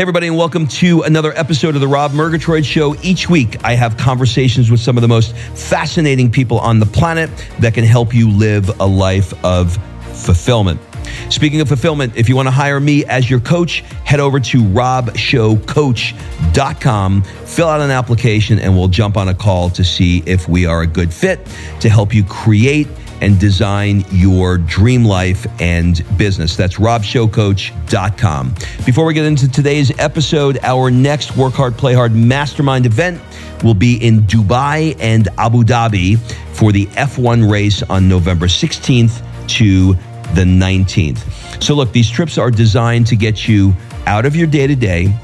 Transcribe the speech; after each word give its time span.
Hey, 0.00 0.02
everybody, 0.02 0.28
and 0.28 0.36
welcome 0.38 0.66
to 0.66 1.02
another 1.02 1.36
episode 1.36 1.74
of 1.74 1.82
the 1.82 1.86
Rob 1.86 2.12
Murgatroyd 2.12 2.64
Show. 2.64 2.94
Each 3.02 3.28
week, 3.28 3.62
I 3.62 3.74
have 3.74 3.98
conversations 3.98 4.70
with 4.70 4.80
some 4.80 4.96
of 4.96 5.02
the 5.02 5.08
most 5.08 5.36
fascinating 5.36 6.30
people 6.30 6.58
on 6.58 6.80
the 6.80 6.86
planet 6.86 7.28
that 7.58 7.74
can 7.74 7.84
help 7.84 8.14
you 8.14 8.30
live 8.30 8.80
a 8.80 8.86
life 8.86 9.34
of 9.44 9.76
fulfillment. 10.14 10.80
Speaking 11.28 11.60
of 11.60 11.68
fulfillment, 11.68 12.16
if 12.16 12.30
you 12.30 12.36
want 12.36 12.46
to 12.46 12.50
hire 12.50 12.80
me 12.80 13.04
as 13.04 13.28
your 13.28 13.40
coach, 13.40 13.80
head 14.06 14.20
over 14.20 14.40
to 14.40 14.62
robshowcoach.com, 14.62 17.22
fill 17.22 17.68
out 17.68 17.82
an 17.82 17.90
application, 17.90 18.58
and 18.58 18.74
we'll 18.74 18.88
jump 18.88 19.18
on 19.18 19.28
a 19.28 19.34
call 19.34 19.68
to 19.68 19.84
see 19.84 20.22
if 20.24 20.48
we 20.48 20.64
are 20.64 20.80
a 20.80 20.86
good 20.86 21.12
fit 21.12 21.46
to 21.80 21.90
help 21.90 22.14
you 22.14 22.24
create 22.24 22.88
and 23.20 23.38
design 23.38 24.04
your 24.10 24.58
dream 24.58 25.04
life 25.04 25.46
and 25.60 26.04
business. 26.16 26.56
That's 26.56 26.76
robshowcoach.com. 26.76 28.54
Before 28.84 29.04
we 29.04 29.14
get 29.14 29.24
into 29.24 29.50
today's 29.50 29.98
episode, 29.98 30.58
our 30.62 30.90
next 30.90 31.36
Work 31.36 31.54
Hard, 31.54 31.76
Play 31.76 31.94
Hard 31.94 32.14
Mastermind 32.14 32.86
event 32.86 33.20
will 33.62 33.74
be 33.74 33.96
in 33.96 34.20
Dubai 34.22 34.96
and 34.98 35.28
Abu 35.38 35.62
Dhabi 35.62 36.18
for 36.54 36.72
the 36.72 36.86
F1 36.86 37.50
race 37.50 37.82
on 37.82 38.08
November 38.08 38.46
16th 38.46 39.22
to 39.48 39.94
the 40.34 40.44
19th. 40.44 41.62
So, 41.62 41.74
look, 41.74 41.92
these 41.92 42.08
trips 42.08 42.38
are 42.38 42.50
designed 42.50 43.06
to 43.08 43.16
get 43.16 43.48
you 43.48 43.74
out 44.06 44.24
of 44.24 44.34
your 44.34 44.46
day 44.46 44.66
to 44.66 44.74
day 44.74 45.14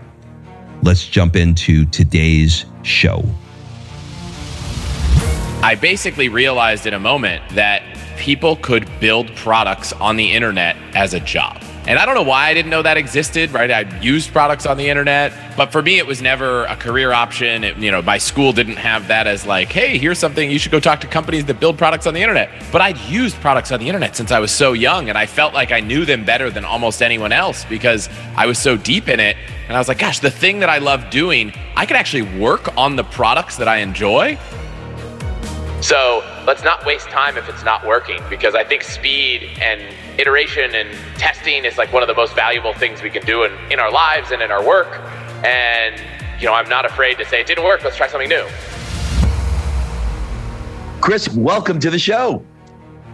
let's 0.82 1.06
jump 1.08 1.36
into 1.36 1.86
today's 1.86 2.66
show. 2.84 3.24
I 5.64 5.76
basically 5.76 6.28
realized 6.28 6.88
in 6.88 6.94
a 6.94 7.00
moment 7.00 7.42
that 7.52 7.93
people 8.18 8.56
could 8.58 8.88
build 9.00 9.34
products 9.36 9.94
on 9.94 10.16
the 10.16 10.32
internet 10.32 10.76
as 10.96 11.14
a 11.14 11.20
job. 11.20 11.62
And 11.86 12.00
I 12.00 12.06
don't 12.06 12.16
know 12.16 12.24
why 12.24 12.48
I 12.48 12.54
didn't 12.54 12.72
know 12.72 12.82
that 12.82 12.96
existed, 12.96 13.52
right? 13.52 13.70
I 13.70 14.00
used 14.00 14.32
products 14.32 14.66
on 14.66 14.78
the 14.78 14.88
internet, 14.88 15.34
but 15.58 15.70
for 15.70 15.82
me, 15.82 15.98
it 15.98 16.08
was 16.08 16.22
never 16.22 16.64
a 16.66 16.78
career 16.78 17.12
option. 17.12 17.66
It, 17.66 17.76
you 17.76 17.92
know, 17.92 18.02
my 18.02 18.18
school 18.18 18.54
didn't 18.54 18.78
have 18.78 19.10
that 19.10 19.28
as 19.28 19.46
like, 19.46 19.70
hey, 19.70 19.98
here's 19.98 20.18
something 20.18 20.50
you 20.50 20.60
should 20.60 20.72
go 20.72 20.80
talk 20.80 21.02
to 21.02 21.08
companies 21.08 21.44
that 21.46 21.60
build 21.60 21.78
products 21.78 22.08
on 22.08 22.14
the 22.14 22.22
internet. 22.22 22.50
But 22.72 22.80
I'd 22.80 22.98
used 23.00 23.36
products 23.42 23.74
on 23.74 23.82
the 23.82 23.88
internet 23.88 24.16
since 24.16 24.32
I 24.32 24.40
was 24.40 24.50
so 24.50 24.72
young, 24.72 25.10
and 25.10 25.18
I 25.18 25.26
felt 25.26 25.54
like 25.54 25.74
I 25.74 25.82
knew 25.82 26.06
them 26.06 26.24
better 26.24 26.50
than 26.50 26.64
almost 26.64 27.02
anyone 27.02 27.34
else 27.34 27.66
because 27.66 28.08
I 28.38 28.46
was 28.46 28.58
so 28.58 28.78
deep 28.78 29.10
in 29.10 29.20
it. 29.20 29.36
And 29.68 29.76
I 29.76 29.80
was 29.80 29.90
like, 29.90 30.00
gosh, 30.00 30.20
the 30.20 30.32
thing 30.32 30.60
that 30.60 30.70
I 30.70 30.78
love 30.78 31.10
doing, 31.10 31.54
I 31.76 31.86
could 31.86 31.98
actually 31.98 32.40
work 32.40 32.78
on 32.78 32.96
the 32.96 33.04
products 33.04 33.58
that 33.58 33.68
I 33.68 33.78
enjoy 33.78 34.38
so 35.84 36.24
let's 36.48 36.64
not 36.64 36.86
waste 36.86 37.10
time 37.10 37.36
if 37.38 37.50
it's 37.50 37.66
not 37.66 37.86
working 37.86 38.22
because 38.30 38.56
I 38.56 38.64
think 38.64 38.84
speed 38.84 39.50
and 39.60 39.82
iteration 40.18 40.74
and 40.74 40.90
testing 41.18 41.66
is 41.66 41.78
like 41.78 41.92
one 41.92 42.02
of 42.02 42.08
the 42.08 42.16
most 42.16 42.34
valuable 42.36 42.74
things 42.74 43.02
we 43.02 43.10
can 43.10 43.26
do 43.26 43.44
in, 43.44 43.52
in 43.70 43.82
our 43.82 43.92
lives 43.92 44.32
and 44.32 44.42
in 44.42 44.50
our 44.50 44.66
work. 44.66 44.88
And, 45.44 46.02
you 46.40 46.48
know, 46.48 46.54
I'm 46.54 46.70
not 46.70 46.86
afraid 46.86 47.18
to 47.18 47.26
say 47.26 47.42
it 47.42 47.48
didn't 47.48 47.66
work. 47.66 47.84
Let's 47.84 47.98
try 47.98 48.08
something 48.08 48.30
new. 48.30 48.48
Chris, 51.02 51.28
welcome 51.36 51.82
to 51.82 51.90
the 51.90 52.00
show. 52.00 52.46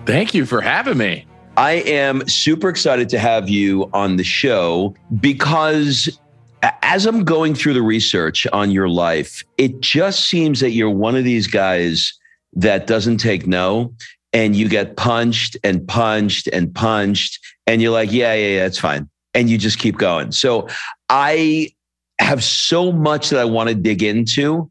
Thank 0.05 0.35
you 0.35 0.45
for 0.45 0.61
having 0.61 0.99
me. 0.99 1.25
I 1.57 1.71
am 1.87 2.27
super 2.27 2.69
excited 2.69 3.09
to 3.09 3.17
have 3.17 3.49
you 3.49 3.89
on 3.93 4.17
the 4.17 4.23
show 4.23 4.93
because 5.19 6.19
as 6.83 7.07
I'm 7.07 7.23
going 7.23 7.55
through 7.55 7.73
the 7.73 7.81
research 7.81 8.45
on 8.53 8.69
your 8.69 8.89
life, 8.89 9.43
it 9.57 9.79
just 9.79 10.29
seems 10.29 10.59
that 10.59 10.69
you're 10.69 10.91
one 10.91 11.15
of 11.15 11.23
these 11.23 11.47
guys 11.47 12.18
that 12.53 12.87
doesn't 12.87 13.17
take 13.17 13.47
no 13.47 13.93
and 14.33 14.55
you 14.55 14.69
get 14.69 14.95
punched 14.95 15.57
and 15.63 15.87
punched 15.87 16.47
and 16.47 16.73
punched 16.73 17.39
and 17.67 17.81
you're 17.81 17.91
like 17.91 18.11
yeah 18.11 18.33
yeah 18.33 18.47
yeah 18.55 18.63
that's 18.63 18.79
fine. 18.79 19.09
And 19.33 19.49
you 19.49 19.57
just 19.57 19.79
keep 19.79 19.97
going. 19.97 20.31
So 20.31 20.67
i 21.09 21.69
have 22.19 22.43
so 22.43 22.91
much 22.91 23.29
that 23.29 23.39
i 23.39 23.45
want 23.45 23.69
to 23.69 23.75
dig 23.75 24.03
into. 24.03 24.69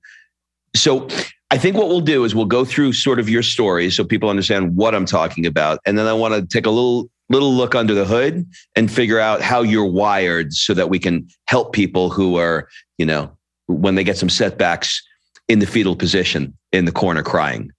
So 0.76 1.08
i 1.50 1.58
think 1.58 1.76
what 1.76 1.88
we'll 1.88 2.00
do 2.00 2.24
is 2.24 2.34
we'll 2.34 2.44
go 2.44 2.64
through 2.64 2.92
sort 2.92 3.18
of 3.18 3.28
your 3.28 3.42
story 3.42 3.90
so 3.90 4.04
people 4.04 4.28
understand 4.28 4.76
what 4.76 4.94
i'm 4.94 5.06
talking 5.06 5.46
about. 5.46 5.80
And 5.86 5.98
then 5.98 6.06
i 6.06 6.12
want 6.12 6.34
to 6.34 6.46
take 6.46 6.66
a 6.66 6.70
little 6.70 7.08
little 7.30 7.52
look 7.52 7.74
under 7.74 7.94
the 7.94 8.06
hood 8.06 8.46
and 8.74 8.90
figure 8.90 9.18
out 9.18 9.42
how 9.42 9.62
you're 9.62 9.84
wired 9.84 10.52
so 10.52 10.72
that 10.74 10.88
we 10.88 10.98
can 10.98 11.28
help 11.46 11.72
people 11.72 12.10
who 12.10 12.36
are 12.36 12.68
you 12.96 13.06
know 13.06 13.30
when 13.66 13.94
they 13.96 14.04
get 14.04 14.16
some 14.16 14.30
setbacks 14.30 15.02
in 15.48 15.58
the 15.58 15.66
fetal 15.66 15.96
position 15.96 16.56
in 16.72 16.84
the 16.84 16.92
corner 16.92 17.22
crying. 17.22 17.70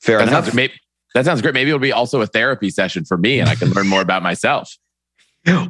Fair 0.00 0.18
that 0.18 0.28
enough. 0.28 0.44
Sounds, 0.44 0.56
maybe, 0.56 0.74
that 1.14 1.24
sounds 1.24 1.42
great. 1.42 1.54
Maybe 1.54 1.70
it'll 1.70 1.80
be 1.80 1.92
also 1.92 2.20
a 2.20 2.26
therapy 2.26 2.70
session 2.70 3.04
for 3.04 3.18
me 3.18 3.40
and 3.40 3.48
I 3.48 3.54
can 3.54 3.70
learn 3.70 3.88
more 3.88 4.00
about 4.00 4.22
myself. 4.22 4.76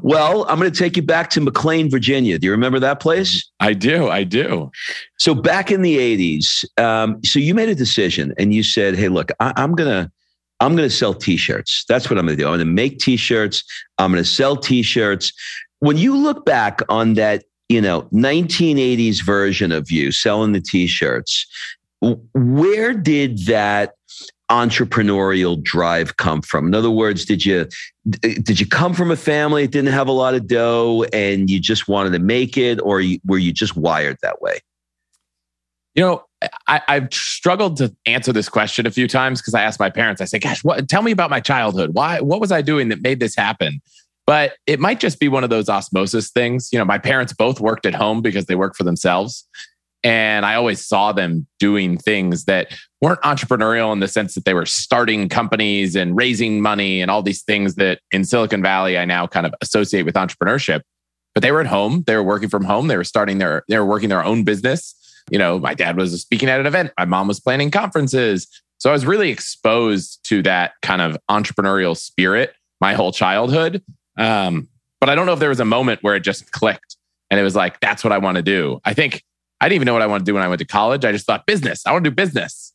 Well, 0.02 0.46
I'm 0.48 0.58
going 0.58 0.70
to 0.70 0.78
take 0.78 0.96
you 0.96 1.02
back 1.02 1.28
to 1.30 1.40
McLean, 1.40 1.90
Virginia. 1.90 2.38
Do 2.38 2.46
you 2.46 2.50
remember 2.50 2.80
that 2.80 2.98
place? 2.98 3.50
I 3.60 3.74
do. 3.74 4.08
I 4.08 4.24
do. 4.24 4.70
So 5.18 5.34
back 5.34 5.70
in 5.70 5.82
the 5.82 5.98
80s, 5.98 6.64
um, 6.80 7.22
so 7.22 7.38
you 7.38 7.54
made 7.54 7.68
a 7.68 7.74
decision 7.74 8.32
and 8.38 8.54
you 8.54 8.62
said, 8.62 8.96
"Hey, 8.96 9.08
look, 9.08 9.30
I, 9.38 9.52
I'm 9.56 9.74
going 9.74 9.90
to 9.90 10.10
I'm 10.60 10.74
going 10.74 10.88
to 10.88 10.94
sell 10.94 11.12
T-shirts. 11.12 11.84
That's 11.88 12.08
what 12.08 12.18
I'm 12.18 12.24
going 12.24 12.38
to 12.38 12.42
do. 12.42 12.46
I'm 12.46 12.54
going 12.54 12.60
to 12.60 12.72
make 12.72 12.98
T-shirts. 12.98 13.62
I'm 13.98 14.10
going 14.10 14.22
to 14.22 14.28
sell 14.28 14.56
T-shirts." 14.56 15.32
When 15.80 15.98
you 15.98 16.16
look 16.16 16.46
back 16.46 16.80
on 16.88 17.14
that 17.14 17.44
you 17.68 17.80
know 17.80 18.02
1980s 18.12 19.22
version 19.22 19.72
of 19.72 19.90
you 19.90 20.12
selling 20.12 20.52
the 20.52 20.60
t-shirts 20.60 21.46
where 22.34 22.94
did 22.94 23.38
that 23.46 23.94
entrepreneurial 24.50 25.60
drive 25.60 26.16
come 26.16 26.40
from 26.40 26.68
in 26.68 26.74
other 26.74 26.90
words 26.90 27.24
did 27.24 27.44
you 27.44 27.66
did 28.20 28.60
you 28.60 28.66
come 28.66 28.94
from 28.94 29.10
a 29.10 29.16
family 29.16 29.62
that 29.62 29.72
didn't 29.72 29.92
have 29.92 30.06
a 30.06 30.12
lot 30.12 30.34
of 30.34 30.46
dough 30.46 31.04
and 31.12 31.50
you 31.50 31.58
just 31.58 31.88
wanted 31.88 32.10
to 32.10 32.20
make 32.20 32.56
it 32.56 32.80
or 32.82 33.02
were 33.24 33.38
you 33.38 33.52
just 33.52 33.76
wired 33.76 34.16
that 34.22 34.40
way 34.40 34.60
you 35.94 36.02
know 36.02 36.22
I, 36.68 36.82
have 36.86 37.12
struggled 37.12 37.76
to 37.78 37.94
answer 38.04 38.32
this 38.32 38.48
question 38.48 38.86
a 38.86 38.90
few 38.90 39.08
times 39.08 39.40
because 39.40 39.54
I 39.54 39.62
asked 39.62 39.80
my 39.80 39.90
parents. 39.90 40.20
I 40.20 40.26
say, 40.26 40.38
"Gosh, 40.38 40.62
what? 40.62 40.88
Tell 40.88 41.02
me 41.02 41.10
about 41.10 41.30
my 41.30 41.40
childhood. 41.40 41.94
Why? 41.94 42.20
What 42.20 42.40
was 42.40 42.52
I 42.52 42.60
doing 42.60 42.90
that 42.90 43.00
made 43.00 43.20
this 43.20 43.34
happen?" 43.34 43.80
But 44.26 44.54
it 44.66 44.80
might 44.80 44.98
just 44.98 45.20
be 45.20 45.28
one 45.28 45.44
of 45.44 45.50
those 45.50 45.68
osmosis 45.68 46.30
things. 46.30 46.68
You 46.72 46.78
know, 46.78 46.84
my 46.84 46.98
parents 46.98 47.32
both 47.32 47.60
worked 47.60 47.86
at 47.86 47.94
home 47.94 48.22
because 48.22 48.46
they 48.46 48.56
work 48.56 48.74
for 48.74 48.84
themselves. 48.84 49.46
And 50.02 50.44
I 50.44 50.54
always 50.54 50.84
saw 50.86 51.12
them 51.12 51.46
doing 51.58 51.96
things 51.96 52.44
that 52.44 52.68
weren't 53.00 53.20
entrepreneurial 53.22 53.92
in 53.92 54.00
the 54.00 54.08
sense 54.08 54.34
that 54.34 54.44
they 54.44 54.54
were 54.54 54.66
starting 54.66 55.28
companies 55.28 55.96
and 55.96 56.16
raising 56.16 56.60
money 56.60 57.00
and 57.00 57.10
all 57.10 57.22
these 57.22 57.42
things 57.42 57.76
that 57.76 58.00
in 58.12 58.24
Silicon 58.24 58.62
Valley 58.62 58.98
I 58.98 59.04
now 59.04 59.26
kind 59.26 59.46
of 59.46 59.54
associate 59.60 60.04
with 60.04 60.14
entrepreneurship. 60.14 60.82
But 61.34 61.42
they 61.42 61.52
were 61.52 61.60
at 61.60 61.66
home, 61.66 62.02
they 62.06 62.16
were 62.16 62.22
working 62.22 62.48
from 62.48 62.64
home, 62.64 62.86
they 62.86 62.96
were 62.96 63.04
starting 63.04 63.38
their, 63.38 63.62
they 63.68 63.78
were 63.78 63.84
working 63.84 64.08
their 64.08 64.24
own 64.24 64.44
business. 64.44 64.94
You 65.30 65.38
know, 65.38 65.58
my 65.58 65.74
dad 65.74 65.96
was 65.96 66.20
speaking 66.20 66.48
at 66.48 66.60
an 66.60 66.66
event, 66.66 66.92
my 66.98 67.04
mom 67.04 67.28
was 67.28 67.40
planning 67.40 67.70
conferences. 67.70 68.46
So 68.78 68.90
I 68.90 68.92
was 68.92 69.06
really 69.06 69.30
exposed 69.30 70.20
to 70.28 70.42
that 70.42 70.72
kind 70.82 71.02
of 71.02 71.18
entrepreneurial 71.30 71.96
spirit 71.96 72.54
my 72.80 72.94
whole 72.94 73.12
childhood. 73.12 73.82
Um, 74.16 74.68
but 75.00 75.10
I 75.10 75.14
don't 75.14 75.26
know 75.26 75.32
if 75.32 75.38
there 75.38 75.50
was 75.50 75.60
a 75.60 75.64
moment 75.64 76.02
where 76.02 76.14
it 76.14 76.20
just 76.20 76.50
clicked 76.52 76.96
and 77.30 77.38
it 77.38 77.42
was 77.42 77.56
like, 77.56 77.80
that's 77.80 78.02
what 78.02 78.12
I 78.12 78.18
want 78.18 78.36
to 78.36 78.42
do. 78.42 78.80
I 78.84 78.94
think 78.94 79.22
I 79.60 79.68
didn't 79.68 79.76
even 79.76 79.86
know 79.86 79.92
what 79.92 80.02
I 80.02 80.06
wanted 80.06 80.20
to 80.20 80.30
do 80.30 80.34
when 80.34 80.42
I 80.42 80.48
went 80.48 80.58
to 80.60 80.64
college. 80.64 81.04
I 81.04 81.12
just 81.12 81.26
thought 81.26 81.46
business. 81.46 81.86
I 81.86 81.92
want 81.92 82.04
to 82.04 82.10
do 82.10 82.14
business. 82.14 82.72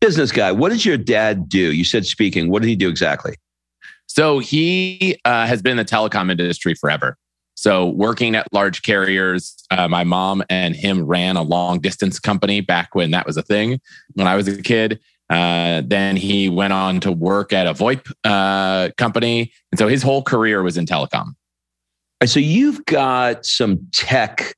Business 0.00 0.32
guy. 0.32 0.50
What 0.52 0.70
did 0.70 0.84
your 0.84 0.96
dad 0.96 1.48
do? 1.48 1.72
You 1.72 1.84
said 1.84 2.06
speaking. 2.06 2.50
What 2.50 2.62
did 2.62 2.68
he 2.68 2.76
do 2.76 2.88
exactly? 2.88 3.36
So 4.06 4.40
he 4.40 5.18
uh, 5.24 5.46
has 5.46 5.62
been 5.62 5.72
in 5.72 5.76
the 5.78 5.84
telecom 5.84 6.30
industry 6.30 6.74
forever. 6.74 7.16
So 7.54 7.88
working 7.88 8.34
at 8.34 8.52
large 8.52 8.82
carriers, 8.82 9.54
uh, 9.70 9.86
my 9.86 10.04
mom 10.04 10.42
and 10.50 10.74
him 10.74 11.04
ran 11.04 11.36
a 11.36 11.42
long 11.42 11.80
distance 11.80 12.18
company 12.18 12.60
back 12.60 12.94
when 12.94 13.12
that 13.12 13.26
was 13.26 13.36
a 13.36 13.42
thing. 13.42 13.80
When 14.14 14.26
I 14.26 14.34
was 14.34 14.48
a 14.48 14.60
kid, 14.60 15.00
uh, 15.32 15.82
then 15.86 16.14
he 16.14 16.50
went 16.50 16.74
on 16.74 17.00
to 17.00 17.10
work 17.10 17.54
at 17.54 17.66
a 17.66 17.72
VoIP 17.72 18.12
uh, 18.24 18.90
company. 18.98 19.50
And 19.70 19.78
so 19.78 19.88
his 19.88 20.02
whole 20.02 20.22
career 20.22 20.62
was 20.62 20.76
in 20.76 20.84
telecom. 20.84 21.34
So 22.26 22.38
you've 22.38 22.84
got 22.84 23.46
some 23.46 23.88
tech 23.92 24.54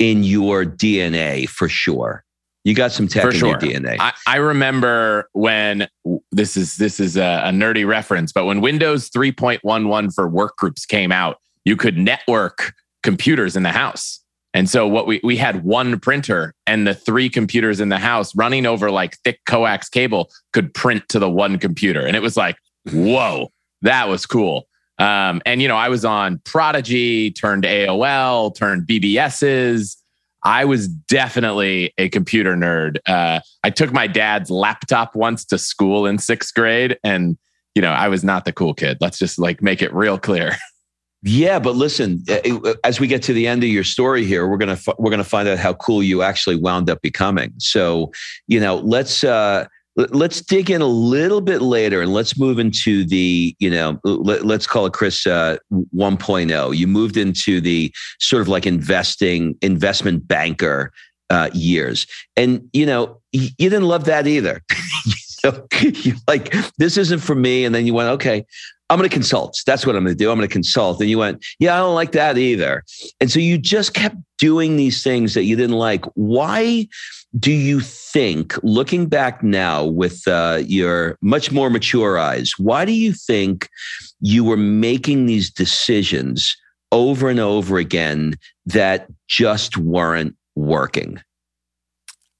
in 0.00 0.24
your 0.24 0.64
DNA 0.64 1.48
for 1.48 1.68
sure. 1.68 2.24
You 2.64 2.74
got 2.74 2.90
some 2.90 3.06
tech 3.06 3.22
for 3.22 3.30
in 3.30 3.36
sure. 3.36 3.48
your 3.48 3.58
DNA. 3.58 3.96
I, 4.00 4.12
I, 4.26 4.36
remember 4.36 5.30
when 5.32 5.88
this 6.32 6.56
is 6.56 6.76
this 6.76 6.98
is 6.98 7.16
a, 7.16 7.42
a 7.44 7.50
nerdy 7.50 7.86
reference, 7.86 8.32
but 8.32 8.44
when 8.44 8.60
Windows 8.60 9.08
3.11 9.10 10.12
for 10.12 10.28
work 10.28 10.56
groups 10.56 10.84
came 10.84 11.12
out, 11.12 11.38
you 11.64 11.76
could 11.76 11.96
network 11.96 12.74
computers 13.04 13.56
in 13.56 13.62
the 13.62 13.70
house. 13.70 14.17
And 14.58 14.68
so 14.68 14.88
what 14.88 15.06
we 15.06 15.20
we 15.22 15.36
had 15.36 15.62
one 15.62 16.00
printer 16.00 16.52
and 16.66 16.84
the 16.84 16.92
three 16.92 17.30
computers 17.30 17.78
in 17.78 17.90
the 17.90 17.98
house 17.98 18.34
running 18.34 18.66
over 18.66 18.90
like 18.90 19.16
thick 19.18 19.38
coax 19.46 19.88
cable 19.88 20.32
could 20.52 20.74
print 20.74 21.08
to 21.10 21.20
the 21.20 21.30
one 21.30 21.60
computer. 21.60 22.04
And 22.04 22.16
it 22.16 22.22
was 22.22 22.36
like, 22.36 22.56
whoa, 22.90 23.52
that 23.82 24.08
was 24.08 24.26
cool. 24.26 24.66
Um, 24.98 25.40
and 25.46 25.62
you 25.62 25.68
know, 25.68 25.76
I 25.76 25.88
was 25.88 26.04
on 26.04 26.40
Prodigy, 26.40 27.30
turned 27.30 27.62
AOL, 27.62 28.52
turned 28.52 28.88
BBSs. 28.88 29.94
I 30.42 30.64
was 30.64 30.88
definitely 30.88 31.94
a 31.96 32.08
computer 32.08 32.56
nerd. 32.56 32.98
Uh, 33.06 33.38
I 33.62 33.70
took 33.70 33.92
my 33.92 34.08
dad's 34.08 34.50
laptop 34.50 35.14
once 35.14 35.44
to 35.44 35.58
school 35.58 36.04
in 36.04 36.18
sixth 36.18 36.52
grade, 36.52 36.98
and 37.04 37.38
you 37.76 37.82
know, 37.82 37.92
I 37.92 38.08
was 38.08 38.24
not 38.24 38.44
the 38.44 38.52
cool 38.52 38.74
kid. 38.74 38.98
Let's 39.00 39.20
just 39.20 39.38
like 39.38 39.62
make 39.62 39.82
it 39.82 39.94
real 39.94 40.18
clear. 40.18 40.56
Yeah, 41.22 41.58
but 41.58 41.74
listen, 41.74 42.22
uh, 42.28 42.38
uh, 42.64 42.74
as 42.84 43.00
we 43.00 43.08
get 43.08 43.22
to 43.24 43.32
the 43.32 43.48
end 43.48 43.64
of 43.64 43.70
your 43.70 43.82
story 43.82 44.24
here, 44.24 44.46
we're 44.46 44.56
gonna 44.56 44.78
we're 44.98 45.10
gonna 45.10 45.24
find 45.24 45.48
out 45.48 45.58
how 45.58 45.74
cool 45.74 46.02
you 46.02 46.22
actually 46.22 46.56
wound 46.56 46.88
up 46.88 47.02
becoming. 47.02 47.52
So, 47.58 48.12
you 48.46 48.60
know, 48.60 48.76
let's 48.76 49.24
uh, 49.24 49.66
let's 49.96 50.40
dig 50.40 50.70
in 50.70 50.80
a 50.80 50.86
little 50.86 51.40
bit 51.40 51.60
later 51.60 52.00
and 52.00 52.12
let's 52.12 52.38
move 52.38 52.60
into 52.60 53.04
the 53.04 53.54
you 53.58 53.68
know 53.68 53.98
let, 54.04 54.44
us 54.48 54.66
call 54.66 54.86
it 54.86 54.92
chris 54.92 55.26
uh, 55.26 55.56
1.0 55.72 56.76
you 56.76 56.86
moved 56.86 57.16
into 57.16 57.60
the 57.60 57.92
sort 58.20 58.40
of 58.40 58.46
like 58.46 58.64
investing 58.64 59.56
investment 59.60 60.28
banker 60.28 60.92
uh, 61.30 61.50
years. 61.52 62.06
And 62.36 62.68
you 62.72 62.86
know 62.86 63.20
you, 63.32 63.48
you 63.58 63.70
didn't 63.70 63.88
love 63.88 64.04
that 64.04 64.26
either 64.26 64.62
so 65.44 65.66
you 65.82 66.14
like 66.26 66.54
this 66.78 66.96
isn't 66.96 67.20
for 67.20 67.34
me 67.34 67.64
and 67.64 67.74
then 67.74 67.86
you 67.86 67.94
went 67.94 68.08
okay 68.08 68.44
I'm 68.90 68.98
going 68.98 69.08
to 69.08 69.14
consult. 69.14 69.60
That's 69.66 69.84
what 69.84 69.96
I'm 69.96 70.04
going 70.04 70.16
to 70.16 70.18
do. 70.18 70.30
I'm 70.30 70.38
going 70.38 70.48
to 70.48 70.52
consult. 70.52 71.00
And 71.00 71.10
you 71.10 71.18
went, 71.18 71.44
yeah, 71.58 71.74
I 71.74 71.78
don't 71.78 71.94
like 71.94 72.12
that 72.12 72.38
either. 72.38 72.84
And 73.20 73.30
so 73.30 73.38
you 73.38 73.58
just 73.58 73.92
kept 73.92 74.16
doing 74.38 74.76
these 74.76 75.02
things 75.02 75.34
that 75.34 75.44
you 75.44 75.56
didn't 75.56 75.76
like. 75.76 76.06
Why 76.14 76.88
do 77.38 77.52
you 77.52 77.80
think, 77.80 78.54
looking 78.62 79.06
back 79.06 79.42
now 79.42 79.84
with 79.84 80.26
uh, 80.26 80.62
your 80.64 81.18
much 81.20 81.52
more 81.52 81.68
mature 81.68 82.18
eyes, 82.18 82.52
why 82.56 82.86
do 82.86 82.92
you 82.92 83.12
think 83.12 83.68
you 84.20 84.42
were 84.42 84.56
making 84.56 85.26
these 85.26 85.50
decisions 85.50 86.56
over 86.90 87.28
and 87.28 87.40
over 87.40 87.76
again 87.76 88.36
that 88.64 89.08
just 89.26 89.76
weren't 89.76 90.34
working? 90.56 91.20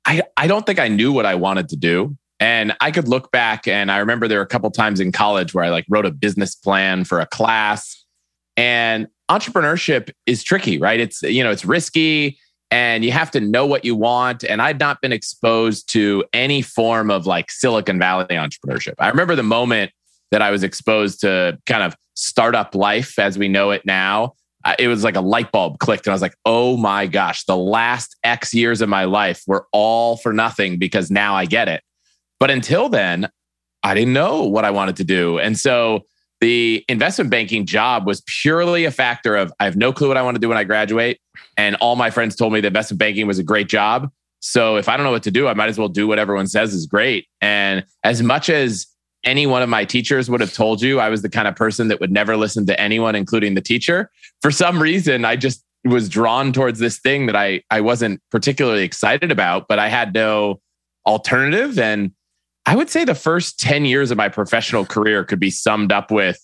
I, 0.06 0.22
I 0.38 0.46
don't 0.46 0.64
think 0.64 0.78
I 0.78 0.88
knew 0.88 1.12
what 1.12 1.26
I 1.26 1.34
wanted 1.34 1.68
to 1.68 1.76
do. 1.76 2.16
And 2.40 2.76
I 2.81 2.90
could 2.90 3.08
look 3.08 3.32
back 3.32 3.67
and 3.67 3.90
I 3.90 3.99
remember 3.99 4.29
there 4.29 4.38
were 4.38 4.44
a 4.44 4.49
couple 4.49 4.70
times 4.70 5.00
in 5.00 5.11
college 5.11 5.55
where 5.55 5.64
I 5.64 5.70
like 5.70 5.87
wrote 5.88 6.06
a 6.06 6.11
business 6.11 6.55
plan 6.55 7.05
for 7.05 7.20
a 7.20 7.26
class. 7.26 8.05
And 8.56 9.08
entrepreneurship 9.31 10.11
is 10.26 10.43
tricky, 10.43 10.79
right? 10.79 11.00
It's 11.00 11.23
you 11.23 11.43
know, 11.43 11.50
it's 11.50 11.64
risky 11.64 12.38
and 12.70 13.05
you 13.05 13.12
have 13.12 13.31
to 13.32 13.40
know 13.40 13.67
what 13.67 13.85
you 13.85 13.94
want 13.94 14.44
and 14.44 14.61
I'd 14.61 14.79
not 14.79 15.00
been 15.00 15.12
exposed 15.12 15.88
to 15.90 16.25
any 16.32 16.62
form 16.62 17.11
of 17.11 17.26
like 17.26 17.50
Silicon 17.50 17.99
Valley 17.99 18.26
entrepreneurship. 18.31 18.94
I 18.99 19.08
remember 19.08 19.35
the 19.35 19.43
moment 19.43 19.90
that 20.31 20.43
I 20.43 20.50
was 20.50 20.62
exposed 20.62 21.20
to 21.23 21.58
kind 21.67 21.82
of 21.82 21.96
startup 22.14 22.75
life 22.75 23.19
as 23.19 23.38
we 23.38 23.49
know 23.49 23.70
it 23.70 23.85
now. 23.87 24.35
It 24.79 24.88
was 24.88 25.02
like 25.02 25.17
a 25.17 25.20
light 25.20 25.50
bulb 25.50 25.79
clicked 25.79 26.06
and 26.06 26.12
I 26.12 26.14
was 26.14 26.20
like, 26.20 26.35
"Oh 26.44 26.76
my 26.76 27.06
gosh, 27.06 27.44
the 27.44 27.56
last 27.56 28.17
X 28.23 28.52
years 28.52 28.82
of 28.82 28.88
my 28.88 29.05
life 29.05 29.43
were 29.46 29.67
all 29.73 30.19
for 30.19 30.32
nothing 30.32 30.79
because 30.79 31.11
now 31.11 31.35
I 31.35 31.46
get 31.46 31.69
it." 31.69 31.82
But 32.40 32.50
until 32.50 32.88
then, 32.88 33.29
I 33.82 33.94
didn't 33.94 34.12
know 34.12 34.44
what 34.44 34.64
I 34.64 34.70
wanted 34.70 34.96
to 34.96 35.05
do. 35.05 35.38
And 35.38 35.58
so 35.58 36.05
the 36.40 36.85
investment 36.88 37.31
banking 37.31 37.67
job 37.67 38.06
was 38.06 38.23
purely 38.43 38.85
a 38.85 38.90
factor 38.90 39.37
of 39.37 39.52
I 39.58 39.64
have 39.64 39.76
no 39.76 39.93
clue 39.93 40.08
what 40.08 40.17
I 40.17 40.23
want 40.23 40.37
to 40.37 40.40
do 40.40 40.49
when 40.49 40.58
I 40.58 40.64
graduate. 40.64 41.20
And 41.56 41.76
all 41.76 41.96
my 41.96 42.11
friends 42.11 42.37
told 42.37 42.52
me 42.52 42.61
that 42.61 42.69
investment 42.69 42.99
banking 42.99 43.26
was 43.26 43.38
a 43.38 43.43
great 43.43 43.69
job. 43.69 44.11
So 44.40 44.76
if 44.76 44.88
I 44.88 44.96
don't 44.96 45.05
know 45.05 45.11
what 45.11 45.25
to 45.25 45.32
do, 45.32 45.49
I 45.49 45.55
might 45.55 45.69
as 45.69 45.79
well 45.79 45.88
do 45.88 46.06
what 46.06 46.19
everyone 46.19 46.46
says 46.46 46.75
is 46.75 46.87
great. 46.87 47.26
And 47.40 47.85
as 48.05 48.23
much 48.23 48.49
as 48.49 48.87
any 49.25 49.46
one 49.49 49.62
of 49.62 49.69
my 49.69 49.85
teachers 49.85 50.31
would 50.31 50.40
have 50.40 50.52
told 50.52 50.81
you 50.81 51.00
I 51.00 51.08
was 51.08 51.23
the 51.23 51.29
kind 51.29 51.49
of 51.49 51.56
person 51.56 51.88
that 51.88 51.99
would 52.00 52.12
never 52.12 52.37
listen 52.37 52.67
to 52.67 52.81
anyone, 52.81 53.17
including 53.17 53.55
the 53.55 53.61
teacher, 53.61 54.11
for 54.40 54.52
some 54.52 54.81
reason, 54.81 55.25
I 55.25 55.35
just 55.35 55.64
was 55.85 56.08
drawn 56.08 56.52
towards 56.52 56.79
this 56.79 56.99
thing 56.99 57.26
that 57.26 57.37
I, 57.37 57.62
I 57.70 57.81
wasn't 57.81 58.20
particularly 58.31 58.85
excited 58.85 59.32
about, 59.32 59.67
but 59.69 59.81
I 59.81 59.88
had 59.88 60.14
no 60.14 60.61
alternative. 61.05 61.79
And 61.79 62.12
I 62.68 62.76
would 62.76 62.90
say 62.90 63.06
the 63.06 63.14
first 63.14 63.58
10 63.60 63.86
years 63.86 64.10
of 64.10 64.18
my 64.18 64.28
professional 64.28 64.84
career 64.84 65.24
could 65.24 65.40
be 65.40 65.50
summed 65.50 65.90
up 65.90 66.10
with, 66.10 66.38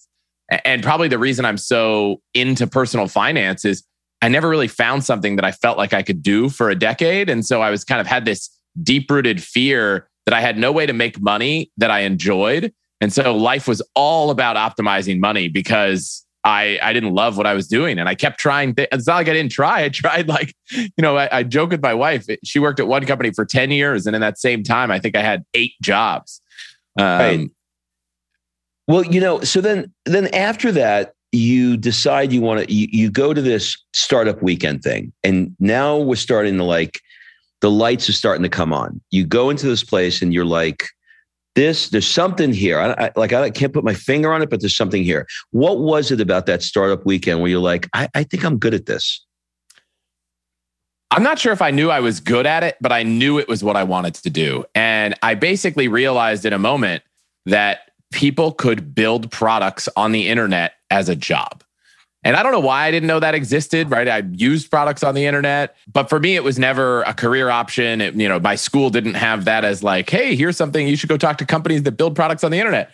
and 0.64 0.82
probably 0.82 1.06
the 1.06 1.18
reason 1.18 1.44
I'm 1.44 1.58
so 1.58 2.22
into 2.32 2.66
personal 2.66 3.08
finance 3.08 3.66
is 3.66 3.84
I 4.22 4.28
never 4.28 4.48
really 4.48 4.68
found 4.68 5.04
something 5.04 5.36
that 5.36 5.44
I 5.44 5.52
felt 5.52 5.76
like 5.76 5.92
I 5.92 6.02
could 6.02 6.22
do 6.22 6.48
for 6.48 6.70
a 6.70 6.74
decade. 6.74 7.28
And 7.28 7.44
so 7.44 7.60
I 7.60 7.68
was 7.68 7.84
kind 7.84 8.00
of 8.00 8.06
had 8.06 8.24
this 8.24 8.48
deep 8.82 9.10
rooted 9.10 9.42
fear 9.42 10.08
that 10.24 10.34
I 10.34 10.40
had 10.40 10.56
no 10.56 10.72
way 10.72 10.86
to 10.86 10.94
make 10.94 11.20
money 11.20 11.70
that 11.76 11.90
I 11.90 12.00
enjoyed. 12.00 12.72
And 13.02 13.12
so 13.12 13.36
life 13.36 13.68
was 13.68 13.82
all 13.94 14.30
about 14.30 14.56
optimizing 14.56 15.20
money 15.20 15.48
because 15.48 16.23
I, 16.44 16.78
I 16.82 16.92
didn't 16.92 17.14
love 17.14 17.38
what 17.38 17.46
I 17.46 17.54
was 17.54 17.66
doing. 17.66 17.98
And 17.98 18.08
I 18.08 18.14
kept 18.14 18.38
trying. 18.38 18.74
Th- 18.74 18.88
it's 18.92 19.06
not 19.06 19.16
like 19.16 19.28
I 19.28 19.32
didn't 19.32 19.52
try. 19.52 19.84
I 19.84 19.88
tried 19.88 20.28
like, 20.28 20.54
you 20.70 20.90
know, 20.98 21.16
I, 21.16 21.38
I 21.38 21.42
joke 21.42 21.70
with 21.70 21.82
my 21.82 21.94
wife. 21.94 22.26
She 22.44 22.58
worked 22.58 22.80
at 22.80 22.86
one 22.86 23.04
company 23.06 23.30
for 23.32 23.44
10 23.46 23.70
years. 23.70 24.06
And 24.06 24.14
in 24.14 24.20
that 24.20 24.38
same 24.38 24.62
time, 24.62 24.90
I 24.90 24.98
think 24.98 25.16
I 25.16 25.22
had 25.22 25.44
eight 25.54 25.72
jobs. 25.80 26.40
Um, 26.98 27.06
right. 27.06 27.50
Well, 28.86 29.04
you 29.04 29.20
know, 29.20 29.40
so 29.40 29.62
then, 29.62 29.92
then 30.04 30.26
after 30.34 30.70
that, 30.72 31.14
you 31.32 31.76
decide 31.76 32.32
you 32.32 32.42
want 32.42 32.66
to, 32.66 32.72
you, 32.72 32.86
you 32.92 33.10
go 33.10 33.32
to 33.32 33.40
this 33.40 33.76
startup 33.94 34.42
weekend 34.42 34.82
thing. 34.82 35.12
And 35.24 35.56
now 35.58 35.96
we're 35.96 36.16
starting 36.16 36.58
to 36.58 36.64
like, 36.64 37.00
the 37.60 37.70
lights 37.70 38.08
are 38.10 38.12
starting 38.12 38.42
to 38.42 38.48
come 38.50 38.74
on. 38.74 39.00
You 39.10 39.24
go 39.24 39.48
into 39.48 39.66
this 39.66 39.82
place 39.82 40.20
and 40.20 40.34
you're 40.34 40.44
like, 40.44 40.84
this 41.54 41.90
there's 41.90 42.06
something 42.06 42.52
here. 42.52 42.80
I, 42.80 43.06
I, 43.06 43.10
like 43.16 43.32
i 43.32 43.50
can't 43.50 43.72
put 43.72 43.84
my 43.84 43.94
finger 43.94 44.32
on 44.32 44.42
it 44.42 44.50
but 44.50 44.60
there's 44.60 44.76
something 44.76 45.04
here. 45.04 45.26
What 45.50 45.78
was 45.78 46.10
it 46.10 46.20
about 46.20 46.46
that 46.46 46.62
startup 46.62 47.06
weekend 47.06 47.40
where 47.40 47.50
you're 47.50 47.60
like 47.60 47.88
I, 47.94 48.08
I 48.14 48.24
think 48.24 48.44
i'm 48.44 48.58
good 48.58 48.74
at 48.74 48.86
this? 48.86 49.24
I'm 51.10 51.22
not 51.22 51.38
sure 51.38 51.52
if 51.52 51.62
i 51.62 51.70
knew 51.70 51.90
i 51.90 52.00
was 52.00 52.20
good 52.20 52.46
at 52.46 52.62
it 52.62 52.76
but 52.80 52.92
i 52.92 53.02
knew 53.02 53.38
it 53.38 53.48
was 53.48 53.62
what 53.62 53.76
i 53.76 53.84
wanted 53.84 54.14
to 54.14 54.30
do. 54.30 54.64
And 54.74 55.14
i 55.22 55.34
basically 55.34 55.88
realized 55.88 56.44
in 56.44 56.52
a 56.52 56.58
moment 56.58 57.02
that 57.46 57.90
people 58.12 58.52
could 58.52 58.94
build 58.94 59.30
products 59.30 59.88
on 59.96 60.12
the 60.12 60.28
internet 60.28 60.74
as 60.90 61.08
a 61.08 61.16
job 61.16 61.64
and 62.24 62.36
I 62.36 62.42
don't 62.42 62.52
know 62.52 62.60
why 62.60 62.86
I 62.86 62.90
didn't 62.90 63.06
know 63.06 63.20
that 63.20 63.34
existed, 63.34 63.90
right? 63.90 64.08
I 64.08 64.22
used 64.32 64.70
products 64.70 65.04
on 65.04 65.14
the 65.14 65.26
internet, 65.26 65.76
but 65.92 66.08
for 66.08 66.18
me, 66.18 66.36
it 66.36 66.42
was 66.42 66.58
never 66.58 67.02
a 67.02 67.12
career 67.12 67.50
option. 67.50 68.00
It, 68.00 68.14
you 68.14 68.28
know, 68.28 68.40
my 68.40 68.54
school 68.54 68.88
didn't 68.88 69.14
have 69.14 69.44
that 69.44 69.64
as 69.64 69.82
like, 69.82 70.08
hey, 70.08 70.34
here's 70.34 70.56
something 70.56 70.88
you 70.88 70.96
should 70.96 71.10
go 71.10 71.18
talk 71.18 71.36
to 71.38 71.46
companies 71.46 71.82
that 71.82 71.92
build 71.92 72.16
products 72.16 72.42
on 72.42 72.50
the 72.50 72.58
internet. 72.58 72.92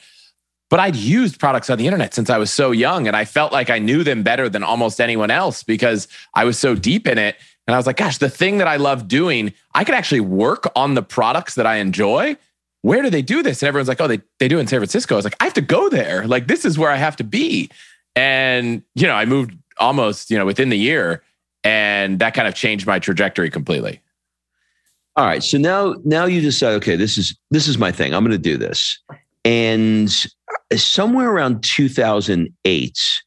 But 0.68 0.80
I'd 0.80 0.96
used 0.96 1.38
products 1.40 1.70
on 1.70 1.78
the 1.78 1.86
internet 1.86 2.12
since 2.12 2.28
I 2.28 2.38
was 2.38 2.52
so 2.52 2.70
young, 2.72 3.06
and 3.06 3.16
I 3.16 3.24
felt 3.24 3.52
like 3.52 3.70
I 3.70 3.78
knew 3.78 4.04
them 4.04 4.22
better 4.22 4.48
than 4.48 4.62
almost 4.62 5.00
anyone 5.00 5.30
else 5.30 5.62
because 5.62 6.08
I 6.34 6.44
was 6.44 6.58
so 6.58 6.74
deep 6.74 7.06
in 7.06 7.18
it. 7.18 7.36
And 7.66 7.74
I 7.74 7.78
was 7.78 7.86
like, 7.86 7.96
gosh, 7.98 8.18
the 8.18 8.30
thing 8.30 8.58
that 8.58 8.68
I 8.68 8.76
love 8.76 9.06
doing, 9.06 9.52
I 9.74 9.84
could 9.84 9.94
actually 9.94 10.20
work 10.20 10.70
on 10.74 10.94
the 10.94 11.02
products 11.02 11.54
that 11.54 11.66
I 11.66 11.76
enjoy. 11.76 12.36
Where 12.82 13.02
do 13.02 13.10
they 13.10 13.22
do 13.22 13.42
this? 13.42 13.62
And 13.62 13.68
everyone's 13.68 13.88
like, 13.88 14.00
oh, 14.00 14.06
they, 14.06 14.20
they 14.38 14.48
do 14.48 14.58
in 14.58 14.66
San 14.66 14.80
Francisco. 14.80 15.14
I 15.14 15.18
was 15.18 15.24
like, 15.24 15.36
I 15.40 15.44
have 15.44 15.54
to 15.54 15.60
go 15.60 15.88
there. 15.88 16.26
Like, 16.26 16.46
this 16.46 16.64
is 16.64 16.78
where 16.78 16.90
I 16.90 16.96
have 16.96 17.16
to 17.16 17.24
be. 17.24 17.70
And, 18.16 18.82
you 18.94 19.06
know, 19.06 19.14
I 19.14 19.24
moved 19.24 19.56
almost, 19.78 20.30
you 20.30 20.38
know, 20.38 20.44
within 20.44 20.68
the 20.68 20.78
year 20.78 21.22
and 21.64 22.18
that 22.18 22.34
kind 22.34 22.48
of 22.48 22.54
changed 22.54 22.86
my 22.86 22.98
trajectory 22.98 23.50
completely. 23.50 24.00
All 25.16 25.26
right. 25.26 25.42
So 25.42 25.58
now 25.58 25.96
now 26.04 26.24
you 26.24 26.40
decide, 26.40 26.72
okay, 26.74 26.96
this 26.96 27.18
is 27.18 27.36
this 27.50 27.68
is 27.68 27.78
my 27.78 27.92
thing. 27.92 28.14
I'm 28.14 28.24
going 28.24 28.30
to 28.32 28.38
do 28.38 28.56
this. 28.56 28.98
And 29.44 30.08
uh, 30.70 30.76
somewhere 30.76 31.30
around 31.30 31.62
2008, 31.64 33.22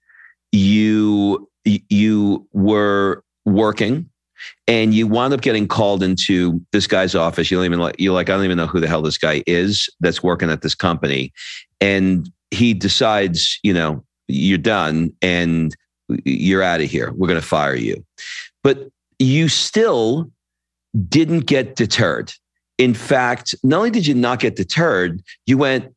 you 0.52 1.50
you 1.66 2.48
were 2.54 3.24
working 3.46 4.10
and 4.68 4.94
you 4.94 5.08
wound 5.08 5.34
up 5.34 5.42
getting 5.42 5.68
called 5.68 6.04
into 6.04 6.62
this 6.72 6.88
guy's 6.88 7.16
office. 7.16 7.52
You 7.52 7.58
don't 7.58 7.66
even 7.66 7.80
like 7.80 7.96
you're 8.00 8.14
like, 8.14 8.30
I 8.30 8.36
don't 8.36 8.46
even 8.46 8.58
know 8.58 8.68
who 8.68 8.80
the 8.80 8.88
hell 8.88 9.02
this 9.02 9.18
guy 9.18 9.44
is 9.46 9.90
that's 10.00 10.24
working 10.24 10.50
at 10.50 10.62
this 10.62 10.76
company. 10.76 11.34
And 11.82 12.30
he 12.52 12.74
decides, 12.74 13.60
you 13.62 13.74
know, 13.74 14.04
you're 14.34 14.58
done 14.58 15.14
and 15.22 15.76
you're 16.26 16.64
out 16.64 16.82
of 16.82 16.90
here. 16.90 17.12
We're 17.14 17.28
going 17.28 17.40
to 17.40 17.46
fire 17.46 17.76
you. 17.76 18.04
But 18.64 18.90
you 19.20 19.48
still 19.48 20.30
didn't 21.08 21.42
get 21.42 21.76
deterred. 21.76 22.34
In 22.78 22.94
fact, 22.94 23.56
not 23.64 23.78
only 23.78 23.92
did 23.92 24.08
you 24.08 24.16
not 24.16 24.40
get 24.40 24.56
deterred, 24.56 25.22
you 25.46 25.58
went, 25.58 25.94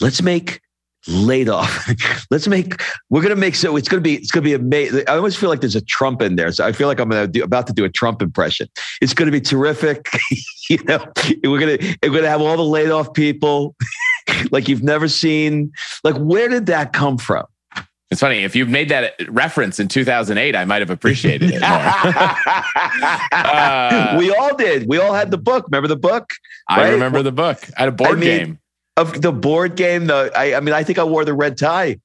let's 0.00 0.22
make 0.22 0.60
laid 1.06 1.48
off. 1.48 1.88
let's 2.30 2.46
make, 2.46 2.80
we're 3.10 3.22
going 3.22 3.34
to 3.34 3.40
make, 3.40 3.54
so 3.54 3.76
it's 3.76 3.88
going 3.88 4.02
to 4.02 4.08
be, 4.08 4.14
it's 4.16 4.30
going 4.30 4.44
to 4.44 4.48
be 4.48 4.54
amazing. 4.54 5.04
I 5.08 5.16
almost 5.16 5.38
feel 5.38 5.48
like 5.48 5.60
there's 5.60 5.76
a 5.76 5.80
Trump 5.80 6.22
in 6.22 6.36
there. 6.36 6.52
So 6.52 6.66
I 6.66 6.72
feel 6.72 6.86
like 6.86 7.00
I'm 7.00 7.30
do, 7.30 7.42
about 7.42 7.66
to 7.68 7.72
do 7.72 7.84
a 7.84 7.88
Trump 7.88 8.22
impression. 8.22 8.68
It's 9.00 9.14
going 9.14 9.26
to 9.26 9.32
be 9.32 9.40
terrific. 9.40 10.08
you 10.70 10.78
know, 10.84 11.04
we're 11.44 11.78
to, 11.78 11.96
we're 12.02 12.10
going 12.10 12.22
to 12.22 12.28
have 12.28 12.40
all 12.40 12.56
the 12.56 12.64
laid 12.64 12.90
off 12.90 13.12
people. 13.14 13.74
like 14.50 14.68
you've 14.68 14.82
never 14.82 15.08
seen. 15.08 15.72
Like, 16.04 16.16
where 16.16 16.48
did 16.48 16.66
that 16.66 16.92
come 16.92 17.18
from? 17.18 17.46
It's 18.10 18.22
funny 18.22 18.42
if 18.42 18.56
you've 18.56 18.70
made 18.70 18.88
that 18.88 19.14
reference 19.28 19.78
in 19.78 19.88
2008, 19.88 20.56
I 20.56 20.64
might 20.64 20.80
have 20.80 20.88
appreciated 20.88 21.50
it. 21.52 21.62
uh, 23.32 24.16
we 24.18 24.34
all 24.34 24.56
did. 24.56 24.88
We 24.88 24.98
all 24.98 25.12
had 25.12 25.30
the 25.30 25.36
book. 25.36 25.66
Remember 25.66 25.88
the 25.88 25.96
book? 25.96 26.32
I 26.70 26.88
remember 26.88 27.22
the 27.22 27.32
book. 27.32 27.68
I 27.76 27.82
had 27.82 27.90
a 27.90 27.92
board 27.92 28.12
I 28.12 28.14
mean, 28.14 28.38
game. 28.38 28.58
of 28.96 29.20
the 29.20 29.30
board 29.30 29.76
game. 29.76 30.06
The 30.06 30.32
I, 30.34 30.56
I 30.56 30.60
mean, 30.60 30.72
I 30.74 30.84
think 30.84 30.98
I 30.98 31.04
wore 31.04 31.26
the 31.26 31.34
red 31.34 31.58
tie. 31.58 32.00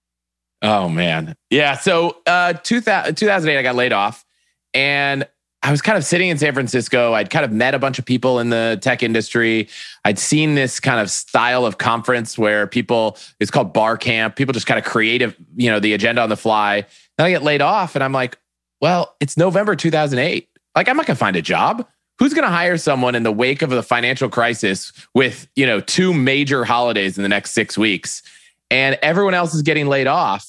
Oh 0.62 0.90
man, 0.90 1.38
yeah. 1.50 1.78
So 1.78 2.18
uh, 2.28 2.52
2000, 2.52 3.16
2008, 3.16 3.58
I 3.58 3.64
got 3.64 3.76
laid 3.76 3.94
off, 3.94 4.26
and 4.74 5.26
I 5.64 5.72
was 5.72 5.82
kind 5.82 5.98
of 5.98 6.04
sitting 6.04 6.28
in 6.28 6.38
San 6.38 6.54
Francisco. 6.54 7.14
I'd 7.14 7.30
kind 7.30 7.46
of 7.46 7.52
met 7.52 7.74
a 7.74 7.80
bunch 7.80 7.98
of 7.98 8.04
people 8.04 8.40
in 8.40 8.50
the 8.50 8.78
tech 8.82 9.02
industry. 9.02 9.70
I'd 10.04 10.20
seen 10.20 10.56
this 10.56 10.82
kind 10.82 11.00
of 11.00 11.10
style 11.10 11.66
of 11.66 11.78
conference 11.78 12.38
where 12.38 12.68
people, 12.68 13.18
it's 13.40 13.50
called 13.50 13.72
bar 13.74 13.96
camp. 13.96 14.36
People 14.36 14.52
just 14.52 14.68
kind 14.68 14.78
of 14.78 14.84
creative, 14.84 15.38
you 15.56 15.72
know, 15.72 15.80
the 15.80 15.94
agenda 15.94 16.22
on 16.22 16.28
the 16.28 16.36
fly. 16.36 16.86
Then 17.18 17.28
I 17.28 17.30
get 17.30 17.44
laid 17.44 17.62
off 17.62 17.96
and 17.96 18.04
I'm 18.04 18.12
like, 18.12 18.38
well, 18.82 19.16
it's 19.22 19.38
November 19.38 19.74
2008. 19.74 20.50
Like, 20.76 20.90
I'm 20.90 20.98
not 20.98 21.06
going 21.06 21.16
to 21.16 21.20
find 21.20 21.38
a 21.38 21.42
job. 21.42 21.88
Who's 22.20 22.34
going 22.34 22.44
to 22.44 22.52
hire 22.52 22.78
someone 22.78 23.16
in 23.16 23.24
the 23.24 23.32
wake 23.32 23.62
of 23.62 23.70
the 23.70 23.82
financial 23.82 24.28
crisis 24.30 24.92
with, 25.16 25.48
you 25.56 25.66
know, 25.66 25.80
two 25.80 26.14
major 26.14 26.66
holidays 26.66 27.18
in 27.18 27.24
the 27.24 27.30
next 27.30 27.52
six 27.52 27.78
weeks? 27.78 28.22
And 28.70 29.00
everyone 29.02 29.34
else 29.34 29.54
is 29.54 29.62
getting 29.62 29.88
laid 29.88 30.08
off. 30.08 30.46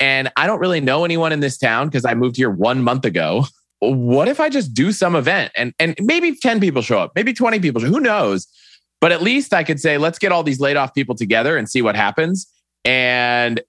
And 0.00 0.32
I 0.36 0.46
don't 0.46 0.58
really 0.58 0.80
know 0.80 1.04
anyone 1.04 1.32
in 1.32 1.40
this 1.40 1.58
town 1.58 1.88
because 1.88 2.06
I 2.06 2.14
moved 2.14 2.36
here 2.36 2.50
one 2.50 2.82
month 2.82 3.04
ago. 3.04 3.44
what 3.90 4.28
if 4.28 4.40
I 4.40 4.48
just 4.48 4.74
do 4.74 4.92
some 4.92 5.16
event 5.16 5.52
and 5.56 5.72
and 5.78 5.96
maybe 6.00 6.36
10 6.36 6.60
people 6.60 6.82
show 6.82 6.98
up, 6.98 7.12
maybe 7.14 7.32
20 7.32 7.60
people, 7.60 7.82
who 7.82 8.00
knows? 8.00 8.46
But 9.00 9.12
at 9.12 9.20
least 9.20 9.52
I 9.52 9.64
could 9.64 9.80
say, 9.80 9.98
let's 9.98 10.18
get 10.18 10.32
all 10.32 10.42
these 10.42 10.60
laid 10.60 10.76
off 10.76 10.94
people 10.94 11.14
together 11.14 11.56
and 11.56 11.68
see 11.68 11.82
what 11.82 11.94
happens. 11.94 12.46
And, 12.84 13.60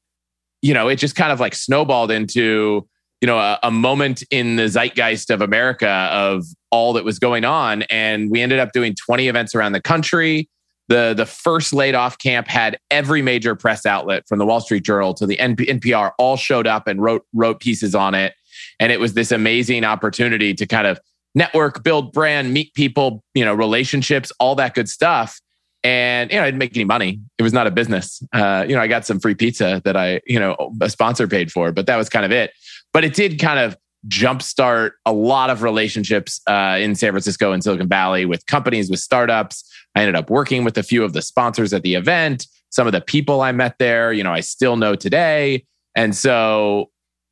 you 0.61 0.73
know, 0.73 0.87
it 0.87 0.95
just 0.95 1.15
kind 1.15 1.31
of 1.31 1.39
like 1.39 1.55
snowballed 1.55 2.09
into, 2.09 2.87
you 3.19 3.25
know, 3.25 3.37
a, 3.37 3.59
a 3.63 3.71
moment 3.71 4.23
in 4.31 4.55
the 4.55 4.69
zeitgeist 4.69 5.29
of 5.29 5.41
America 5.41 5.89
of 6.11 6.45
all 6.71 6.93
that 6.93 7.03
was 7.03 7.19
going 7.19 7.43
on. 7.43 7.83
And 7.83 8.31
we 8.31 8.41
ended 8.41 8.59
up 8.59 8.71
doing 8.71 8.95
20 8.95 9.27
events 9.27 9.53
around 9.53 9.73
the 9.73 9.81
country. 9.81 10.49
The, 10.87 11.13
the 11.13 11.25
first 11.25 11.73
LaidOffCamp 11.73 12.47
had 12.47 12.79
every 12.91 13.21
major 13.21 13.55
press 13.55 13.85
outlet 13.85 14.27
from 14.29 14.39
the 14.39 14.45
Wall 14.45 14.61
Street 14.61 14.83
Journal 14.83 15.13
to 15.15 15.25
the 15.25 15.35
NPR 15.37 16.11
all 16.17 16.37
showed 16.37 16.67
up 16.67 16.87
and 16.87 17.01
wrote 17.01 17.25
wrote 17.33 17.59
pieces 17.59 17.95
on 17.95 18.13
it 18.13 18.35
and 18.79 18.91
it 18.91 18.99
was 18.99 19.13
this 19.13 19.31
amazing 19.31 19.83
opportunity 19.83 20.53
to 20.53 20.65
kind 20.65 20.87
of 20.87 20.99
network, 21.33 21.83
build 21.83 22.13
brand, 22.13 22.53
meet 22.53 22.73
people, 22.73 23.23
you 23.33 23.43
know, 23.45 23.53
relationships, 23.53 24.31
all 24.39 24.55
that 24.55 24.73
good 24.73 24.89
stuff. 24.89 25.39
And 25.83 26.31
you 26.31 26.37
know, 26.37 26.43
I 26.43 26.45
didn't 26.47 26.57
make 26.57 26.75
any 26.75 26.85
money. 26.85 27.19
It 27.37 27.43
was 27.43 27.53
not 27.53 27.67
a 27.67 27.71
business. 27.71 28.23
Uh, 28.33 28.65
you 28.67 28.75
know, 28.75 28.81
I 28.81 28.87
got 28.87 29.05
some 29.05 29.19
free 29.19 29.35
pizza 29.35 29.81
that 29.85 29.95
I, 29.95 30.21
you 30.25 30.39
know, 30.39 30.73
a 30.81 30.89
sponsor 30.89 31.27
paid 31.27 31.51
for, 31.51 31.71
but 31.71 31.85
that 31.85 31.97
was 31.97 32.09
kind 32.09 32.25
of 32.25 32.31
it. 32.31 32.51
But 32.91 33.03
it 33.03 33.13
did 33.13 33.39
kind 33.39 33.59
of 33.59 33.77
jumpstart 34.07 34.91
a 35.05 35.13
lot 35.13 35.49
of 35.49 35.61
relationships 35.61 36.41
uh, 36.47 36.77
in 36.79 36.95
San 36.95 37.11
Francisco 37.11 37.51
and 37.51 37.63
Silicon 37.63 37.87
Valley 37.87 38.25
with 38.25 38.45
companies, 38.45 38.89
with 38.89 38.99
startups. 38.99 39.63
I 39.95 40.01
ended 40.01 40.15
up 40.15 40.29
working 40.29 40.63
with 40.63 40.77
a 40.77 40.83
few 40.83 41.03
of 41.03 41.13
the 41.13 41.21
sponsors 41.21 41.73
at 41.73 41.83
the 41.83 41.95
event. 41.95 42.47
Some 42.69 42.87
of 42.87 42.93
the 42.93 43.01
people 43.01 43.41
I 43.41 43.51
met 43.51 43.77
there, 43.79 44.11
you 44.11 44.23
know, 44.23 44.33
I 44.33 44.41
still 44.41 44.75
know 44.75 44.95
today. 44.95 45.65
And 45.95 46.15
so 46.15 46.89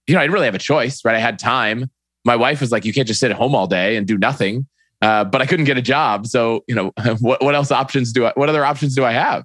you 0.07 0.13
know, 0.13 0.19
I 0.19 0.23
didn't 0.23 0.33
really 0.33 0.45
have 0.45 0.55
a 0.55 0.59
choice, 0.59 1.03
right? 1.05 1.15
I 1.15 1.19
had 1.19 1.39
time. 1.39 1.89
My 2.25 2.35
wife 2.35 2.61
was 2.61 2.71
like, 2.71 2.85
you 2.85 2.93
can't 2.93 3.07
just 3.07 3.19
sit 3.19 3.31
at 3.31 3.37
home 3.37 3.55
all 3.55 3.67
day 3.67 3.95
and 3.95 4.07
do 4.07 4.17
nothing. 4.17 4.67
Uh, 5.01 5.25
but 5.25 5.41
I 5.41 5.45
couldn't 5.45 5.65
get 5.65 5.77
a 5.77 5.81
job. 5.81 6.27
So, 6.27 6.63
you 6.67 6.75
know, 6.75 6.91
what, 7.19 7.43
what 7.43 7.55
else 7.55 7.71
options 7.71 8.13
do 8.13 8.25
I, 8.25 8.31
what 8.35 8.49
other 8.49 8.65
options 8.65 8.95
do 8.95 9.03
I 9.03 9.11
have? 9.11 9.43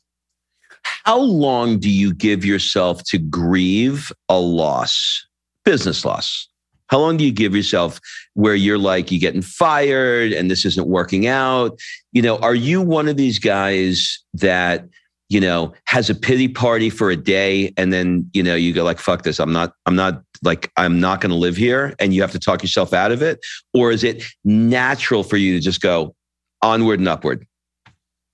How 1.05 1.19
long 1.19 1.79
do 1.79 1.91
you 1.91 2.15
give 2.15 2.45
yourself 2.45 3.03
to 3.05 3.19
grieve 3.19 4.13
a 4.29 4.39
loss, 4.39 5.27
business 5.65 6.05
loss? 6.05 6.49
How 6.87 6.99
long 6.99 7.17
do 7.19 7.25
you 7.25 7.33
give 7.33 7.55
yourself 7.55 8.01
where 8.35 8.55
you're 8.55 8.79
like, 8.79 9.11
you're 9.11 9.21
getting 9.21 9.43
fired 9.43 10.33
and 10.33 10.51
this 10.51 10.65
isn't 10.65 10.87
working 10.87 11.27
out? 11.27 11.79
You 12.13 12.23
know, 12.23 12.39
are 12.39 12.55
you 12.55 12.81
one 12.81 13.09
of 13.09 13.17
these 13.17 13.39
guys 13.39 14.23
that 14.35 14.87
you 15.29 15.41
know, 15.41 15.75
has 15.85 16.09
a 16.09 16.15
pity 16.15 16.49
party 16.49 16.89
for 16.89 17.11
a 17.11 17.17
day 17.17 17.73
and 17.77 17.93
then, 17.93 18.29
you 18.33 18.43
know, 18.43 18.55
you 18.55 18.73
go 18.73 18.83
like, 18.83 18.99
fuck 18.99 19.23
this. 19.23 19.39
I'm 19.39 19.53
not, 19.53 19.75
I'm 19.85 19.95
not 19.95 20.23
like, 20.43 20.71
I'm 20.77 21.01
not 21.01 21.21
going 21.21 21.31
to 21.31 21.37
live 21.37 21.57
here. 21.57 21.95
And 21.99 22.15
you 22.15 22.23
have 22.23 22.33
to 22.33 22.39
talk 22.39 22.63
yourself 22.63 22.93
out 22.93 23.13
of 23.13 23.23
it. 23.23 23.41
Or 23.75 23.91
is 23.91 24.05
it 24.05 24.25
natural 24.45 25.23
for 25.23 25.37
you 25.37 25.55
to 25.55 25.61
just 25.61 25.81
go 25.81 26.15
onward 26.63 26.99
and 26.99 27.09
upward? 27.09 27.47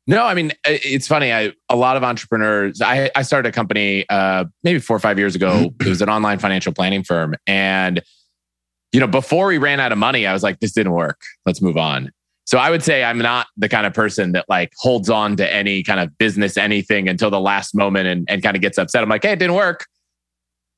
No, 0.07 0.25
I 0.25 0.35
mean, 0.35 0.53
it's 0.67 1.07
funny. 1.07 1.33
I, 1.33 1.53
a 1.71 1.77
lot 1.77 1.97
of 1.97 2.05
entrepreneurs, 2.05 2.83
I, 2.83 3.11
I 3.17 3.23
started 3.23 3.49
a 3.49 3.53
company, 3.53 4.05
uh, 4.11 4.45
maybe 4.63 4.79
four 4.79 4.97
or 4.97 5.01
five 5.01 5.19
years 5.19 5.35
ago. 5.35 5.73
it 5.81 5.89
was 5.89 6.03
an 6.03 6.11
online 6.11 6.39
financial 6.39 6.75
planning 6.75 7.03
firm. 7.03 7.35
And, 7.47 8.03
you 8.93 9.01
know, 9.01 9.07
before 9.07 9.47
we 9.47 9.57
ran 9.57 9.81
out 9.81 9.93
of 9.93 9.99
money, 9.99 10.27
I 10.27 10.35
was 10.35 10.43
like, 10.43 10.61
this 10.61 10.73
didn't 10.73 10.93
work. 10.93 11.23
Let's 11.47 11.63
move 11.63 11.79
on. 11.79 12.11
So 12.47 12.59
I 12.59 12.69
would 12.69 12.83
say 12.83 13.03
I'm 13.03 13.19
not 13.19 13.47
the 13.57 13.71
kind 13.71 13.87
of 13.87 13.95
person 13.95 14.33
that 14.33 14.45
like 14.49 14.73
holds 14.77 15.09
on 15.09 15.37
to 15.37 15.53
any 15.53 15.83
kind 15.83 15.99
of 15.99 16.17
business 16.19 16.59
anything 16.59 17.09
until 17.09 17.31
the 17.31 17.41
last 17.41 17.75
moment 17.75 18.07
and, 18.07 18.27
and 18.29 18.43
kind 18.43 18.55
of 18.55 18.61
gets 18.61 18.77
upset. 18.77 19.03
I'm 19.03 19.09
like, 19.09 19.23
hey, 19.23 19.33
it 19.33 19.39
didn't 19.39 19.57
work. 19.57 19.87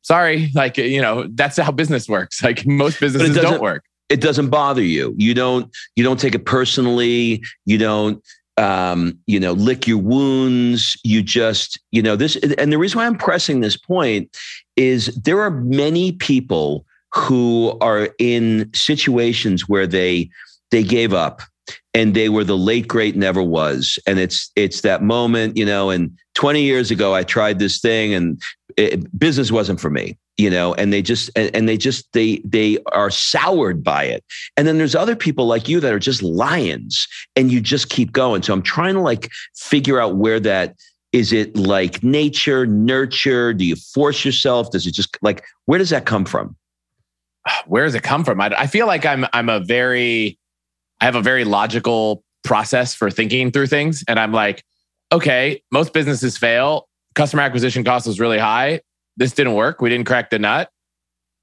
Sorry. 0.07 0.53
Like, 0.55 0.79
you 0.79 1.03
know, 1.03 1.27
that's 1.35 1.57
how 1.57 1.73
business 1.73 2.09
works. 2.09 2.41
Like 2.41 2.65
most 2.65 3.01
businesses 3.01 3.37
don't 3.37 3.61
work. 3.61 3.83
It 4.09 4.21
doesn't 4.21 4.51
bother 4.51 4.83
you. 4.83 5.13
You 5.19 5.35
don't 5.35 5.75
you 5.97 6.05
don't 6.05 6.21
take 6.21 6.37
it 6.37 6.47
personally. 6.47 7.43
You 7.65 7.79
don't 7.79 8.23
um, 8.57 9.19
you 9.27 9.41
know, 9.41 9.53
lick 9.53 9.89
your 9.89 9.99
wounds. 9.99 10.97
You 11.03 11.23
just, 11.23 11.81
you 11.91 12.03
know, 12.03 12.15
this 12.15 12.37
and 12.37 12.73
the 12.73 12.79
reason 12.79 13.01
why 13.01 13.07
I'm 13.07 13.19
pressing 13.19 13.61
this 13.61 13.77
point 13.77 14.35
is 14.77 15.07
there 15.17 15.41
are 15.41 15.51
many 15.51 16.13
people 16.13 16.87
who 17.13 17.77
are 17.81 18.09
in 18.21 18.71
situations 18.75 19.69
where 19.69 19.89
they 19.89 20.31
they 20.71 20.85
gave 20.85 21.13
up 21.13 21.43
and 21.95 22.15
they 22.15 22.29
were 22.29 22.45
the 22.45 22.57
late 22.57 22.87
great 22.87 23.17
never 23.17 23.43
was 23.43 23.99
and 24.07 24.21
it's 24.21 24.53
it's 24.55 24.83
that 24.83 25.03
moment 25.03 25.57
you 25.57 25.65
know 25.65 25.91
and 25.91 26.17
20 26.35 26.63
years 26.63 26.91
ago 26.91 27.15
i 27.15 27.23
tried 27.23 27.59
this 27.59 27.81
thing 27.81 28.13
and 28.15 28.41
it, 28.77 29.19
business 29.19 29.51
wasn't 29.51 29.81
for 29.81 29.91
me 29.91 30.17
you 30.37 30.51
know 30.51 30.75
and 30.75 30.93
they 30.93 31.03
just 31.03 31.31
and, 31.37 31.69
they 31.69 31.77
just 31.77 32.13
they 32.13 32.41
they 32.45 32.79
are 32.93 33.11
soured 33.11 33.83
by 33.83 34.05
it. 34.05 34.25
And 34.57 34.67
then 34.67 34.79
there's 34.79 34.95
other 34.95 35.17
people 35.17 35.47
like 35.47 35.69
you 35.69 35.81
that 35.81 35.93
are 35.93 35.99
just 35.99 36.23
lions 36.23 37.09
and 37.35 37.51
you 37.51 37.61
just 37.61 37.89
keep 37.89 38.13
going. 38.13 38.43
So 38.43 38.53
i'm 38.53 38.63
trying 38.63 38.95
to 38.95 39.01
like 39.01 39.31
figure 39.55 40.01
out 40.01 40.17
where 40.17 40.41
that 40.41 40.77
is 41.13 41.33
it 41.33 41.57
like 41.57 42.03
nature 42.03 42.67
nurture? 42.67 43.55
Do 43.55 43.65
you 43.65 43.77
force 43.77 44.25
yourself? 44.25 44.71
Does 44.71 44.87
it 44.87 44.93
just 44.93 45.17
like 45.23 45.45
where 45.65 45.79
does 45.79 45.91
that 45.91 46.05
come 46.07 46.25
from? 46.25 46.57
Where 47.67 47.85
does 47.85 47.95
it 47.95 48.03
come 48.03 48.25
from? 48.25 48.41
I, 48.41 48.53
I 48.59 48.67
feel 48.67 48.87
like 48.87 49.07
i'm 49.07 49.27
i'm 49.33 49.49
a 49.49 49.61
very 49.61 50.39
I 51.01 51.05
have 51.05 51.17
a 51.17 51.23
very 51.23 51.45
logical 51.45 52.23
process 52.45 52.95
for 52.95 53.11
thinking 53.11 53.51
through 53.51 53.67
things. 53.67 54.03
And 54.09 54.19
I'm 54.19 54.33
like, 54.33 54.65
okay, 55.13 55.63
most 55.71 55.93
businesses 55.93 56.39
fail. 56.39 56.86
Customer 57.17 57.43
acquisition 57.43 57.83
cost 57.83 58.07
was 58.07 58.21
really 58.21 58.39
high. 58.39 58.83
This 59.17 59.33
didn't 59.33 59.55
work. 59.55 59.81
We 59.81 59.91
didn't 59.91 60.07
crack 60.07 60.31
the 60.31 60.39
nut. 60.39 60.71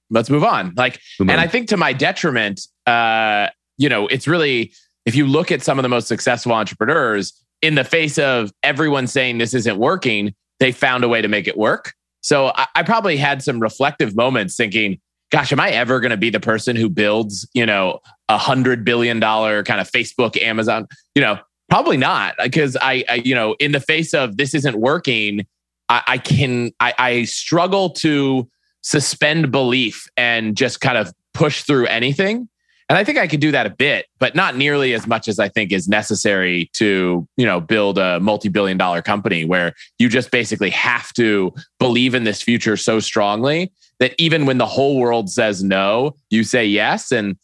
Let's 0.09 0.29
move 0.29 0.45
on. 0.45 0.73
Like, 0.77 1.01
move 1.19 1.29
and 1.29 1.39
on. 1.39 1.39
I 1.39 1.47
think 1.47 1.67
to 1.69 1.77
my 1.77 1.91
detriment, 1.91 2.61
uh, 2.87 3.49
you 3.77 3.89
know, 3.89 4.07
it's 4.07 4.27
really, 4.27 4.71
if 5.05 5.15
you 5.15 5.27
look 5.27 5.51
at 5.51 5.61
some 5.61 5.79
of 5.79 5.83
the 5.83 5.89
most 5.89 6.07
successful 6.07 6.53
entrepreneurs, 6.53 7.33
in 7.63 7.75
the 7.75 7.83
face 7.83 8.19
of 8.19 8.51
everyone 8.61 9.07
saying 9.07 9.39
this 9.39 9.53
isn't 9.53 9.77
working, 9.77 10.35
they 10.59 10.71
found 10.71 11.03
a 11.03 11.07
way 11.07 11.21
to 11.21 11.27
make 11.27 11.47
it 11.47 11.57
work. 11.57 11.93
So 12.21 12.51
I, 12.55 12.67
I 12.75 12.83
probably 12.83 13.17
had 13.17 13.41
some 13.41 13.59
reflective 13.59 14.15
moments 14.15 14.55
thinking, 14.55 14.99
gosh, 15.31 15.51
am 15.51 15.59
I 15.59 15.69
ever 15.69 15.99
going 15.99 16.11
to 16.11 16.17
be 16.17 16.29
the 16.29 16.39
person 16.39 16.75
who 16.75 16.89
builds, 16.89 17.47
you 17.53 17.65
know, 17.65 17.99
a 18.29 18.37
hundred 18.37 18.85
billion 18.85 19.19
dollar 19.19 19.63
kind 19.63 19.81
of 19.81 19.89
Facebook, 19.89 20.39
Amazon? 20.41 20.87
You 21.15 21.21
know, 21.21 21.39
probably 21.69 21.97
not 21.97 22.35
because 22.43 22.77
I, 22.79 23.03
I, 23.09 23.15
you 23.15 23.33
know, 23.33 23.55
in 23.59 23.71
the 23.71 23.79
face 23.79 24.13
of 24.13 24.37
this 24.37 24.53
isn't 24.53 24.75
working, 24.75 25.47
I, 25.93 26.01
I 26.07 26.17
can, 26.17 26.71
I, 26.79 26.93
I 26.97 27.23
struggle 27.25 27.91
to 27.91 28.49
suspend 28.81 29.51
belief 29.51 30.07
and 30.17 30.57
just 30.57 30.81
kind 30.81 30.97
of 30.97 31.13
push 31.35 31.61
through 31.61 31.85
anything. 31.85 32.49
And 32.89 32.97
I 32.97 33.03
think 33.03 33.17
I 33.17 33.27
could 33.27 33.39
do 33.39 33.51
that 33.51 33.65
a 33.67 33.69
bit, 33.69 34.07
but 34.19 34.35
not 34.35 34.57
nearly 34.57 34.93
as 34.93 35.05
much 35.07 35.27
as 35.27 35.39
I 35.39 35.49
think 35.49 35.71
is 35.71 35.87
necessary 35.87 36.69
to, 36.73 37.27
you 37.37 37.45
know, 37.45 37.59
build 37.59 37.97
a 37.97 38.19
multi-billion 38.19 38.77
dollar 38.77 39.01
company 39.01 39.45
where 39.45 39.73
you 39.99 40.09
just 40.09 40.31
basically 40.31 40.71
have 40.71 41.13
to 41.13 41.53
believe 41.79 42.15
in 42.15 42.23
this 42.23 42.41
future 42.41 42.75
so 42.75 42.99
strongly 42.99 43.71
that 43.99 44.15
even 44.17 44.45
when 44.45 44.57
the 44.57 44.65
whole 44.65 44.97
world 44.97 45.29
says 45.29 45.63
no, 45.63 46.15
you 46.29 46.43
say 46.43 46.65
yes. 46.65 47.11
And 47.11 47.37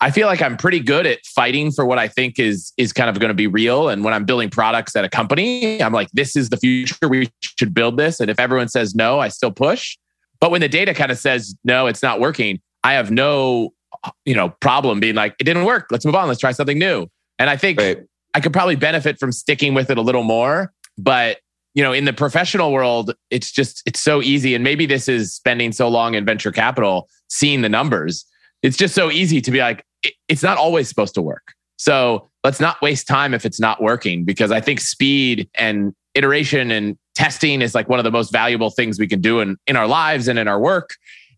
I 0.00 0.10
feel 0.12 0.28
like 0.28 0.40
I'm 0.40 0.56
pretty 0.56 0.80
good 0.80 1.06
at 1.06 1.24
fighting 1.26 1.72
for 1.72 1.84
what 1.84 1.98
I 1.98 2.06
think 2.06 2.38
is 2.38 2.72
is 2.76 2.92
kind 2.92 3.10
of 3.10 3.18
going 3.18 3.30
to 3.30 3.34
be 3.34 3.46
real. 3.46 3.88
And 3.88 4.04
when 4.04 4.14
I'm 4.14 4.24
building 4.24 4.48
products 4.48 4.94
at 4.94 5.04
a 5.04 5.08
company, 5.08 5.82
I'm 5.82 5.92
like, 5.92 6.08
this 6.12 6.36
is 6.36 6.50
the 6.50 6.56
future. 6.56 7.08
We 7.08 7.30
should 7.40 7.74
build 7.74 7.96
this. 7.96 8.20
And 8.20 8.30
if 8.30 8.38
everyone 8.38 8.68
says 8.68 8.94
no, 8.94 9.18
I 9.18 9.28
still 9.28 9.50
push. 9.50 9.98
But 10.40 10.50
when 10.50 10.60
the 10.60 10.68
data 10.68 10.94
kind 10.94 11.10
of 11.10 11.18
says 11.18 11.56
no, 11.64 11.86
it's 11.86 12.02
not 12.02 12.20
working, 12.20 12.60
I 12.84 12.92
have 12.92 13.10
no, 13.10 13.74
you 14.24 14.34
know, 14.34 14.50
problem 14.60 15.00
being 15.00 15.16
like, 15.16 15.34
it 15.40 15.44
didn't 15.44 15.64
work. 15.64 15.88
Let's 15.90 16.04
move 16.04 16.14
on. 16.14 16.28
Let's 16.28 16.40
try 16.40 16.52
something 16.52 16.78
new. 16.78 17.08
And 17.40 17.50
I 17.50 17.56
think 17.56 17.80
right. 17.80 17.98
I 18.34 18.40
could 18.40 18.52
probably 18.52 18.76
benefit 18.76 19.18
from 19.18 19.32
sticking 19.32 19.74
with 19.74 19.90
it 19.90 19.98
a 19.98 20.02
little 20.02 20.22
more. 20.22 20.72
But 20.96 21.38
you 21.74 21.82
know, 21.82 21.92
in 21.92 22.04
the 22.06 22.12
professional 22.12 22.72
world, 22.72 23.14
it's 23.30 23.52
just 23.52 23.82
it's 23.86 24.00
so 24.00 24.22
easy. 24.22 24.54
And 24.54 24.64
maybe 24.64 24.86
this 24.86 25.08
is 25.08 25.34
spending 25.34 25.72
so 25.72 25.88
long 25.88 26.14
in 26.14 26.24
venture 26.24 26.52
capital, 26.52 27.08
seeing 27.28 27.62
the 27.62 27.68
numbers. 27.68 28.24
It's 28.62 28.76
just 28.76 28.94
so 28.94 29.10
easy 29.10 29.40
to 29.40 29.50
be 29.50 29.58
like, 29.58 29.84
it's 30.28 30.42
not 30.42 30.58
always 30.58 30.88
supposed 30.88 31.14
to 31.14 31.22
work. 31.22 31.52
So 31.76 32.28
let's 32.44 32.60
not 32.60 32.80
waste 32.82 33.06
time 33.06 33.34
if 33.34 33.44
it's 33.46 33.60
not 33.60 33.82
working, 33.82 34.24
because 34.24 34.50
I 34.50 34.60
think 34.60 34.80
speed 34.80 35.48
and 35.54 35.94
iteration 36.14 36.70
and 36.70 36.96
testing 37.14 37.62
is 37.62 37.74
like 37.74 37.88
one 37.88 37.98
of 38.00 38.04
the 38.04 38.10
most 38.10 38.32
valuable 38.32 38.70
things 38.70 38.98
we 38.98 39.06
can 39.06 39.20
do 39.20 39.40
in, 39.40 39.56
in 39.66 39.76
our 39.76 39.86
lives 39.86 40.28
and 40.28 40.38
in 40.38 40.48
our 40.48 40.58
work. 40.58 40.90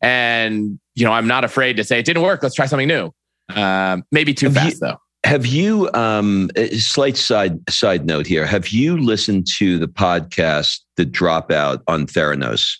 And, 0.02 0.78
you 0.94 1.04
know, 1.04 1.12
I'm 1.12 1.26
not 1.26 1.44
afraid 1.44 1.76
to 1.76 1.84
say 1.84 1.98
it 1.98 2.06
didn't 2.06 2.22
work. 2.22 2.42
Let's 2.42 2.54
try 2.54 2.66
something 2.66 2.88
new. 2.88 3.12
Um, 3.54 4.04
maybe 4.12 4.32
too 4.32 4.46
Have 4.46 4.54
fast 4.54 4.74
you- 4.74 4.80
though. 4.80 4.96
Have 5.24 5.44
you 5.44 5.90
um 5.92 6.48
a 6.56 6.78
slight 6.78 7.18
side 7.18 7.58
side 7.68 8.06
note 8.06 8.26
here? 8.26 8.46
Have 8.46 8.68
you 8.68 8.96
listened 8.96 9.46
to 9.58 9.78
the 9.78 9.86
podcast 9.86 10.80
The 10.96 11.04
Dropout 11.04 11.82
on 11.86 12.06
Theranos 12.06 12.76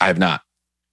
I 0.00 0.08
have 0.08 0.18
not. 0.18 0.40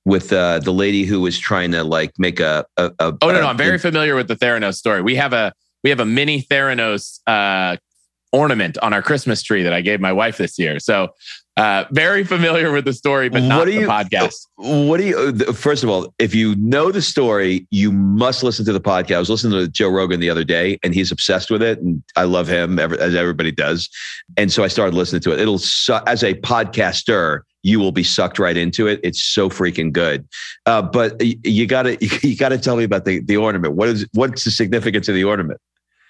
With 0.06 0.32
uh 0.32 0.60
the 0.60 0.72
lady 0.72 1.04
who 1.04 1.20
was 1.20 1.38
trying 1.38 1.72
to 1.72 1.84
like 1.84 2.12
make 2.18 2.40
a, 2.40 2.66
a, 2.78 2.92
a 3.00 3.14
Oh 3.22 3.32
no, 3.32 3.42
no, 3.42 3.48
I'm 3.48 3.58
very 3.58 3.80
familiar 3.80 4.16
with 4.16 4.28
the 4.28 4.36
Theranos 4.36 4.76
story. 4.76 5.02
We 5.02 5.16
have 5.16 5.34
a 5.34 5.54
we 5.84 5.90
have 5.90 6.00
a 6.00 6.06
mini 6.06 6.42
Theranos 6.42 7.20
uh, 7.28 7.78
ornament 8.32 8.78
on 8.80 8.92
our 8.92 9.02
Christmas 9.02 9.44
tree 9.44 9.64
that 9.64 9.74
I 9.74 9.82
gave 9.82 10.00
my 10.00 10.12
wife 10.12 10.38
this 10.38 10.58
year. 10.58 10.80
So 10.80 11.10
uh, 11.58 11.86
very 11.92 12.24
familiar 12.26 12.72
with 12.72 12.84
the 12.86 12.92
story, 12.94 13.30
but 13.30 13.42
not 13.44 13.60
What 13.60 13.66
do 13.66 13.72
the 13.72 13.80
you- 13.82 13.88
podcast. 13.88 14.48
What 14.58 14.98
do 14.98 15.06
you? 15.06 15.18
uh, 15.18 15.54
First 15.54 15.84
of 15.84 15.90
all, 15.90 16.14
if 16.20 16.36
you 16.36 16.56
know 16.58 16.92
the 16.92 17.02
story, 17.02 17.66
you 17.72 17.92
must 17.92 18.44
listen 18.44 18.66
to 18.66 18.74
the 18.74 18.82
podcast. 18.82 19.16
I 19.16 19.20
was 19.20 19.30
listening 19.30 19.58
to 19.60 19.68
Joe 19.70 19.90
Rogan 19.90 20.20
the 20.20 20.30
other 20.30 20.44
day, 20.44 20.78
and 20.84 20.94
he's 20.94 21.12
obsessed 21.12 21.50
with 21.50 21.62
it, 21.62 21.80
and 21.80 22.04
I 22.18 22.24
love 22.24 22.48
him 22.48 22.78
as 22.80 23.16
everybody 23.16 23.52
does. 23.52 23.90
And 24.38 24.52
so 24.52 24.64
I 24.64 24.68
started 24.68 24.96
listening 24.96 25.22
to 25.22 25.32
it. 25.34 25.40
It'll 25.40 25.56
as 25.56 26.24
a 26.24 26.34
podcaster, 26.36 27.42
you 27.64 27.80
will 27.80 27.92
be 27.92 28.04
sucked 28.04 28.38
right 28.38 28.58
into 28.58 28.88
it. 28.88 29.00
It's 29.04 29.24
so 29.24 29.50
freaking 29.50 29.92
good. 29.92 30.28
Uh, 30.66 30.82
but 30.82 31.22
you 31.46 31.66
gotta 31.68 31.98
you 32.22 32.36
gotta 32.38 32.58
tell 32.58 32.76
me 32.76 32.84
about 32.84 33.06
the 33.06 33.22
the 33.22 33.38
ornament. 33.38 33.76
What 33.76 33.90
is 33.90 34.06
what's 34.14 34.44
the 34.44 34.52
significance 34.52 35.08
of 35.08 35.16
the 35.16 35.24
ornament? 35.24 35.60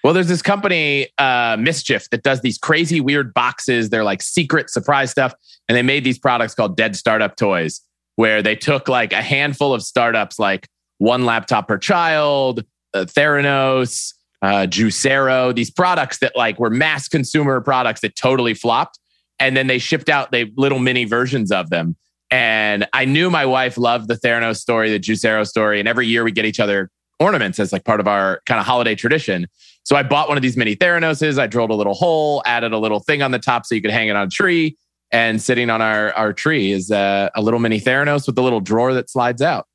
Well, 0.06 0.14
there's 0.14 0.28
this 0.28 0.40
company, 0.40 1.08
uh, 1.18 1.56
MSCHF, 1.56 2.10
that 2.10 2.22
does 2.22 2.40
these 2.40 2.58
crazy, 2.58 3.00
weird 3.00 3.34
boxes. 3.34 3.90
They're 3.90 4.04
like 4.04 4.22
secret 4.22 4.70
surprise 4.70 5.10
stuff. 5.10 5.34
And 5.68 5.74
they 5.74 5.82
made 5.82 6.04
these 6.04 6.16
products 6.16 6.54
called 6.54 6.76
Dead 6.76 6.94
Startup 6.94 7.34
Toys, 7.34 7.80
where 8.14 8.40
they 8.40 8.54
took 8.54 8.88
like 8.88 9.12
a 9.12 9.20
handful 9.20 9.74
of 9.74 9.82
startups, 9.82 10.38
like 10.38 10.68
one 10.98 11.24
laptop 11.24 11.66
per 11.66 11.76
child, 11.76 12.64
uh, 12.94 13.00
Theranos, 13.00 14.14
uh, 14.42 14.68
Juicero, 14.68 15.52
these 15.52 15.72
products 15.72 16.18
that 16.18 16.36
like 16.36 16.60
were 16.60 16.70
mass 16.70 17.08
consumer 17.08 17.60
products 17.60 18.00
that 18.02 18.14
totally 18.14 18.54
flopped. 18.54 19.00
And 19.40 19.56
then 19.56 19.66
they 19.66 19.80
shipped 19.80 20.08
out 20.08 20.30
they 20.30 20.52
little 20.56 20.78
mini 20.78 21.04
versions 21.04 21.50
of 21.50 21.70
them. 21.70 21.96
And 22.30 22.86
I 22.92 23.06
knew 23.06 23.28
my 23.28 23.44
wife 23.44 23.76
loved 23.76 24.06
the 24.06 24.14
Theranos 24.14 24.58
story, 24.58 24.88
the 24.88 25.00
Juicero 25.00 25.44
story. 25.44 25.80
And 25.80 25.88
every 25.88 26.06
year 26.06 26.22
we 26.22 26.30
get 26.30 26.44
each 26.44 26.60
other 26.60 26.92
ornaments 27.18 27.58
as 27.58 27.72
like 27.72 27.84
part 27.84 27.98
of 27.98 28.06
our 28.06 28.40
kind 28.46 28.60
of 28.60 28.66
holiday 28.66 28.94
tradition. 28.94 29.48
So 29.86 29.94
I 29.94 30.02
bought 30.02 30.26
one 30.26 30.36
of 30.36 30.42
these 30.42 30.56
mini 30.56 30.74
Theranoses. 30.74 31.38
I 31.38 31.46
drilled 31.46 31.70
a 31.70 31.74
little 31.74 31.94
hole, 31.94 32.42
added 32.44 32.72
a 32.72 32.78
little 32.78 32.98
thing 32.98 33.22
on 33.22 33.30
the 33.30 33.38
top 33.38 33.64
so 33.64 33.76
you 33.76 33.80
could 33.80 33.92
hang 33.92 34.08
it 34.08 34.16
on 34.16 34.26
a 34.26 34.30
tree. 34.30 34.76
And 35.12 35.40
sitting 35.40 35.70
on 35.70 35.80
our, 35.80 36.12
our 36.14 36.32
tree 36.32 36.72
is 36.72 36.90
a 36.90 37.30
little 37.38 37.60
mini 37.60 37.80
Theranos 37.80 38.26
with 38.26 38.36
a 38.36 38.42
little 38.42 38.60
drawer 38.60 38.92
that 38.94 39.08
slides 39.08 39.40
out. 39.40 39.68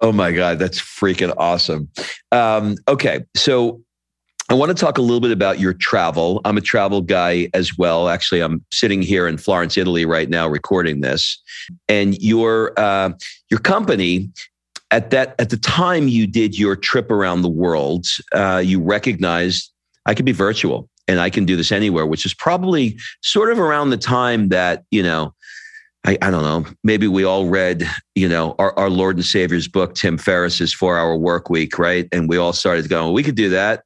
Oh 0.00 0.12
my 0.12 0.30
God, 0.30 0.60
that's 0.60 0.80
freaking 0.80 1.34
awesome. 1.36 1.88
Um, 2.30 2.76
okay, 2.86 3.24
so 3.34 3.82
I 4.48 4.54
want 4.54 4.68
to 4.68 4.80
talk 4.80 4.98
a 4.98 5.02
little 5.02 5.18
bit 5.18 5.32
about 5.32 5.58
your 5.58 5.72
travel. 5.72 6.40
I'm 6.44 6.56
a 6.56 6.60
travel 6.60 7.00
guy 7.00 7.48
as 7.52 7.76
well. 7.76 8.08
Actually, 8.08 8.42
I'm 8.42 8.64
sitting 8.70 9.02
here 9.02 9.26
in 9.26 9.36
Florence, 9.36 9.76
Italy, 9.76 10.04
right 10.04 10.30
now, 10.30 10.46
recording 10.46 11.00
this. 11.00 11.42
And 11.88 12.16
your 12.22 12.72
uh, 12.78 13.14
your 13.50 13.58
company 13.58 14.30
at 14.90 15.10
that 15.10 15.34
at 15.38 15.50
the 15.50 15.56
time 15.56 16.08
you 16.08 16.26
did 16.26 16.58
your 16.58 16.76
trip 16.76 17.10
around 17.10 17.42
the 17.42 17.48
world, 17.48 18.06
uh, 18.32 18.62
you 18.64 18.80
recognized 18.80 19.72
I 20.06 20.14
could 20.14 20.24
be 20.24 20.32
virtual 20.32 20.88
and 21.08 21.20
I 21.20 21.30
can 21.30 21.44
do 21.44 21.56
this 21.56 21.72
anywhere, 21.72 22.06
which 22.06 22.26
is 22.26 22.34
probably 22.34 22.98
sort 23.22 23.50
of 23.50 23.58
around 23.58 23.90
the 23.90 23.96
time 23.96 24.48
that 24.48 24.84
you 24.90 25.02
know. 25.02 25.34
I, 26.04 26.16
I 26.22 26.30
don't 26.30 26.44
know. 26.44 26.64
Maybe 26.84 27.08
we 27.08 27.24
all 27.24 27.48
read, 27.48 27.84
you 28.14 28.28
know, 28.28 28.54
our, 28.60 28.78
our 28.78 28.88
Lord 28.88 29.16
and 29.16 29.24
Savior's 29.24 29.66
book, 29.66 29.96
Tim 29.96 30.18
Ferriss's 30.18 30.72
Four 30.72 30.96
Hour 30.96 31.16
Work 31.16 31.50
Week, 31.50 31.80
right? 31.80 32.06
And 32.12 32.28
we 32.28 32.36
all 32.36 32.52
started 32.52 32.88
going, 32.88 33.12
we 33.12 33.24
could 33.24 33.34
do 33.34 33.48
that. 33.48 33.82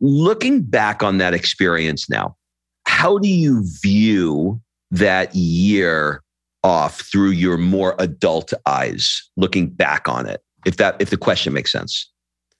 Looking 0.00 0.62
back 0.62 1.02
on 1.02 1.18
that 1.18 1.34
experience 1.34 2.08
now, 2.08 2.36
how 2.84 3.18
do 3.18 3.26
you 3.26 3.64
view 3.82 4.60
that 4.92 5.34
year 5.34 6.22
off 6.66 7.00
through 7.00 7.30
your 7.30 7.56
more 7.56 7.94
adult 7.98 8.52
eyes, 8.66 9.22
looking 9.36 9.68
back 9.68 10.08
on 10.08 10.26
it? 10.26 10.42
If 10.66 10.78
that, 10.78 10.96
if 11.00 11.10
the 11.10 11.16
question 11.16 11.52
makes 11.52 11.70
sense. 11.70 12.10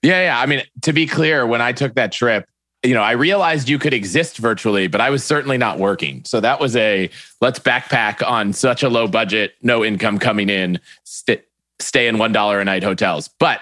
Yeah, 0.01 0.23
yeah. 0.23 0.39
I 0.39 0.45
mean, 0.45 0.63
to 0.83 0.93
be 0.93 1.05
clear, 1.05 1.45
when 1.45 1.61
I 1.61 1.73
took 1.73 1.95
that 1.95 2.13
trip, 2.13 2.47
you 2.83 2.93
know, 2.93 3.01
I 3.01 3.11
realized 3.11 3.67
you 3.67 3.79
could 3.79 3.93
exist 3.93 4.37
virtually, 4.37 4.87
but 4.87 5.01
I 5.01 5.09
was 5.09 5.23
certainly 5.23 5.57
not 5.57 5.77
working. 5.77 6.23
So 6.23 6.39
that 6.39 6.59
was 6.59 6.75
a 6.75 7.09
let's 7.41 7.59
backpack 7.59 8.25
on 8.25 8.53
such 8.53 8.83
a 8.83 8.89
low 8.89 9.07
budget, 9.07 9.55
no 9.61 9.83
income 9.83 10.19
coming 10.19 10.49
in, 10.49 10.79
st- 11.03 11.43
stay 11.79 12.07
in 12.07 12.17
one 12.17 12.31
dollar 12.31 12.59
a 12.61 12.65
night 12.65 12.83
hotels. 12.83 13.29
But 13.39 13.59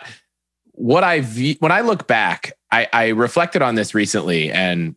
what 0.73 1.03
I 1.03 1.21
when 1.60 1.71
I 1.71 1.81
look 1.81 2.08
back, 2.08 2.53
I, 2.71 2.88
I 2.91 3.08
reflected 3.08 3.62
on 3.62 3.75
this 3.75 3.95
recently, 3.95 4.51
and 4.51 4.95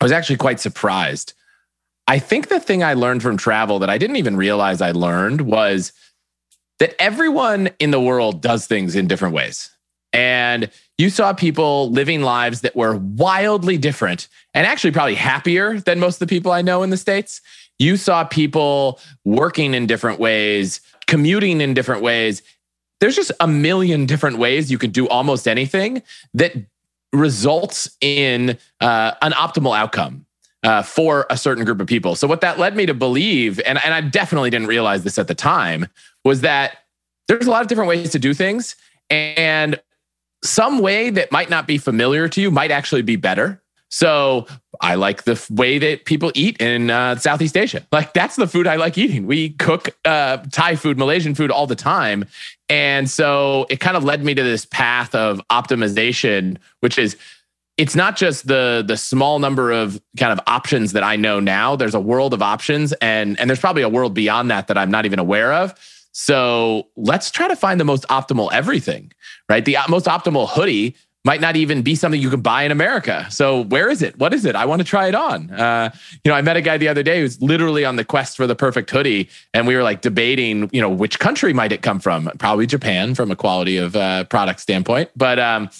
I 0.00 0.04
was 0.04 0.12
actually 0.12 0.36
quite 0.36 0.60
surprised. 0.60 1.34
I 2.06 2.18
think 2.18 2.48
the 2.48 2.60
thing 2.60 2.82
I 2.82 2.94
learned 2.94 3.22
from 3.22 3.36
travel 3.36 3.78
that 3.78 3.90
I 3.90 3.98
didn't 3.98 4.16
even 4.16 4.36
realize 4.36 4.80
I 4.80 4.90
learned 4.90 5.42
was 5.42 5.92
that 6.78 6.94
everyone 7.00 7.70
in 7.78 7.90
the 7.90 8.00
world 8.00 8.42
does 8.42 8.66
things 8.66 8.94
in 8.94 9.06
different 9.06 9.34
ways. 9.34 9.70
And 10.12 10.70
you 10.98 11.10
saw 11.10 11.32
people 11.32 11.90
living 11.90 12.22
lives 12.22 12.60
that 12.60 12.76
were 12.76 12.96
wildly 12.96 13.78
different 13.78 14.28
and 14.52 14.66
actually 14.66 14.92
probably 14.92 15.16
happier 15.16 15.80
than 15.80 15.98
most 15.98 16.16
of 16.16 16.28
the 16.28 16.34
people 16.34 16.52
I 16.52 16.62
know 16.62 16.82
in 16.82 16.90
the 16.90 16.96
States. 16.96 17.40
You 17.78 17.96
saw 17.96 18.22
people 18.22 19.00
working 19.24 19.74
in 19.74 19.86
different 19.86 20.20
ways, 20.20 20.80
commuting 21.06 21.60
in 21.60 21.74
different 21.74 22.02
ways. 22.02 22.42
There's 23.00 23.16
just 23.16 23.32
a 23.40 23.48
million 23.48 24.06
different 24.06 24.38
ways 24.38 24.70
you 24.70 24.78
could 24.78 24.92
do 24.92 25.08
almost 25.08 25.48
anything 25.48 26.02
that 26.34 26.54
results 27.12 27.90
in 28.00 28.58
uh, 28.80 29.12
an 29.20 29.32
optimal 29.32 29.76
outcome. 29.76 30.23
Uh, 30.64 30.82
for 30.82 31.26
a 31.28 31.36
certain 31.36 31.62
group 31.62 31.78
of 31.78 31.86
people. 31.86 32.14
So, 32.16 32.26
what 32.26 32.40
that 32.40 32.58
led 32.58 32.74
me 32.74 32.86
to 32.86 32.94
believe, 32.94 33.60
and, 33.66 33.78
and 33.84 33.92
I 33.92 34.00
definitely 34.00 34.48
didn't 34.48 34.68
realize 34.68 35.04
this 35.04 35.18
at 35.18 35.28
the 35.28 35.34
time, 35.34 35.88
was 36.24 36.40
that 36.40 36.78
there's 37.28 37.46
a 37.46 37.50
lot 37.50 37.60
of 37.60 37.68
different 37.68 37.88
ways 37.88 38.10
to 38.12 38.18
do 38.18 38.32
things. 38.32 38.74
And 39.10 39.78
some 40.42 40.78
way 40.78 41.10
that 41.10 41.32
might 41.32 41.50
not 41.50 41.66
be 41.66 41.78
familiar 41.78 42.28
to 42.28 42.40
you 42.40 42.50
might 42.50 42.70
actually 42.70 43.02
be 43.02 43.16
better. 43.16 43.62
So 43.88 44.46
I 44.80 44.96
like 44.96 45.22
the 45.22 45.32
f- 45.32 45.48
way 45.50 45.78
that 45.78 46.04
people 46.04 46.32
eat 46.34 46.60
in 46.60 46.90
uh, 46.90 47.16
Southeast 47.16 47.56
Asia. 47.56 47.86
Like 47.92 48.12
that's 48.12 48.36
the 48.36 48.48
food 48.48 48.66
I 48.66 48.76
like 48.76 48.98
eating. 48.98 49.26
We 49.26 49.50
cook 49.50 49.90
uh, 50.04 50.38
Thai 50.50 50.76
food, 50.76 50.98
Malaysian 50.98 51.34
food 51.34 51.50
all 51.50 51.66
the 51.66 51.76
time. 51.76 52.24
And 52.68 53.08
so 53.08 53.66
it 53.70 53.78
kind 53.78 53.96
of 53.96 54.02
led 54.02 54.24
me 54.24 54.34
to 54.34 54.42
this 54.42 54.66
path 54.66 55.14
of 55.14 55.40
optimization, 55.50 56.56
which 56.80 56.98
is 56.98 57.16
it's 57.76 57.96
not 57.96 58.16
just 58.16 58.46
the 58.46 58.84
the 58.86 58.96
small 58.96 59.38
number 59.38 59.72
of 59.72 60.00
kind 60.18 60.32
of 60.32 60.40
options 60.46 60.92
that 60.92 61.02
I 61.02 61.16
know 61.16 61.40
now. 61.40 61.76
There's 61.76 61.94
a 61.94 62.00
world 62.00 62.32
of 62.32 62.42
options, 62.42 62.92
and 62.94 63.38
and 63.40 63.50
there's 63.50 63.60
probably 63.60 63.82
a 63.82 63.88
world 63.88 64.14
beyond 64.14 64.50
that 64.50 64.68
that 64.68 64.78
I'm 64.78 64.90
not 64.90 65.06
even 65.06 65.18
aware 65.18 65.52
of. 65.52 65.74
So 66.12 66.88
let's 66.96 67.30
try 67.30 67.48
to 67.48 67.56
find 67.56 67.80
the 67.80 67.84
most 67.84 68.06
optimal 68.08 68.52
everything, 68.52 69.12
right? 69.48 69.64
The 69.64 69.78
most 69.88 70.06
optimal 70.06 70.48
hoodie 70.48 70.94
might 71.24 71.40
not 71.40 71.56
even 71.56 71.82
be 71.82 71.94
something 71.94 72.20
you 72.20 72.28
can 72.28 72.42
buy 72.42 72.64
in 72.64 72.70
America. 72.70 73.26
So 73.30 73.62
where 73.64 73.88
is 73.88 74.02
it? 74.02 74.18
What 74.18 74.34
is 74.34 74.44
it? 74.44 74.54
I 74.54 74.66
want 74.66 74.80
to 74.80 74.84
try 74.84 75.08
it 75.08 75.14
on. 75.14 75.50
Uh, 75.50 75.90
you 76.22 76.30
know, 76.30 76.36
I 76.36 76.42
met 76.42 76.56
a 76.56 76.60
guy 76.60 76.76
the 76.76 76.88
other 76.88 77.02
day 77.02 77.20
who's 77.20 77.40
literally 77.40 77.84
on 77.84 77.96
the 77.96 78.04
quest 78.04 78.36
for 78.36 78.46
the 78.46 78.54
perfect 78.54 78.90
hoodie, 78.90 79.30
and 79.54 79.66
we 79.66 79.74
were 79.74 79.82
like 79.82 80.02
debating, 80.02 80.68
you 80.72 80.82
know, 80.82 80.90
which 80.90 81.18
country 81.18 81.52
might 81.52 81.72
it 81.72 81.82
come 81.82 81.98
from? 81.98 82.30
Probably 82.38 82.66
Japan 82.66 83.14
from 83.14 83.30
a 83.30 83.36
quality 83.36 83.78
of 83.78 83.96
uh, 83.96 84.24
product 84.24 84.60
standpoint, 84.60 85.10
but. 85.16 85.38
Um, 85.38 85.70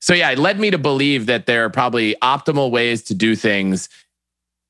so 0.00 0.14
yeah, 0.14 0.30
it 0.30 0.38
led 0.38 0.60
me 0.60 0.70
to 0.70 0.78
believe 0.78 1.26
that 1.26 1.46
there 1.46 1.64
are 1.64 1.70
probably 1.70 2.14
optimal 2.22 2.70
ways 2.70 3.02
to 3.04 3.14
do 3.14 3.34
things 3.34 3.88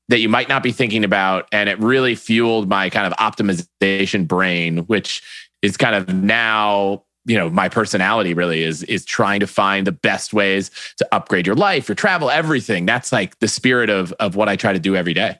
that 0.09 0.19
you 0.19 0.29
might 0.29 0.49
not 0.49 0.63
be 0.63 0.71
thinking 0.71 1.03
about. 1.03 1.47
And 1.51 1.69
it 1.69 1.79
really 1.79 2.15
fueled 2.15 2.67
my 2.67 2.89
kind 2.89 3.05
of 3.05 3.13
optimization 3.13 4.27
brain, 4.27 4.79
which 4.87 5.23
is 5.61 5.77
kind 5.77 5.95
of 5.95 6.13
now, 6.13 7.03
you 7.25 7.37
know, 7.37 7.49
my 7.49 7.69
personality 7.69 8.33
really 8.33 8.63
is 8.63 8.83
is 8.83 9.05
trying 9.05 9.39
to 9.39 9.47
find 9.47 9.85
the 9.85 9.91
best 9.91 10.33
ways 10.33 10.71
to 10.97 11.07
upgrade 11.11 11.45
your 11.45 11.55
life, 11.55 11.87
your 11.87 11.95
travel, 11.95 12.29
everything. 12.29 12.85
That's 12.85 13.11
like 13.11 13.37
the 13.39 13.47
spirit 13.47 13.89
of 13.89 14.11
of 14.13 14.35
what 14.35 14.49
I 14.49 14.55
try 14.55 14.73
to 14.73 14.79
do 14.79 14.95
every 14.95 15.13
day. 15.13 15.37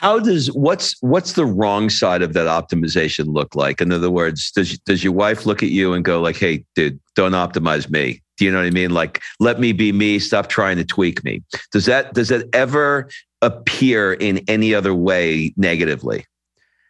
How 0.00 0.18
does 0.18 0.48
what's 0.52 0.96
what's 1.00 1.34
the 1.34 1.46
wrong 1.46 1.88
side 1.88 2.22
of 2.22 2.32
that 2.32 2.46
optimization 2.46 3.32
look 3.32 3.54
like? 3.54 3.80
In 3.80 3.92
other 3.92 4.10
words, 4.10 4.50
does 4.50 4.78
does 4.80 5.02
your 5.02 5.12
wife 5.12 5.46
look 5.46 5.62
at 5.62 5.68
you 5.70 5.92
and 5.94 6.04
go 6.04 6.20
like, 6.20 6.36
"Hey, 6.36 6.64
dude, 6.74 6.98
don't 7.14 7.32
optimize 7.32 7.88
me"? 7.88 8.20
Do 8.42 8.46
you 8.46 8.50
know 8.50 8.58
what 8.58 8.66
I 8.66 8.70
mean? 8.70 8.90
Like, 8.90 9.22
let 9.38 9.60
me 9.60 9.70
be 9.70 9.92
me. 9.92 10.18
Stop 10.18 10.48
trying 10.48 10.76
to 10.76 10.84
tweak 10.84 11.22
me. 11.22 11.44
Does 11.70 11.86
that 11.86 12.12
does 12.12 12.28
that 12.30 12.48
ever 12.52 13.08
appear 13.40 14.14
in 14.14 14.38
any 14.48 14.74
other 14.74 14.92
way 14.92 15.54
negatively? 15.56 16.26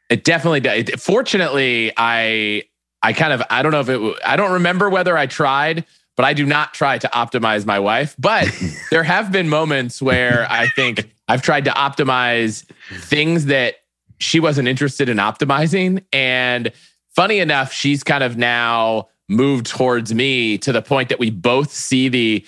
It 0.08 0.24
definitely 0.24 0.60
does. 0.60 0.88
Fortunately, 0.98 1.92
I 1.98 2.62
I 3.02 3.12
kind 3.12 3.34
of 3.34 3.42
I 3.50 3.62
don't 3.62 3.70
know 3.70 3.80
if 3.80 3.90
it 3.90 4.16
I 4.24 4.36
don't 4.36 4.52
remember 4.52 4.88
whether 4.88 5.14
I 5.14 5.26
tried, 5.26 5.84
but 6.16 6.24
I 6.24 6.32
do 6.32 6.46
not 6.46 6.72
try 6.72 6.96
to 6.96 7.08
optimize 7.08 7.66
my 7.66 7.78
wife. 7.78 8.16
But 8.18 8.48
there 8.90 9.02
have 9.02 9.30
been 9.30 9.50
moments 9.50 10.00
where 10.00 10.46
I 10.48 10.68
think 10.68 11.12
I've 11.28 11.42
tried 11.42 11.66
to 11.66 11.70
optimize 11.72 12.64
things 13.02 13.44
that 13.44 13.74
she 14.16 14.40
wasn't 14.40 14.68
interested 14.68 15.10
in 15.10 15.18
optimizing. 15.18 16.02
And 16.14 16.72
funny 17.14 17.40
enough, 17.40 17.74
she's 17.74 18.02
kind 18.02 18.24
of 18.24 18.38
now 18.38 19.08
moved 19.32 19.66
towards 19.66 20.14
me 20.14 20.58
to 20.58 20.72
the 20.72 20.82
point 20.82 21.08
that 21.08 21.18
we 21.18 21.30
both 21.30 21.72
see 21.72 22.08
the 22.08 22.46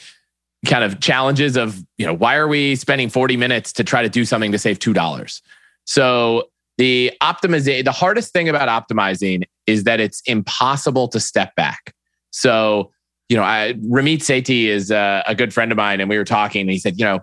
kind 0.67 0.85
of 0.85 1.01
challenges 1.01 1.57
of, 1.57 1.85
you 1.99 2.07
know, 2.07 2.15
why 2.15 2.37
are 2.37 2.49
we 2.49 2.77
spending 2.77 3.09
40 3.09 3.37
minutes 3.37 3.73
to 3.75 3.85
try 3.85 4.03
to 4.03 4.09
do 4.09 4.25
something 4.25 4.53
to 4.53 4.59
save 4.59 4.79
$2? 4.79 5.43
So 5.85 6.45
the 6.79 7.13
optimization, 7.23 7.85
the 7.85 7.93
hardest 7.93 8.33
thing 8.33 8.49
about 8.49 8.69
optimizing 8.69 9.45
is 9.67 9.85
that 9.85 10.01
it's 10.01 10.23
impossible 10.27 11.09
to 11.09 11.21
step 11.21 11.55
back. 11.55 11.95
So, 12.31 12.91
you 13.29 13.37
know, 13.37 13.43
I, 13.43 13.75
Ramit 13.85 14.19
Sethi 14.19 14.67
is 14.67 14.91
a, 14.91 15.23
a 15.27 15.35
good 15.35 15.55
friend 15.55 15.73
of 15.73 15.77
mine, 15.77 16.01
and 16.01 16.11
we 16.11 16.19
were 16.19 16.25
talking, 16.25 16.63
and 16.63 16.71
he 16.71 16.79
said, 16.79 16.99
you 16.99 17.05
know, 17.05 17.21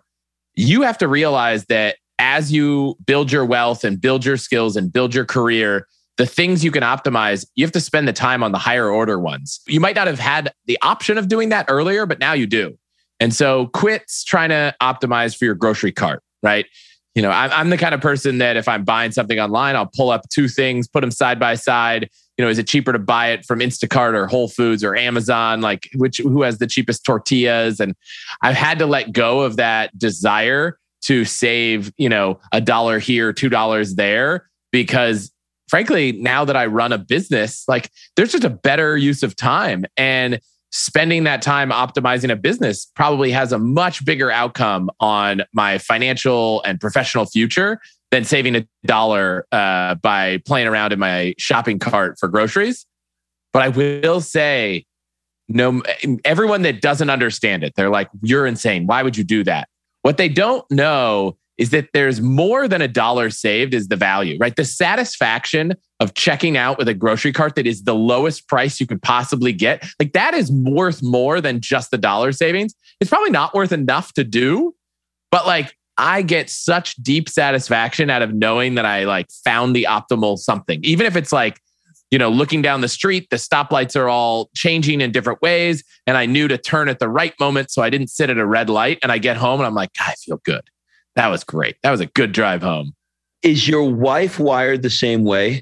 you 0.56 0.82
have 0.82 0.98
to 1.00 1.08
realize 1.08 1.66
that 1.66 1.98
as 2.20 2.52
you 2.52 2.96
build 3.06 3.32
your 3.32 3.46
wealth 3.46 3.84
and 3.84 4.00
build 4.00 4.26
your 4.26 4.38
skills 4.38 4.76
and 4.76 4.92
build 4.92 5.14
your 5.14 5.26
career, 5.26 5.88
the 6.22 6.28
things 6.28 6.64
you 6.64 6.70
can 6.70 6.84
optimize, 6.84 7.48
you 7.56 7.66
have 7.66 7.72
to 7.72 7.80
spend 7.80 8.08
the 8.08 8.14
time 8.14 8.44
on 8.44 8.52
the 8.52 8.60
higher 8.60 8.88
order 8.92 9.18
ones. 9.18 9.60
You 9.66 9.80
might 9.80 9.96
not 9.96 10.06
have 10.06 10.20
had 10.20 10.54
the 10.68 10.78
option 10.84 11.18
of 11.18 11.28
doing 11.28 11.50
that 11.50 11.66
earlier, 11.68 12.06
but 12.06 12.20
now 12.20 12.34
you 12.34 12.46
do. 12.46 12.78
And 13.20 13.34
so 13.34 13.72
quit 13.74 14.04
trying 14.28 14.50
to 14.50 14.76
optimize 14.80 15.36
for 15.36 15.46
your 15.46 15.56
grocery 15.56 15.92
cart, 15.92 16.22
right? 16.44 16.68
You 17.16 17.24
know, 17.24 17.32
I'm, 17.32 17.72
the 17.72 17.78
kind 17.78 17.96
of 17.96 18.02
person 18.02 18.38
that 18.38 18.56
if 18.56 18.68
I'm 18.68 18.84
buying 18.84 19.12
something 19.12 19.40
online, 19.40 19.76
I'll 19.76 19.90
pull 19.96 20.12
up 20.12 20.30
two 20.30 20.48
things, 20.48 20.88
put 20.88 21.02
them 21.02 21.10
side 21.10 21.40
by 21.40 21.56
side. 21.56 22.08
You 22.38 22.46
know, 22.46 22.52
is 22.52 22.60
it 22.60 22.68
cheaper 22.68 22.94
to 22.94 23.00
buy 23.00 23.30
it 23.32 23.44
from 23.44 23.58
Instacart 23.58 24.14
or 24.14 24.28
Whole 24.28 24.48
Foods 24.48 24.84
or 24.84 24.96
Amazon? 24.96 25.62
Like, 25.62 25.90
which 25.96 26.20
who 26.20 26.44
has 26.44 26.60
the 26.60 26.68
cheapest 26.68 27.04
tortillas? 27.04 27.80
And 27.80 27.96
I've 28.44 28.56
had 28.56 28.78
to 28.78 28.86
let 28.86 29.12
go 29.12 29.42
of 29.42 29.56
that 29.56 29.98
desire 29.98 30.78
to 31.06 31.26
save, 31.26 31.92
you 31.98 32.10
know, 32.10 32.40
a 32.52 32.62
dollar 32.62 33.00
here, 33.00 33.34
two 33.34 33.50
dollars 33.50 33.96
there, 33.96 34.48
because 34.72 35.32
frankly, 35.72 36.12
now 36.12 36.44
that 36.44 36.58
I 36.58 36.66
run 36.68 36.92
a 36.92 36.98
business, 36.98 37.64
like 37.68 37.90
there's 38.16 38.34
just 38.34 38.44
a 38.44 38.50
better 38.50 38.98
use 38.98 39.24
of 39.24 39.38
time. 39.38 39.86
And 39.96 40.42
spending 40.72 41.24
that 41.24 41.42
time 41.42 41.72
optimizing 41.72 42.30
a 42.30 42.36
business 42.36 42.86
probably 42.96 43.32
has 43.32 43.54
a 43.54 43.58
much 43.58 44.06
bigger 44.06 44.30
outcome 44.30 44.90
on 45.00 45.44
my 45.54 45.78
financial 45.78 46.62
and 46.64 46.80
professional 46.80 47.26
future 47.26 47.80
than 48.12 48.26
saving 48.26 48.58
a 48.58 48.68
dollar 48.86 49.48
uh, 49.54 49.96
by 49.96 50.40
playing 50.46 50.68
around 50.68 50.92
in 50.92 51.00
my 51.00 51.34
shopping 51.38 51.80
cart 51.80 52.18
for 52.20 52.28
groceries. 52.28 52.86
But 53.54 53.64
I 53.64 53.70
will 53.70 54.20
say, 54.20 54.86
no, 55.48 55.82
everyone 56.26 56.64
that 56.64 56.82
doesn't 56.82 57.10
understand 57.10 57.64
it, 57.64 57.74
they're 57.76 57.90
like, 57.90 58.10
"You're 58.22 58.46
insane. 58.46 58.88
Why 58.88 59.04
would 59.04 59.18
you 59.18 59.26
do 59.26 59.44
that?" 59.44 59.68
What 60.02 60.16
they 60.18 60.30
don't 60.30 60.70
know 60.72 61.38
is 61.58 61.70
that 61.72 61.90
there's 61.94 62.22
more 62.22 62.68
than 62.68 62.82
a 62.82 62.88
dollar 62.88 63.30
saved 63.30 63.74
is 63.74 63.88
the 63.88 63.96
value, 63.96 64.38
right? 64.40 64.56
The 64.56 64.66
satisfaction 64.66 65.74
of 66.00 66.14
checking 66.14 66.58
out 66.58 66.78
with 66.78 66.88
a 66.88 66.94
grocery 66.94 67.32
cart 67.32 67.56
that 67.56 67.68
is 67.68 67.84
the 67.84 67.94
lowest 67.94 68.48
price 68.48 68.80
you 68.80 68.88
could 68.88 69.02
possibly 69.02 69.54
get, 69.54 69.86
like 70.00 70.14
that 70.14 70.34
is 70.34 70.52
worth 70.52 71.04
more 71.04 71.42
than 71.42 71.62
just 71.62 71.92
the 71.92 71.98
dollar 71.98 72.32
savings. 72.32 72.74
It's 73.00 73.10
probably 73.10 73.30
not 73.30 73.54
worth 73.54 73.72
enough 73.72 74.14
to 74.14 74.24
do, 74.24 74.76
but 75.30 75.46
like 75.46 75.76
I 75.98 76.22
get 76.24 76.50
such 76.50 76.96
deep 76.96 77.30
satisfaction 77.30 78.10
out 78.10 78.22
of 78.22 78.34
knowing 78.34 78.76
that 78.76 78.86
I 78.86 79.04
like 79.04 79.28
found 79.44 79.76
the 79.76 79.88
optimal 79.90 80.38
something, 80.38 80.80
even 80.84 81.06
if 81.06 81.16
it's 81.16 81.32
like, 81.32 81.60
you 82.10 82.18
know, 82.18 82.30
looking 82.30 82.62
down 82.62 82.82
the 82.82 82.90
street, 82.90 83.28
the 83.30 83.38
stoplights 83.38 83.96
are 83.96 84.10
all 84.10 84.50
changing 84.56 85.00
in 85.00 85.12
different 85.12 85.42
ways. 85.42 85.84
And 86.08 86.18
I 86.18 86.26
knew 86.26 86.48
to 86.48 86.58
turn 86.58 86.90
at 86.90 87.00
the 87.00 87.08
right 87.08 87.34
moment. 87.40 87.72
So 87.72 87.82
I 87.82 87.90
didn't 87.90 88.10
sit 88.10 88.30
at 88.30 88.38
a 88.38 88.46
red 88.46 88.70
light. 88.70 89.00
And 89.02 89.12
I 89.12 89.18
get 89.18 89.38
home 89.38 89.60
and 89.62 89.68
I'm 89.68 89.76
like, 89.76 89.92
I 90.00 90.16
feel 90.16 90.42
good 90.44 90.64
that 91.22 91.28
was 91.28 91.44
great. 91.44 91.76
That 91.84 91.92
was 91.92 92.00
a 92.00 92.08
good 92.08 92.32
drive 92.32 92.64
home. 92.64 92.96
Is 93.44 93.68
your 93.68 93.84
wife 93.84 94.40
wired 94.40 94.82
the 94.82 94.90
same 94.90 95.24
way? 95.24 95.62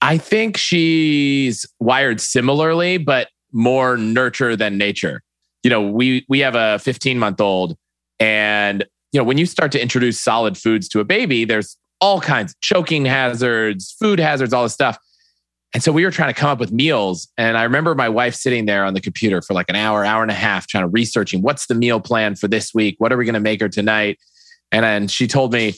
I 0.00 0.18
think 0.18 0.56
she's 0.56 1.66
wired 1.80 2.20
similarly, 2.20 2.96
but 2.96 3.26
more 3.52 3.96
nurture 3.96 4.54
than 4.54 4.78
nature. 4.78 5.20
You 5.64 5.70
know, 5.70 5.82
we 5.82 6.24
we 6.28 6.38
have 6.40 6.54
a 6.54 6.78
15 6.78 7.18
month 7.18 7.40
old, 7.40 7.76
and 8.20 8.84
you 9.10 9.18
know, 9.18 9.24
when 9.24 9.36
you 9.36 9.46
start 9.46 9.72
to 9.72 9.82
introduce 9.82 10.20
solid 10.20 10.56
foods 10.56 10.88
to 10.90 11.00
a 11.00 11.04
baby, 11.04 11.44
there's 11.44 11.76
all 12.00 12.20
kinds 12.20 12.52
of 12.52 12.60
choking 12.60 13.04
hazards, 13.04 13.96
food 13.98 14.20
hazards, 14.20 14.52
all 14.52 14.62
this 14.62 14.74
stuff. 14.74 14.96
And 15.74 15.82
so 15.82 15.90
we 15.90 16.04
were 16.04 16.12
trying 16.12 16.32
to 16.32 16.40
come 16.40 16.50
up 16.50 16.60
with 16.60 16.70
meals. 16.70 17.26
And 17.36 17.58
I 17.58 17.64
remember 17.64 17.96
my 17.96 18.08
wife 18.08 18.36
sitting 18.36 18.66
there 18.66 18.84
on 18.84 18.94
the 18.94 19.00
computer 19.00 19.42
for 19.42 19.54
like 19.54 19.68
an 19.68 19.74
hour, 19.74 20.04
hour 20.04 20.22
and 20.22 20.30
a 20.30 20.34
half, 20.34 20.68
trying 20.68 20.84
to 20.84 20.88
researching 20.88 21.42
what's 21.42 21.66
the 21.66 21.74
meal 21.74 21.98
plan 21.98 22.36
for 22.36 22.46
this 22.46 22.72
week? 22.72 22.94
What 22.98 23.12
are 23.12 23.16
we 23.16 23.24
going 23.24 23.34
to 23.34 23.40
make 23.40 23.60
her 23.60 23.68
tonight? 23.68 24.20
And 24.72 24.84
then 24.84 25.08
she 25.08 25.26
told 25.26 25.52
me, 25.52 25.74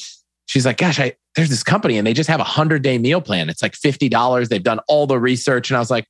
she's 0.47 0.67
like, 0.67 0.79
gosh, 0.79 0.99
I 0.99 1.15
there's 1.37 1.49
this 1.49 1.63
company 1.63 1.97
and 1.97 2.07
they 2.07 2.13
just 2.13 2.29
have 2.29 2.41
a 2.41 2.45
hundred 2.45 2.83
day 2.83 2.99
meal 2.99 3.21
plan. 3.21 3.49
It's 3.49 3.63
like 3.63 3.73
$50. 3.73 4.49
They've 4.49 4.63
done 4.63 4.81
all 4.89 5.07
the 5.07 5.19
research. 5.19 5.71
And 5.71 5.77
I 5.77 5.81
was 5.81 5.91
like, 5.91 6.07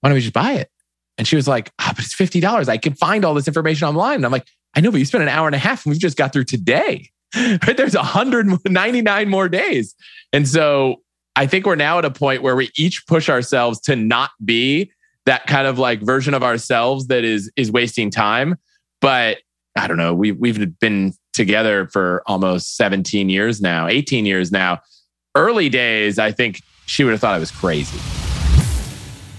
why 0.00 0.08
don't 0.08 0.14
we 0.14 0.20
just 0.20 0.34
buy 0.34 0.54
it? 0.54 0.70
And 1.16 1.26
she 1.26 1.36
was 1.36 1.46
like, 1.46 1.70
oh, 1.80 1.92
but 1.94 2.04
it's 2.04 2.14
$50. 2.14 2.68
I 2.68 2.76
can 2.76 2.94
find 2.94 3.24
all 3.24 3.34
this 3.34 3.46
information 3.46 3.86
online. 3.86 4.16
And 4.16 4.26
I'm 4.26 4.32
like, 4.32 4.48
I 4.74 4.80
know, 4.80 4.90
but 4.90 4.98
you 4.98 5.04
spent 5.04 5.22
an 5.22 5.28
hour 5.28 5.46
and 5.46 5.54
a 5.54 5.58
half 5.58 5.86
and 5.86 5.92
we've 5.92 6.00
just 6.00 6.16
got 6.16 6.32
through 6.32 6.44
today. 6.44 7.10
Right? 7.36 7.76
There's 7.76 7.96
199 7.96 9.28
more 9.28 9.48
days. 9.48 9.96
And 10.32 10.46
so 10.46 11.02
I 11.34 11.48
think 11.48 11.66
we're 11.66 11.74
now 11.74 11.98
at 11.98 12.04
a 12.04 12.10
point 12.10 12.42
where 12.42 12.54
we 12.54 12.70
each 12.76 13.04
push 13.08 13.28
ourselves 13.28 13.80
to 13.82 13.96
not 13.96 14.30
be 14.44 14.92
that 15.26 15.46
kind 15.48 15.66
of 15.66 15.76
like 15.76 16.00
version 16.00 16.32
of 16.32 16.44
ourselves 16.44 17.08
that 17.08 17.24
is 17.24 17.50
is 17.56 17.72
wasting 17.72 18.10
time. 18.10 18.56
But 19.00 19.38
I 19.76 19.86
don't 19.86 19.96
know, 19.96 20.14
we 20.14 20.32
we've 20.32 20.78
been 20.78 21.14
together 21.32 21.88
for 21.88 22.22
almost 22.26 22.76
17 22.76 23.28
years 23.28 23.60
now, 23.60 23.88
18 23.88 24.26
years 24.26 24.52
now. 24.52 24.80
Early 25.34 25.68
days, 25.68 26.18
I 26.18 26.30
think 26.30 26.62
she 26.86 27.02
would 27.02 27.10
have 27.10 27.20
thought 27.20 27.34
I 27.34 27.38
was 27.38 27.50
crazy. 27.50 27.98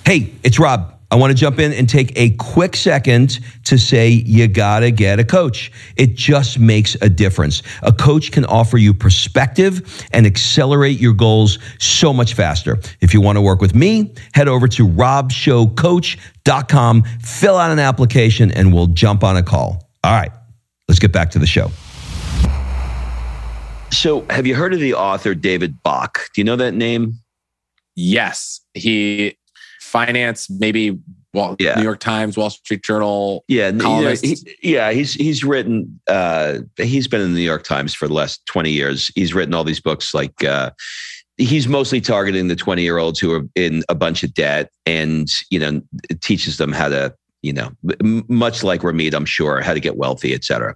Hey, 0.05 0.33
it's 0.43 0.59
Rob. 0.59 0.95
I 1.11 1.17
want 1.17 1.29
to 1.31 1.35
jump 1.35 1.59
in 1.59 1.71
and 1.71 1.87
take 1.87 2.17
a 2.17 2.31
quick 2.31 2.75
second 2.75 3.39
to 3.65 3.77
say 3.77 4.09
you 4.09 4.47
got 4.47 4.79
to 4.81 4.89
get 4.91 5.19
a 5.19 5.23
coach. 5.23 5.71
It 5.95 6.15
just 6.15 6.59
makes 6.59 6.95
a 7.01 7.09
difference. 7.09 7.63
A 7.83 7.93
coach 7.93 8.31
can 8.31 8.43
offer 8.45 8.77
you 8.77 8.91
perspective 8.93 10.03
and 10.11 10.25
accelerate 10.25 10.99
your 10.99 11.13
goals 11.13 11.59
so 11.79 12.11
much 12.11 12.33
faster. 12.33 12.79
If 13.01 13.13
you 13.13 13.21
want 13.21 13.37
to 13.37 13.41
work 13.41 13.61
with 13.61 13.75
me, 13.75 14.13
head 14.33 14.47
over 14.47 14.67
to 14.69 14.87
robshowcoach.com, 14.87 17.03
fill 17.21 17.57
out 17.57 17.69
an 17.71 17.79
application, 17.79 18.51
and 18.51 18.73
we'll 18.73 18.87
jump 18.87 19.23
on 19.23 19.37
a 19.37 19.43
call. 19.43 19.84
All 20.05 20.11
right, 20.11 20.31
let's 20.87 20.99
get 20.99 21.11
back 21.11 21.31
to 21.31 21.39
the 21.39 21.47
show. 21.47 21.71
So, 23.91 24.23
have 24.29 24.45
you 24.45 24.53
heard 24.53 24.71
of 24.71 24.79
the 24.79 24.93
author 24.93 25.33
David 25.33 25.81
Bach? 25.81 26.29
Do 26.31 26.41
you 26.41 26.45
know 26.45 26.55
that 26.57 26.75
name? 26.75 27.17
Yes, 27.95 28.61
he 28.75 29.35
finance 29.81 30.47
maybe 30.47 30.99
well, 31.33 31.55
yeah. 31.57 31.73
New 31.77 31.81
York 31.81 32.01
Times, 32.01 32.37
Wall 32.37 32.51
Street 32.51 32.83
Journal. 32.83 33.43
Yeah, 33.47 33.71
he, 33.71 34.37
yeah, 34.61 34.91
he's 34.91 35.15
he's 35.15 35.43
written. 35.43 35.99
Uh, 36.07 36.59
he's 36.77 37.07
been 37.07 37.21
in 37.21 37.33
the 37.33 37.39
New 37.39 37.45
York 37.45 37.63
Times 37.63 37.95
for 37.95 38.07
the 38.07 38.13
last 38.13 38.45
twenty 38.45 38.69
years. 38.69 39.09
He's 39.15 39.33
written 39.33 39.55
all 39.55 39.63
these 39.63 39.81
books. 39.81 40.13
Like 40.13 40.43
uh, 40.43 40.69
he's 41.37 41.67
mostly 41.67 41.99
targeting 41.99 42.47
the 42.47 42.55
twenty 42.55 42.83
year 42.83 42.99
olds 42.99 43.19
who 43.19 43.33
are 43.33 43.41
in 43.55 43.81
a 43.89 43.95
bunch 43.95 44.21
of 44.21 44.35
debt, 44.35 44.69
and 44.85 45.27
you 45.49 45.57
know, 45.57 45.81
teaches 46.21 46.57
them 46.57 46.71
how 46.71 46.89
to 46.89 47.11
you 47.45 47.53
know, 47.53 47.71
much 48.27 48.63
like 48.63 48.81
Ramit, 48.81 49.13
I'm 49.13 49.25
sure, 49.25 49.61
how 49.61 49.73
to 49.73 49.79
get 49.79 49.97
wealthy, 49.97 50.33
et 50.33 50.43
cetera. 50.43 50.75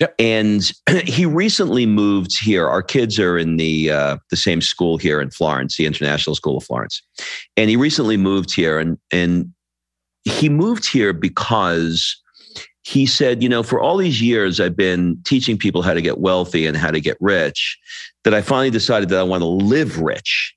Yep. 0.00 0.14
And 0.18 0.72
he 1.04 1.24
recently 1.24 1.86
moved 1.86 2.38
here. 2.38 2.68
Our 2.68 2.82
kids 2.82 3.18
are 3.18 3.38
in 3.38 3.56
the 3.56 3.90
uh, 3.90 4.16
the 4.30 4.36
same 4.36 4.60
school 4.60 4.98
here 4.98 5.20
in 5.20 5.30
Florence, 5.30 5.76
the 5.76 5.86
International 5.86 6.36
School 6.36 6.58
of 6.58 6.64
Florence. 6.64 7.02
And 7.56 7.70
he 7.70 7.76
recently 7.76 8.16
moved 8.16 8.54
here, 8.54 8.78
and 8.78 8.98
and 9.10 9.52
he 10.24 10.48
moved 10.48 10.90
here 10.90 11.12
because 11.12 12.18
he 12.84 13.06
said, 13.06 13.42
you 13.42 13.48
know, 13.48 13.62
for 13.62 13.80
all 13.80 13.96
these 13.96 14.20
years 14.20 14.60
I've 14.60 14.76
been 14.76 15.16
teaching 15.24 15.56
people 15.56 15.82
how 15.82 15.94
to 15.94 16.02
get 16.02 16.18
wealthy 16.18 16.66
and 16.66 16.76
how 16.76 16.90
to 16.90 17.00
get 17.00 17.16
rich, 17.20 17.78
that 18.24 18.34
I 18.34 18.42
finally 18.42 18.70
decided 18.70 19.08
that 19.08 19.18
I 19.18 19.22
want 19.22 19.42
to 19.42 19.46
live 19.46 20.00
rich. 20.00 20.54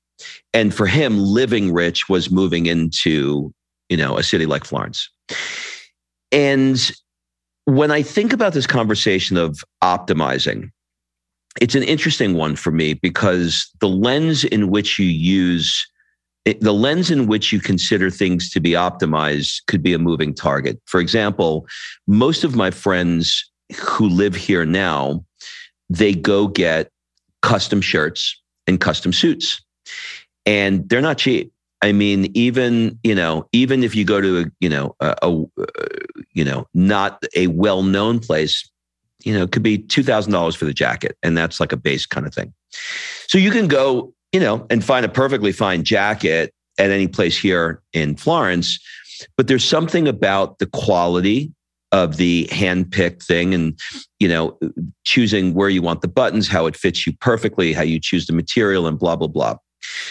And 0.52 0.74
for 0.74 0.86
him, 0.86 1.18
living 1.18 1.72
rich 1.72 2.08
was 2.08 2.30
moving 2.30 2.66
into, 2.66 3.52
you 3.88 3.96
know, 3.96 4.16
a 4.16 4.22
city 4.22 4.46
like 4.46 4.64
Florence. 4.64 5.08
And 6.32 6.90
when 7.64 7.90
I 7.90 8.02
think 8.02 8.32
about 8.32 8.52
this 8.52 8.66
conversation 8.66 9.36
of 9.36 9.62
optimizing, 9.82 10.70
it's 11.60 11.74
an 11.74 11.82
interesting 11.82 12.34
one 12.34 12.56
for 12.56 12.70
me 12.70 12.94
because 12.94 13.70
the 13.80 13.88
lens 13.88 14.44
in 14.44 14.70
which 14.70 14.98
you 14.98 15.06
use 15.06 15.86
the 16.60 16.72
lens 16.72 17.10
in 17.10 17.26
which 17.26 17.52
you 17.52 17.58
consider 17.58 18.08
things 18.08 18.50
to 18.50 18.60
be 18.60 18.70
optimized 18.70 19.66
could 19.66 19.82
be 19.82 19.92
a 19.92 19.98
moving 19.98 20.32
target. 20.32 20.80
For 20.86 21.00
example, 21.00 21.66
most 22.06 22.44
of 22.44 22.54
my 22.54 22.70
friends 22.70 23.50
who 23.80 24.08
live 24.08 24.36
here 24.36 24.64
now, 24.64 25.24
they 25.90 26.14
go 26.14 26.46
get 26.46 26.90
custom 27.42 27.80
shirts 27.80 28.40
and 28.68 28.80
custom 28.80 29.12
suits. 29.12 29.60
And 30.44 30.88
they're 30.88 31.02
not 31.02 31.18
cheap. 31.18 31.52
I 31.86 31.92
mean, 31.92 32.30
even 32.34 32.98
you 33.04 33.14
know, 33.14 33.48
even 33.52 33.84
if 33.84 33.94
you 33.94 34.04
go 34.04 34.20
to 34.20 34.40
a 34.40 34.44
you 34.60 34.68
know 34.68 34.94
a, 35.00 35.14
a 35.22 35.30
you 36.32 36.44
know 36.44 36.66
not 36.74 37.22
a 37.34 37.46
well 37.46 37.82
known 37.82 38.18
place, 38.18 38.68
You 39.24 39.34
know, 39.34 39.42
it 39.42 39.50
could 39.50 39.62
be 39.62 39.78
$2,000 39.78 40.56
for 40.56 40.66
the 40.66 40.72
jacket. 40.72 41.16
And 41.22 41.36
that's 41.36 41.58
like 41.58 41.72
a 41.72 41.76
base 41.76 42.06
kind 42.06 42.26
of 42.26 42.34
thing. 42.34 42.52
So 43.26 43.38
you 43.38 43.50
can 43.50 43.66
go, 43.66 44.12
you 44.32 44.38
know, 44.38 44.66
and 44.70 44.84
find 44.84 45.04
a 45.04 45.08
perfectly 45.08 45.52
fine 45.52 45.82
jacket 45.82 46.54
at 46.78 46.90
any 46.90 47.08
place 47.08 47.36
here 47.36 47.82
in 47.92 48.16
Florence. 48.16 48.78
But 49.36 49.48
there's 49.48 49.64
something 49.64 50.06
about 50.06 50.58
the 50.58 50.66
quality 50.66 51.52
of 51.92 52.18
the 52.18 52.48
hand-picked 52.52 53.22
thing 53.22 53.54
and 53.54 53.78
you 54.18 54.28
know 54.28 54.58
choosing 55.04 55.54
where 55.54 55.68
you 55.68 55.80
want 55.80 56.02
the 56.02 56.08
buttons 56.08 56.48
how 56.48 56.66
it 56.66 56.76
fits 56.76 57.06
you 57.06 57.12
perfectly 57.20 57.72
how 57.72 57.82
you 57.82 58.00
choose 58.00 58.26
the 58.26 58.32
material 58.32 58.88
and 58.88 58.98
blah 58.98 59.14
blah 59.14 59.28
blah 59.28 59.56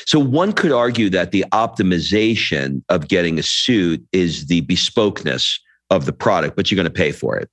so 0.05 0.19
one 0.19 0.53
could 0.53 0.71
argue 0.71 1.09
that 1.09 1.31
the 1.31 1.45
optimization 1.51 2.83
of 2.89 3.07
getting 3.07 3.39
a 3.39 3.43
suit 3.43 4.05
is 4.11 4.47
the 4.47 4.61
bespokeness 4.63 5.59
of 5.89 6.05
the 6.05 6.13
product 6.13 6.55
but 6.55 6.69
you're 6.69 6.75
going 6.75 6.85
to 6.85 6.89
pay 6.89 7.11
for 7.11 7.37
it 7.37 7.49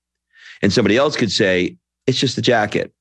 and 0.63 0.73
somebody 0.73 0.97
else 0.97 1.17
could 1.17 1.33
say 1.33 1.77
it's 2.07 2.19
just 2.19 2.39
a 2.39 2.43
jacket 2.43 2.93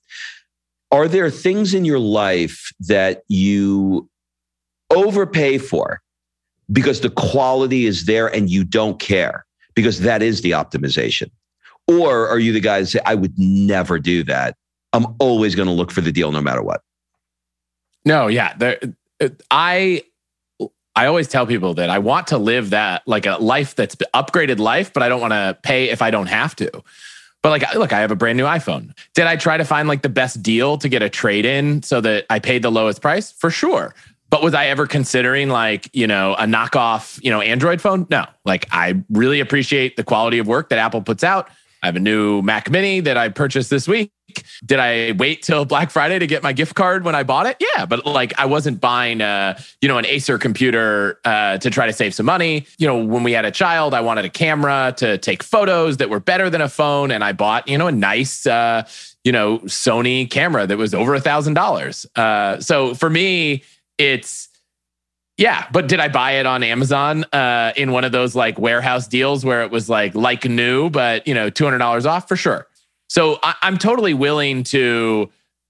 are 0.91 1.07
there 1.07 1.29
things 1.29 1.73
in 1.73 1.85
your 1.85 1.99
life 1.99 2.71
that 2.79 3.23
you 3.29 4.09
overpay 4.89 5.57
for 5.57 6.01
because 6.71 7.01
the 7.01 7.09
quality 7.09 7.85
is 7.85 8.05
there 8.05 8.27
and 8.27 8.49
you 8.49 8.63
don't 8.63 8.99
care 8.99 9.45
because 9.73 10.01
that 10.01 10.21
is 10.21 10.41
the 10.41 10.51
optimization? 10.51 11.31
Or 11.87 12.27
are 12.27 12.39
you 12.39 12.53
the 12.53 12.59
guy 12.59 12.81
that 12.81 12.87
say, 12.87 12.99
I 13.05 13.15
would 13.15 13.37
never 13.37 13.99
do 13.99 14.23
that? 14.25 14.55
I'm 14.93 15.07
always 15.19 15.55
going 15.55 15.67
to 15.67 15.73
look 15.73 15.91
for 15.91 16.01
the 16.01 16.11
deal 16.11 16.31
no 16.31 16.41
matter 16.41 16.61
what. 16.61 16.81
No, 18.05 18.27
yeah. 18.27 18.53
I 19.49 20.03
I 20.95 21.05
always 21.05 21.27
tell 21.27 21.47
people 21.47 21.75
that 21.75 21.89
I 21.89 21.99
want 21.99 22.27
to 22.27 22.37
live 22.37 22.71
that 22.71 23.03
like 23.07 23.25
a 23.25 23.37
life 23.37 23.75
that's 23.75 23.95
upgraded 24.13 24.59
life, 24.59 24.91
but 24.91 25.03
I 25.03 25.09
don't 25.09 25.21
want 25.21 25.33
to 25.33 25.57
pay 25.63 25.89
if 25.89 26.01
I 26.01 26.11
don't 26.11 26.27
have 26.27 26.55
to. 26.57 26.83
But 27.41 27.49
like, 27.49 27.73
look, 27.75 27.93
I 27.93 27.99
have 27.99 28.11
a 28.11 28.15
brand 28.15 28.37
new 28.37 28.43
iPhone. 28.43 28.95
Did 29.15 29.25
I 29.25 29.35
try 29.35 29.57
to 29.57 29.65
find 29.65 29.87
like 29.87 30.01
the 30.01 30.09
best 30.09 30.43
deal 30.43 30.77
to 30.77 30.89
get 30.89 31.01
a 31.01 31.09
trade 31.09 31.45
in 31.45 31.81
so 31.81 32.01
that 32.01 32.25
I 32.29 32.39
paid 32.39 32.61
the 32.61 32.71
lowest 32.71 33.01
price? 33.01 33.31
For 33.31 33.49
sure. 33.49 33.95
But 34.29 34.43
was 34.43 34.53
I 34.53 34.67
ever 34.67 34.85
considering 34.85 35.49
like, 35.49 35.89
you 35.93 36.07
know, 36.07 36.35
a 36.35 36.43
knockoff, 36.43 37.21
you 37.23 37.31
know, 37.31 37.41
Android 37.41 37.81
phone? 37.81 38.05
No. 38.09 38.25
Like 38.45 38.67
I 38.71 39.01
really 39.09 39.39
appreciate 39.39 39.97
the 39.97 40.03
quality 40.03 40.39
of 40.39 40.47
work 40.47 40.69
that 40.69 40.77
Apple 40.77 41.01
puts 41.01 41.23
out. 41.23 41.49
I 41.81 41.87
have 41.87 41.95
a 41.95 41.99
new 41.99 42.41
Mac 42.41 42.69
Mini 42.69 42.99
that 43.01 43.17
I 43.17 43.29
purchased 43.29 43.69
this 43.69 43.87
week. 43.87 44.11
Did 44.63 44.79
I 44.79 45.13
wait 45.13 45.41
till 45.41 45.65
Black 45.65 45.89
Friday 45.89 46.19
to 46.19 46.27
get 46.27 46.43
my 46.43 46.53
gift 46.53 46.75
card 46.75 47.03
when 47.03 47.15
I 47.15 47.23
bought 47.23 47.47
it? 47.47 47.57
Yeah, 47.59 47.85
but 47.85 48.05
like 48.05 48.37
I 48.39 48.45
wasn't 48.45 48.79
buying 48.79 49.19
a, 49.19 49.57
you 49.81 49.87
know, 49.87 49.97
an 49.97 50.05
Acer 50.05 50.37
computer 50.37 51.19
uh, 51.25 51.57
to 51.57 51.69
try 51.69 51.87
to 51.87 51.93
save 51.93 52.13
some 52.13 52.27
money. 52.27 52.65
You 52.77 52.87
know, 52.87 53.03
when 53.03 53.23
we 53.23 53.31
had 53.31 53.45
a 53.45 53.51
child, 53.51 53.93
I 53.93 54.01
wanted 54.01 54.25
a 54.25 54.29
camera 54.29 54.93
to 54.97 55.17
take 55.17 55.43
photos 55.43 55.97
that 55.97 56.09
were 56.09 56.19
better 56.19 56.49
than 56.49 56.61
a 56.61 56.69
phone, 56.69 57.11
and 57.11 57.23
I 57.23 57.33
bought, 57.33 57.67
you 57.67 57.77
know, 57.77 57.87
a 57.87 57.91
nice, 57.91 58.45
uh, 58.45 58.87
you 59.23 59.31
know, 59.31 59.59
Sony 59.59 60.29
camera 60.29 60.67
that 60.67 60.77
was 60.77 60.93
over 60.93 61.15
a 61.15 61.21
thousand 61.21 61.55
dollars. 61.55 62.05
Uh, 62.15 62.59
so 62.59 62.93
for 62.93 63.09
me, 63.09 63.63
it's 63.97 64.49
yeah, 65.37 65.67
but 65.71 65.87
did 65.87 65.99
I 65.99 66.07
buy 66.07 66.33
it 66.33 66.45
on 66.45 66.63
Amazon 66.63 67.23
uh, 67.33 67.73
in 67.75 67.91
one 67.91 68.03
of 68.03 68.11
those 68.11 68.35
like 68.35 68.59
warehouse 68.59 69.07
deals 69.07 69.43
where 69.43 69.63
it 69.63 69.71
was 69.71 69.89
like 69.89 70.13
like 70.13 70.45
new, 70.45 70.89
but 70.89 71.27
you 71.27 71.33
know, 71.33 71.49
two 71.49 71.63
hundred 71.63 71.79
dollars 71.79 72.05
off 72.05 72.27
for 72.27 72.35
sure. 72.35 72.67
So 73.07 73.39
I, 73.41 73.55
I'm 73.61 73.77
totally 73.77 74.13
willing 74.13 74.63
to 74.65 75.29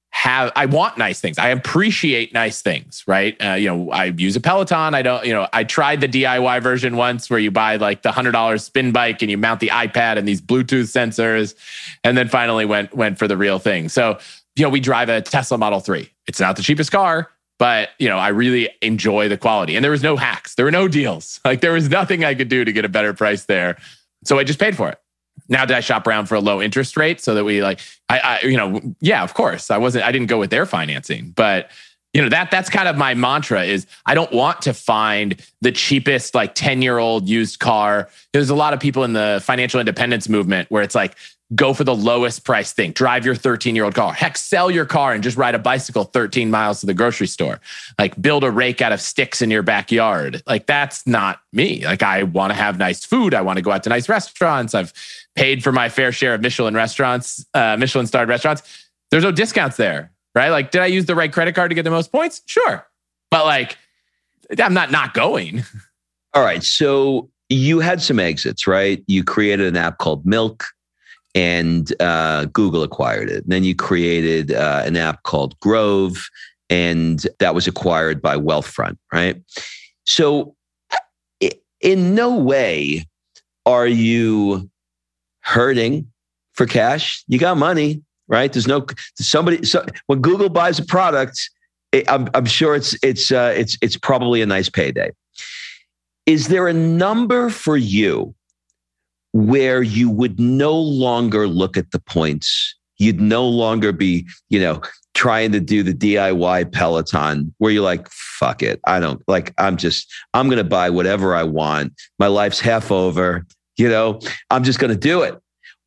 have. 0.09 0.51
I 0.55 0.65
want 0.65 0.97
nice 0.97 1.21
things. 1.21 1.37
I 1.37 1.49
appreciate 1.49 2.33
nice 2.33 2.61
things, 2.61 3.03
right? 3.07 3.37
Uh, 3.43 3.53
you 3.53 3.67
know, 3.67 3.91
I 3.91 4.05
use 4.05 4.35
a 4.35 4.41
Peloton. 4.41 4.93
I 4.93 5.03
don't. 5.03 5.25
You 5.25 5.33
know, 5.33 5.47
I 5.53 5.63
tried 5.63 6.01
the 6.01 6.07
DIY 6.09 6.61
version 6.61 6.97
once 6.97 7.29
where 7.29 7.39
you 7.39 7.51
buy 7.51 7.77
like 7.77 8.01
the 8.01 8.11
hundred 8.11 8.31
dollars 8.31 8.63
spin 8.63 8.91
bike 8.91 9.21
and 9.21 9.31
you 9.31 9.37
mount 9.37 9.59
the 9.59 9.69
iPad 9.69 10.17
and 10.17 10.27
these 10.27 10.41
Bluetooth 10.41 10.91
sensors, 10.91 11.55
and 12.03 12.17
then 12.17 12.27
finally 12.27 12.65
went 12.65 12.93
went 12.95 13.17
for 13.17 13.27
the 13.27 13.37
real 13.37 13.59
thing. 13.59 13.89
So 13.89 14.19
you 14.55 14.63
know, 14.63 14.69
we 14.69 14.81
drive 14.81 15.07
a 15.07 15.21
Tesla 15.21 15.57
Model 15.57 15.79
Three. 15.79 16.11
It's 16.27 16.39
not 16.39 16.57
the 16.57 16.63
cheapest 16.63 16.91
car 16.91 17.29
but 17.61 17.89
you 17.99 18.09
know, 18.09 18.17
I 18.17 18.29
really 18.29 18.69
enjoy 18.81 19.29
the 19.29 19.37
quality. 19.37 19.75
And 19.75 19.83
there 19.83 19.91
was 19.91 20.01
no 20.01 20.17
hacks, 20.17 20.55
there 20.55 20.65
were 20.65 20.71
no 20.71 20.87
deals. 20.87 21.39
Like 21.45 21.61
there 21.61 21.73
was 21.73 21.89
nothing 21.89 22.25
I 22.25 22.33
could 22.33 22.49
do 22.49 22.65
to 22.65 22.71
get 22.71 22.85
a 22.85 22.89
better 22.89 23.13
price 23.13 23.45
there. 23.45 23.77
So 24.23 24.39
I 24.39 24.43
just 24.43 24.57
paid 24.57 24.75
for 24.75 24.89
it. 24.89 24.99
Now 25.47 25.65
did 25.65 25.77
I 25.77 25.81
shop 25.81 26.07
around 26.07 26.25
for 26.25 26.33
a 26.33 26.39
low 26.39 26.59
interest 26.59 26.97
rate 26.97 27.21
so 27.21 27.35
that 27.35 27.43
we 27.43 27.61
like 27.61 27.79
I, 28.09 28.19
I 28.19 28.45
you 28.47 28.57
know, 28.57 28.81
yeah, 28.99 29.21
of 29.21 29.35
course. 29.35 29.69
I 29.69 29.77
wasn't 29.77 30.05
I 30.05 30.11
didn't 30.11 30.25
go 30.25 30.39
with 30.39 30.49
their 30.49 30.65
financing, 30.65 31.33
but 31.35 31.69
you 32.13 32.21
know 32.23 32.29
that 32.29 32.49
that's 32.49 32.69
kind 32.69 32.89
of 32.89 32.97
my 32.97 33.13
mantra 33.13 33.63
is 33.63 33.87
i 34.05 34.13
don't 34.13 34.33
want 34.33 34.61
to 34.63 34.73
find 34.73 35.41
the 35.61 35.71
cheapest 35.71 36.35
like 36.35 36.53
10 36.55 36.81
year 36.81 36.97
old 36.97 37.29
used 37.29 37.59
car 37.59 38.09
there's 38.33 38.49
a 38.49 38.55
lot 38.55 38.73
of 38.73 38.81
people 38.81 39.05
in 39.05 39.13
the 39.13 39.41
financial 39.41 39.79
independence 39.79 40.27
movement 40.27 40.69
where 40.69 40.83
it's 40.83 40.93
like 40.93 41.15
go 41.53 41.73
for 41.73 41.83
the 41.83 41.95
lowest 41.95 42.45
price 42.45 42.71
thing. 42.71 42.91
Drive 42.91 43.25
your 43.25 43.35
13 43.35 43.75
year 43.75 43.85
old 43.85 43.95
car. 43.95 44.13
Heck, 44.13 44.37
sell 44.37 44.71
your 44.71 44.85
car 44.85 45.13
and 45.13 45.23
just 45.23 45.37
ride 45.37 45.55
a 45.55 45.59
bicycle 45.59 46.05
13 46.05 46.49
miles 46.49 46.79
to 46.79 46.85
the 46.85 46.93
grocery 46.93 47.27
store. 47.27 47.59
Like 47.99 48.19
build 48.21 48.43
a 48.43 48.51
rake 48.51 48.81
out 48.81 48.91
of 48.91 49.01
sticks 49.01 49.41
in 49.41 49.51
your 49.51 49.63
backyard. 49.63 50.41
Like 50.47 50.65
that's 50.65 51.05
not 51.05 51.41
me. 51.51 51.83
Like 51.85 52.03
I 52.03 52.23
want 52.23 52.51
to 52.51 52.55
have 52.55 52.77
nice 52.77 53.03
food. 53.03 53.33
I 53.33 53.41
want 53.41 53.57
to 53.57 53.61
go 53.61 53.71
out 53.71 53.83
to 53.83 53.89
nice 53.89 54.07
restaurants. 54.07 54.73
I've 54.73 54.93
paid 55.35 55.63
for 55.63 55.71
my 55.71 55.89
fair 55.89 56.11
share 56.11 56.33
of 56.33 56.41
Michelin 56.41 56.73
restaurants, 56.73 57.45
uh, 57.53 57.77
Michelin 57.77 58.07
starred 58.07 58.29
restaurants. 58.29 58.63
There's 59.11 59.23
no 59.23 59.31
discounts 59.31 59.77
there, 59.77 60.11
right? 60.35 60.49
Like, 60.49 60.71
did 60.71 60.81
I 60.81 60.85
use 60.85 61.05
the 61.05 61.15
right 61.15 61.31
credit 61.31 61.55
card 61.55 61.71
to 61.71 61.75
get 61.75 61.83
the 61.83 61.91
most 61.91 62.11
points? 62.11 62.41
Sure. 62.45 62.85
But 63.29 63.45
like, 63.45 63.77
I'm 64.57 64.73
not 64.73 64.91
not 64.91 65.13
going. 65.13 65.63
All 66.33 66.43
right. 66.43 66.63
So 66.63 67.29
you 67.49 67.79
had 67.79 68.01
some 68.01 68.19
exits, 68.19 68.67
right? 68.67 69.03
You 69.07 69.23
created 69.23 69.67
an 69.67 69.75
app 69.75 69.97
called 69.97 70.25
Milk 70.25 70.65
and 71.33 71.93
uh, 72.01 72.45
Google 72.45 72.83
acquired 72.83 73.29
it. 73.29 73.43
And 73.43 73.51
then 73.51 73.63
you 73.63 73.75
created 73.75 74.51
uh, 74.51 74.83
an 74.85 74.97
app 74.97 75.23
called 75.23 75.59
Grove, 75.59 76.29
and 76.69 77.25
that 77.39 77.55
was 77.55 77.67
acquired 77.67 78.21
by 78.21 78.35
Wealthfront, 78.37 78.97
right? 79.13 79.41
So, 80.05 80.55
in 81.81 82.13
no 82.13 82.35
way 82.35 83.07
are 83.65 83.87
you 83.87 84.69
hurting 85.41 86.07
for 86.53 86.65
cash. 86.65 87.23
You 87.27 87.39
got 87.39 87.57
money, 87.57 88.01
right? 88.27 88.51
There's 88.51 88.67
no 88.67 88.85
somebody. 89.15 89.65
So 89.65 89.85
when 90.07 90.19
Google 90.21 90.49
buys 90.49 90.79
a 90.79 90.85
product, 90.85 91.49
it, 91.91 92.09
I'm, 92.09 92.29
I'm 92.33 92.45
sure 92.45 92.75
it's 92.75 92.95
it's 93.03 93.31
uh, 93.31 93.53
it's 93.55 93.77
it's 93.81 93.97
probably 93.97 94.41
a 94.41 94.45
nice 94.45 94.69
payday. 94.69 95.11
Is 96.25 96.47
there 96.47 96.67
a 96.67 96.73
number 96.73 97.49
for 97.49 97.77
you 97.77 98.35
where 99.33 99.81
you 99.81 100.09
would 100.09 100.39
no 100.39 100.73
longer 100.73 101.47
look 101.47 101.77
at 101.77 101.91
the 101.91 101.99
points. 101.99 102.75
You'd 102.97 103.21
no 103.21 103.47
longer 103.47 103.91
be, 103.91 104.27
you 104.49 104.59
know, 104.59 104.81
trying 105.13 105.51
to 105.51 105.59
do 105.59 105.83
the 105.83 105.93
DIY 105.93 106.71
Peloton 106.71 107.53
where 107.57 107.71
you're 107.71 107.83
like, 107.83 108.07
fuck 108.09 108.61
it. 108.61 108.79
I 108.85 108.99
don't 108.99 109.21
like, 109.27 109.53
I'm 109.57 109.77
just, 109.77 110.11
I'm 110.33 110.47
going 110.47 110.57
to 110.57 110.63
buy 110.63 110.89
whatever 110.89 111.35
I 111.35 111.43
want. 111.43 111.93
My 112.19 112.27
life's 112.27 112.59
half 112.59 112.91
over, 112.91 113.45
you 113.77 113.89
know, 113.89 114.19
I'm 114.49 114.63
just 114.63 114.79
going 114.79 114.91
to 114.91 114.97
do 114.97 115.21
it. 115.21 115.39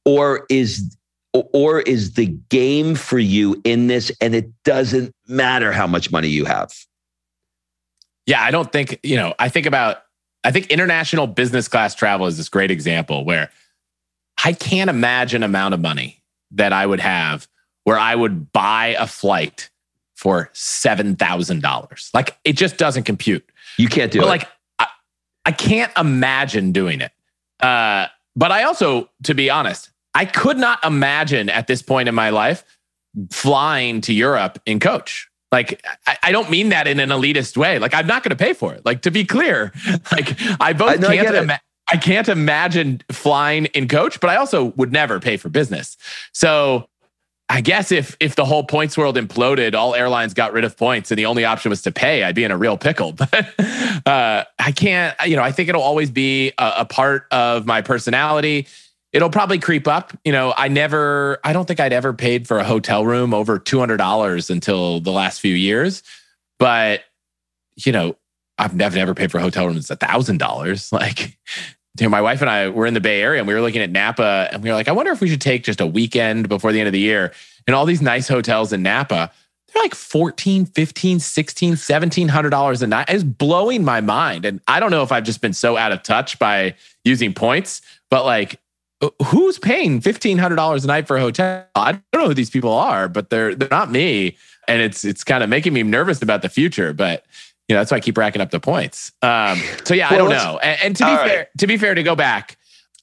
Or 0.04 0.46
is, 0.50 0.96
or 1.33 1.80
is 1.80 2.14
the 2.14 2.26
game 2.26 2.94
for 2.94 3.18
you 3.18 3.61
in 3.64 3.87
this 3.87 4.12
and 4.20 4.35
it 4.35 4.50
doesn't 4.64 5.14
matter 5.26 5.72
how 5.72 5.87
much 5.87 6.11
money 6.11 6.28
you 6.28 6.44
have? 6.44 6.70
Yeah, 8.26 8.42
I 8.42 8.50
don't 8.50 8.70
think, 8.70 9.00
you 9.02 9.16
know, 9.16 9.35
I 9.38 9.48
think 9.48 9.66
about 9.66 9.98
I 10.44 10.50
think 10.50 10.66
international 10.66 11.26
business 11.26 11.68
class 11.68 11.94
travel 11.94 12.26
is 12.26 12.37
this 12.37 12.48
great 12.48 12.70
example 12.70 13.24
where 13.24 13.50
I 14.44 14.52
can't 14.52 14.90
imagine 14.90 15.42
amount 15.42 15.74
of 15.74 15.80
money 15.80 16.22
that 16.52 16.72
I 16.72 16.87
would 16.87 17.00
have 17.00 17.48
where 17.85 17.98
I 17.98 18.14
would 18.14 18.52
buy 18.52 18.96
a 18.98 19.07
flight 19.07 19.70
for 20.14 20.50
$7,000. 20.54 22.14
Like 22.14 22.38
it 22.44 22.54
just 22.57 22.76
doesn't 22.76 23.04
compute. 23.04 23.48
You 23.78 23.88
can't 23.88 24.11
do 24.11 24.20
but 24.20 24.26
it. 24.26 24.28
Like 24.28 24.48
I, 24.78 24.87
I 25.44 25.52
can't 25.52 25.92
imagine 25.96 26.72
doing 26.72 27.00
it. 27.00 27.12
Uh, 27.61 28.07
but 28.37 28.50
I 28.50 28.64
also, 28.64 29.11
to 29.24 29.35
be 29.35 29.50
honest, 29.50 29.90
I 30.14 30.24
could 30.24 30.59
not 30.59 30.85
imagine 30.85 31.48
at 31.48 31.66
this 31.66 31.83
point 31.83 32.09
in 32.09 32.14
my 32.14 32.30
life 32.30 32.64
flying 33.30 34.00
to 34.02 34.12
Europe 34.12 34.61
in 34.66 34.80
coach. 34.80 35.28
Like, 35.55 35.85
I, 36.05 36.19
I, 36.25 36.33
don't 36.33 36.51
mean 36.51 36.71
that 36.71 36.88
in 36.88 36.99
an 36.99 37.11
elitist 37.11 37.57
way. 37.57 37.79
Like, 37.79 37.95
I'm 37.95 38.09
not 38.09 38.25
going 38.25 38.37
to 38.37 38.45
pay 38.45 38.55
for 38.55 38.75
it. 38.75 38.85
Like, 38.85 39.03
to 39.03 39.12
be 39.12 39.25
clear, 39.25 39.73
like 40.12 40.37
I 40.61 40.73
both 40.73 40.90
I, 40.90 40.95
no, 40.97 41.09
can't. 41.09 41.51
I, 41.51 41.61
I 41.87 41.97
can't 41.97 42.29
imagine 42.29 43.03
flying 43.12 43.67
in 43.67 43.87
coach, 43.87 44.19
but 44.19 44.31
I 44.31 44.37
also 44.37 44.73
would 44.77 44.90
never 44.90 45.21
pay 45.21 45.37
for 45.37 45.49
business. 45.49 45.97
So 46.33 46.88
I 47.49 47.61
guess 47.61 47.93
if 47.93 48.17
if 48.19 48.35
the 48.35 48.45
whole 48.45 48.64
points 48.64 48.99
world 48.99 49.17
imploded, 49.17 49.75
all 49.75 49.95
airlines 49.95 50.35
got 50.35 50.53
rid 50.53 50.64
of 50.64 50.77
points, 50.77 51.12
and 51.12 51.19
the 51.19 51.27
only 51.27 51.45
option 51.45 51.71
was 51.71 51.83
to 51.83 51.93
pay, 51.93 52.25
I'd 52.25 52.35
be 52.35 52.43
in 52.43 52.51
a 52.51 52.57
real 52.57 52.77
pickle. 52.77 53.14
But 54.05 54.07
uh, 54.07 54.45
I 54.59 54.73
can't. 54.73 55.17
You 55.25 55.37
know, 55.37 55.43
I 55.43 55.53
think 55.53 55.69
it'll 55.69 55.83
always 55.83 56.11
be 56.11 56.53
a, 56.59 56.73
a 56.79 56.85
part 56.85 57.27
of 57.31 57.64
my 57.64 57.81
personality 57.81 58.67
it'll 59.14 59.31
probably 59.31 59.61
creep 59.61 59.87
up. 59.87 60.12
You 60.24 60.33
know, 60.33 60.53
I 60.57 60.68
never, 60.68 61.38
I 61.44 61.53
don't 61.55 61.66
think 61.66 61.79
I'd 61.79 61.92
ever 61.92 62.12
paid 62.12 62.46
for 62.48 62.59
a 62.59 62.64
hotel 62.64 63.07
room 63.07 63.33
over 63.33 63.61
$200 63.61 64.50
until 64.50 65.00
the 65.00 65.12
last 65.12 65.40
few 65.40 65.55
years. 65.55 66.03
But, 66.59 67.05
you 67.77 67.92
know, 67.92 68.16
I've 68.59 68.74
never, 68.74 68.96
never 68.96 69.14
paid 69.14 69.31
for 69.31 69.38
a 69.38 69.40
hotel 69.40 69.66
room 69.66 69.77
that's 69.77 69.88
$1,000. 69.88 70.92
Like, 70.92 71.38
my 72.11 72.20
wife 72.20 72.40
and 72.40 72.50
I 72.50 72.70
were 72.70 72.87
in 72.87 72.94
the 72.94 73.00
Bay 73.00 73.22
Area 73.22 73.38
and 73.38 73.46
we 73.46 73.55
were 73.55 73.61
looking 73.61 73.81
at 73.81 73.88
Napa 73.88 74.48
and 74.50 74.64
we 74.64 74.68
were 74.68 74.74
like, 74.74 74.88
I 74.88 74.92
wonder 74.92 75.12
if 75.12 75.20
we 75.20 75.29
should 75.29 75.40
take 75.40 75.62
just 75.62 75.81
a 75.81 75.87
weekend 75.87 76.48
before 76.48 76.72
the 76.72 76.81
end 76.81 76.88
of 76.88 76.92
the 76.92 76.98
year. 76.98 77.33
And 77.68 77.77
all 77.77 77.87
these 77.87 78.03
nice 78.03 78.27
hotels 78.27 78.72
in 78.72 78.83
Napa, 78.83 79.31
they're 79.72 79.83
like 79.83 79.94
14, 79.94 80.66
15, 80.66 81.20
16, 81.20 81.68
1700 81.70 82.50
dollars 82.50 82.83
a 82.83 82.88
night. 82.88 83.07
It's 83.09 83.22
blowing 83.22 83.85
my 83.85 84.00
mind. 84.00 84.44
And 84.44 84.61
I 84.66 84.81
don't 84.81 84.90
know 84.90 85.05
if 85.05 85.12
I've 85.12 85.22
just 85.22 85.40
been 85.40 85.53
so 85.53 85.77
out 85.77 85.92
of 85.92 86.03
touch 86.03 86.37
by 86.40 86.74
using 87.05 87.33
points, 87.33 87.81
but 88.11 88.24
like 88.24 88.59
who's 89.26 89.59
paying 89.59 90.00
$1500 90.00 90.85
a 90.85 90.87
night 90.87 91.07
for 91.07 91.16
a 91.16 91.20
hotel? 91.20 91.66
I 91.74 91.92
don't 91.92 92.22
know 92.22 92.28
who 92.28 92.35
these 92.35 92.50
people 92.50 92.72
are, 92.72 93.09
but 93.09 93.30
they're 93.30 93.54
they're 93.54 93.68
not 93.70 93.90
me. 93.90 94.37
And 94.66 94.80
it's 94.80 95.04
it's 95.04 95.24
kind 95.24 95.42
of 95.42 95.50
making 95.50 95.72
me 95.72 95.83
nervous 95.83 96.22
about 96.22 96.42
the 96.42 96.48
future. 96.48 96.92
But 96.92 97.24
you 97.68 97.74
know, 97.74 97.80
that's 97.80 97.90
why 97.90 97.98
I 97.98 98.00
keep 98.00 98.16
racking 98.18 98.42
up 98.42 98.50
the 98.50 98.61
points. 98.61 99.12
Um, 99.22 99.61
so 99.85 99.94
yeah, 99.94 100.11
well, 100.11 100.14
I 100.14 100.18
don't 100.18 100.30
know. 100.30 100.59
And, 100.59 100.83
and 100.83 100.96
to 100.96 101.04
be 101.04 101.16
fair, 101.16 101.38
right. 101.38 101.48
to 101.59 101.66
be 101.66 101.76
fair, 101.76 101.94
to 101.94 102.02
go 102.02 102.14
back, 102.14 102.57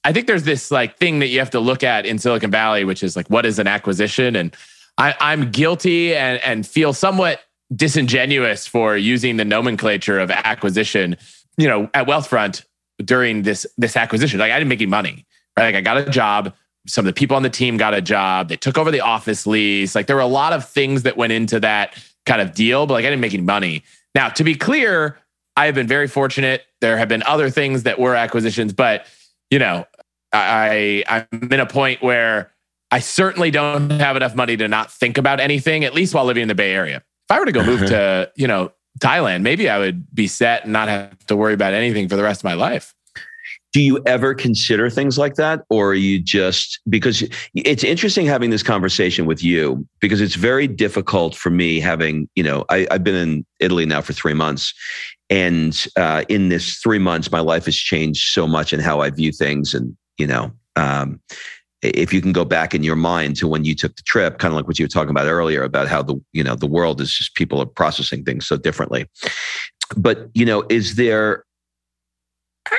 I 0.04 0.12
think 0.12 0.26
there's 0.26 0.44
this 0.44 0.70
like 0.70 0.98
thing 0.98 1.20
that 1.20 1.28
you 1.28 1.38
have 1.38 1.50
to 1.50 1.60
look 1.60 1.82
at 1.82 2.06
in 2.06 2.18
Silicon 2.18 2.50
Valley, 2.50 2.84
which 2.84 3.02
is 3.02 3.16
like, 3.16 3.28
what 3.28 3.46
is 3.46 3.58
an 3.58 3.66
acquisition? 3.66 4.36
And 4.36 4.56
I, 4.98 5.14
I'm 5.20 5.50
guilty 5.50 6.14
and, 6.14 6.42
and 6.44 6.66
feel 6.66 6.92
somewhat 6.92 7.40
disingenuous 7.74 8.66
for 8.66 8.96
using 8.96 9.36
the 9.36 9.44
nomenclature 9.44 10.18
of 10.18 10.30
acquisition, 10.30 11.16
you 11.56 11.66
know, 11.66 11.88
at 11.94 12.06
Wealthfront 12.06 12.64
during 13.04 13.42
this 13.42 13.66
this 13.78 13.96
acquisition. 13.96 14.38
Like 14.38 14.52
I 14.52 14.58
didn't 14.58 14.68
make 14.68 14.80
any 14.80 14.90
money, 14.90 15.24
right? 15.56 15.66
Like 15.66 15.74
I 15.74 15.80
got 15.80 15.96
a 15.98 16.10
job. 16.10 16.54
Some 16.86 17.06
of 17.06 17.14
the 17.14 17.18
people 17.18 17.36
on 17.36 17.42
the 17.42 17.50
team 17.50 17.76
got 17.76 17.94
a 17.94 18.00
job. 18.00 18.48
They 18.48 18.56
took 18.56 18.76
over 18.76 18.90
the 18.90 19.00
office 19.00 19.46
lease. 19.46 19.94
Like 19.94 20.06
there 20.06 20.16
were 20.16 20.22
a 20.22 20.26
lot 20.26 20.52
of 20.52 20.68
things 20.68 21.02
that 21.02 21.16
went 21.16 21.32
into 21.32 21.60
that 21.60 21.96
kind 22.26 22.40
of 22.40 22.54
deal, 22.54 22.86
but 22.86 22.94
like 22.94 23.04
I 23.04 23.08
didn't 23.10 23.20
make 23.20 23.34
any 23.34 23.42
money. 23.42 23.84
Now, 24.14 24.28
to 24.30 24.44
be 24.44 24.54
clear, 24.54 25.18
I 25.56 25.66
have 25.66 25.74
been 25.74 25.86
very 25.86 26.08
fortunate. 26.08 26.64
There 26.80 26.96
have 26.96 27.08
been 27.08 27.22
other 27.24 27.50
things 27.50 27.84
that 27.84 27.98
were 27.98 28.14
acquisitions, 28.14 28.72
but 28.72 29.06
you 29.50 29.58
know, 29.58 29.86
I 30.32 31.04
I'm 31.06 31.52
in 31.52 31.60
a 31.60 31.66
point 31.66 32.02
where 32.02 32.52
I 32.90 32.98
certainly 32.98 33.50
don't 33.50 33.90
have 33.90 34.16
enough 34.16 34.34
money 34.34 34.56
to 34.56 34.68
not 34.68 34.90
think 34.90 35.18
about 35.18 35.40
anything, 35.40 35.84
at 35.84 35.94
least 35.94 36.14
while 36.14 36.24
living 36.24 36.42
in 36.42 36.48
the 36.48 36.54
Bay 36.54 36.72
Area. 36.72 36.96
If 36.96 37.30
I 37.30 37.38
were 37.38 37.46
to 37.46 37.52
go 37.52 37.64
move 37.64 37.80
to, 37.86 38.30
you 38.34 38.46
know, 38.46 38.72
Thailand, 38.98 39.42
maybe 39.42 39.68
I 39.68 39.78
would 39.78 40.14
be 40.14 40.26
set 40.26 40.64
and 40.64 40.72
not 40.72 40.88
have 40.88 41.18
to 41.26 41.36
worry 41.36 41.54
about 41.54 41.72
anything 41.74 42.08
for 42.08 42.16
the 42.16 42.22
rest 42.22 42.40
of 42.40 42.44
my 42.44 42.54
life. 42.54 42.94
Do 43.72 43.80
you 43.80 44.02
ever 44.04 44.34
consider 44.34 44.90
things 44.90 45.16
like 45.16 45.34
that? 45.36 45.64
Or 45.70 45.90
are 45.90 45.94
you 45.94 46.20
just 46.20 46.80
because 46.88 47.24
it's 47.54 47.84
interesting 47.84 48.26
having 48.26 48.50
this 48.50 48.62
conversation 48.62 49.24
with 49.24 49.42
you 49.42 49.86
because 50.00 50.20
it's 50.20 50.34
very 50.34 50.66
difficult 50.66 51.34
for 51.34 51.50
me 51.50 51.80
having, 51.80 52.28
you 52.34 52.42
know, 52.42 52.64
I, 52.68 52.86
have 52.90 53.02
been 53.02 53.14
in 53.14 53.46
Italy 53.60 53.86
now 53.86 54.02
for 54.02 54.12
three 54.12 54.34
months. 54.34 54.74
And 55.30 55.86
uh, 55.96 56.24
in 56.28 56.50
this 56.50 56.76
three 56.76 56.98
months, 56.98 57.32
my 57.32 57.40
life 57.40 57.64
has 57.64 57.76
changed 57.76 58.32
so 58.32 58.46
much 58.46 58.74
in 58.74 58.80
how 58.80 59.00
I 59.00 59.08
view 59.08 59.32
things. 59.32 59.72
And, 59.72 59.96
you 60.18 60.26
know, 60.26 60.52
um, 60.76 61.20
if 61.82 62.12
you 62.12 62.20
can 62.20 62.32
go 62.32 62.44
back 62.44 62.74
in 62.74 62.82
your 62.82 62.96
mind 62.96 63.36
to 63.36 63.48
when 63.48 63.64
you 63.64 63.74
took 63.74 63.96
the 63.96 64.02
trip, 64.02 64.38
kind 64.38 64.52
of 64.52 64.56
like 64.56 64.66
what 64.66 64.78
you 64.78 64.84
were 64.84 64.90
talking 64.90 65.10
about 65.10 65.26
earlier 65.26 65.62
about 65.64 65.88
how 65.88 66.02
the, 66.02 66.16
you 66.32 66.44
know, 66.44 66.54
the 66.54 66.66
world 66.66 67.00
is 67.00 67.12
just 67.12 67.34
people 67.34 67.60
are 67.60 67.66
processing 67.66 68.22
things 68.22 68.46
so 68.46 68.56
differently. 68.56 69.06
But, 69.96 70.28
you 70.34 70.44
know, 70.44 70.64
is 70.68 70.96
there 70.96 71.44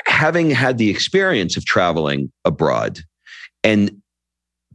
having 0.06 0.50
had 0.50 0.78
the 0.78 0.90
experience 0.90 1.56
of 1.56 1.64
traveling 1.64 2.32
abroad 2.44 3.00
and 3.62 3.90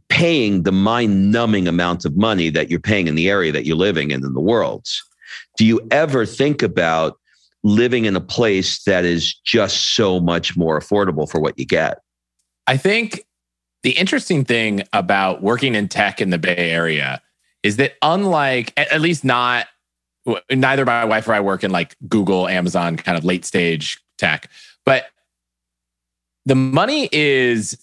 paying 0.08 0.64
the 0.64 0.72
mind 0.72 1.30
numbing 1.30 1.68
amount 1.68 2.04
of 2.04 2.16
money 2.16 2.50
that 2.50 2.70
you're 2.70 2.80
paying 2.80 3.06
in 3.06 3.14
the 3.14 3.28
area 3.28 3.52
that 3.52 3.64
you're 3.64 3.76
living 3.76 4.10
in 4.10 4.24
in 4.24 4.34
the 4.34 4.40
world, 4.40 4.86
do 5.56 5.64
you 5.64 5.80
ever 5.90 6.26
think 6.26 6.62
about 6.62 7.18
living 7.62 8.04
in 8.04 8.16
a 8.16 8.20
place 8.20 8.82
that 8.84 9.04
is 9.04 9.34
just 9.44 9.94
so 9.94 10.18
much 10.20 10.56
more 10.56 10.78
affordable 10.78 11.30
for 11.30 11.40
what 11.40 11.58
you 11.58 11.66
get? 11.66 11.98
I 12.66 12.76
think 12.76 13.24
the 13.82 13.92
interesting 13.92 14.44
thing 14.44 14.82
about 14.92 15.42
working 15.42 15.74
in 15.74 15.88
tech 15.88 16.20
in 16.20 16.30
the 16.30 16.38
Bay 16.38 16.56
Area 16.56 17.20
is 17.62 17.76
that 17.76 17.94
unlike 18.02 18.72
at 18.76 19.00
least 19.00 19.24
not 19.24 19.66
neither 20.50 20.84
my 20.84 21.04
wife 21.04 21.28
or 21.28 21.34
I 21.34 21.40
work 21.40 21.64
in 21.64 21.70
like 21.70 21.96
Google, 22.08 22.48
Amazon 22.48 22.96
kind 22.96 23.16
of 23.16 23.24
late 23.24 23.44
stage 23.44 23.98
tech, 24.18 24.50
but 24.84 25.06
the 26.46 26.54
money 26.54 27.08
is 27.12 27.76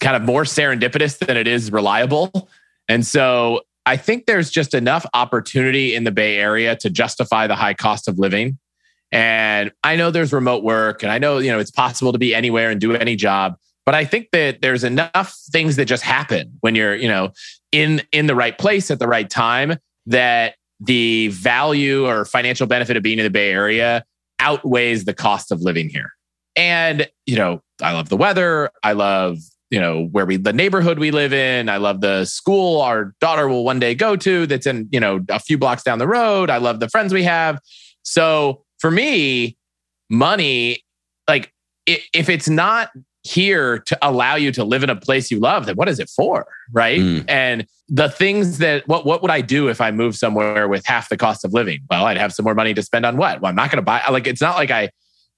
kind 0.00 0.16
of 0.16 0.22
more 0.22 0.44
serendipitous 0.44 1.18
than 1.18 1.36
it 1.36 1.46
is 1.46 1.70
reliable. 1.70 2.48
And 2.88 3.06
so 3.06 3.62
I 3.84 3.96
think 3.96 4.26
there's 4.26 4.50
just 4.50 4.74
enough 4.74 5.04
opportunity 5.12 5.94
in 5.94 6.04
the 6.04 6.12
Bay 6.12 6.38
Area 6.38 6.76
to 6.76 6.90
justify 6.90 7.46
the 7.46 7.56
high 7.56 7.74
cost 7.74 8.08
of 8.08 8.18
living. 8.18 8.58
And 9.10 9.72
I 9.84 9.96
know 9.96 10.10
there's 10.10 10.32
remote 10.32 10.64
work 10.64 11.02
and 11.02 11.12
I 11.12 11.18
know, 11.18 11.38
you 11.38 11.50
know, 11.50 11.58
it's 11.58 11.70
possible 11.70 12.12
to 12.12 12.18
be 12.18 12.34
anywhere 12.34 12.70
and 12.70 12.80
do 12.80 12.94
any 12.94 13.14
job, 13.14 13.56
but 13.84 13.94
I 13.94 14.04
think 14.04 14.28
that 14.32 14.62
there's 14.62 14.84
enough 14.84 15.36
things 15.50 15.76
that 15.76 15.86
just 15.86 16.02
happen 16.02 16.56
when 16.60 16.74
you're, 16.74 16.94
you 16.94 17.08
know, 17.08 17.32
in 17.72 18.02
in 18.12 18.26
the 18.26 18.34
right 18.34 18.56
place 18.56 18.90
at 18.90 18.98
the 18.98 19.08
right 19.08 19.28
time 19.28 19.76
that 20.06 20.54
the 20.80 21.28
value 21.28 22.06
or 22.06 22.24
financial 22.24 22.66
benefit 22.66 22.96
of 22.96 23.02
being 23.02 23.18
in 23.18 23.24
the 23.24 23.30
Bay 23.30 23.52
Area 23.52 24.04
outweighs 24.42 25.04
the 25.04 25.14
cost 25.14 25.50
of 25.50 25.62
living 25.62 25.88
here. 25.88 26.10
And, 26.56 27.08
you 27.24 27.36
know, 27.36 27.62
I 27.80 27.92
love 27.92 28.10
the 28.10 28.16
weather. 28.16 28.70
I 28.82 28.92
love, 28.92 29.38
you 29.70 29.80
know, 29.80 30.04
where 30.06 30.26
we, 30.26 30.36
the 30.36 30.52
neighborhood 30.52 30.98
we 30.98 31.10
live 31.10 31.32
in. 31.32 31.70
I 31.70 31.78
love 31.78 32.02
the 32.02 32.26
school 32.26 32.82
our 32.82 33.14
daughter 33.20 33.48
will 33.48 33.64
one 33.64 33.80
day 33.80 33.94
go 33.94 34.16
to 34.16 34.46
that's 34.46 34.66
in, 34.66 34.88
you 34.92 35.00
know, 35.00 35.24
a 35.30 35.38
few 35.38 35.56
blocks 35.56 35.82
down 35.82 35.98
the 35.98 36.08
road. 36.08 36.50
I 36.50 36.58
love 36.58 36.80
the 36.80 36.90
friends 36.90 37.14
we 37.14 37.22
have. 37.22 37.58
So 38.02 38.64
for 38.80 38.90
me, 38.90 39.56
money, 40.10 40.84
like 41.26 41.54
if 41.86 42.28
it's 42.28 42.48
not 42.48 42.90
here 43.22 43.78
to 43.78 43.98
allow 44.02 44.34
you 44.34 44.50
to 44.52 44.64
live 44.64 44.82
in 44.82 44.90
a 44.90 44.96
place 44.96 45.30
you 45.30 45.38
love, 45.38 45.66
then 45.66 45.76
what 45.76 45.88
is 45.88 45.98
it 45.98 46.08
for? 46.08 46.46
Right. 46.72 47.00
Mm. 47.00 47.24
And 47.28 47.66
the 47.88 48.08
things 48.08 48.58
that 48.58 48.86
what 48.88 49.04
what 49.06 49.22
would 49.22 49.30
I 49.30 49.40
do 49.40 49.68
if 49.68 49.80
I 49.80 49.90
moved 49.90 50.16
somewhere 50.16 50.68
with 50.68 50.84
half 50.86 51.08
the 51.08 51.16
cost 51.16 51.44
of 51.44 51.52
living? 51.52 51.80
Well, 51.90 52.06
I'd 52.06 52.16
have 52.16 52.32
some 52.32 52.44
more 52.44 52.54
money 52.54 52.74
to 52.74 52.82
spend 52.82 53.06
on 53.06 53.16
what? 53.16 53.40
Well, 53.40 53.50
I'm 53.50 53.56
not 53.56 53.70
going 53.70 53.76
to 53.76 53.82
buy 53.82 54.02
like 54.10 54.26
it's 54.26 54.40
not 54.40 54.56
like 54.56 54.70
I 54.70 54.90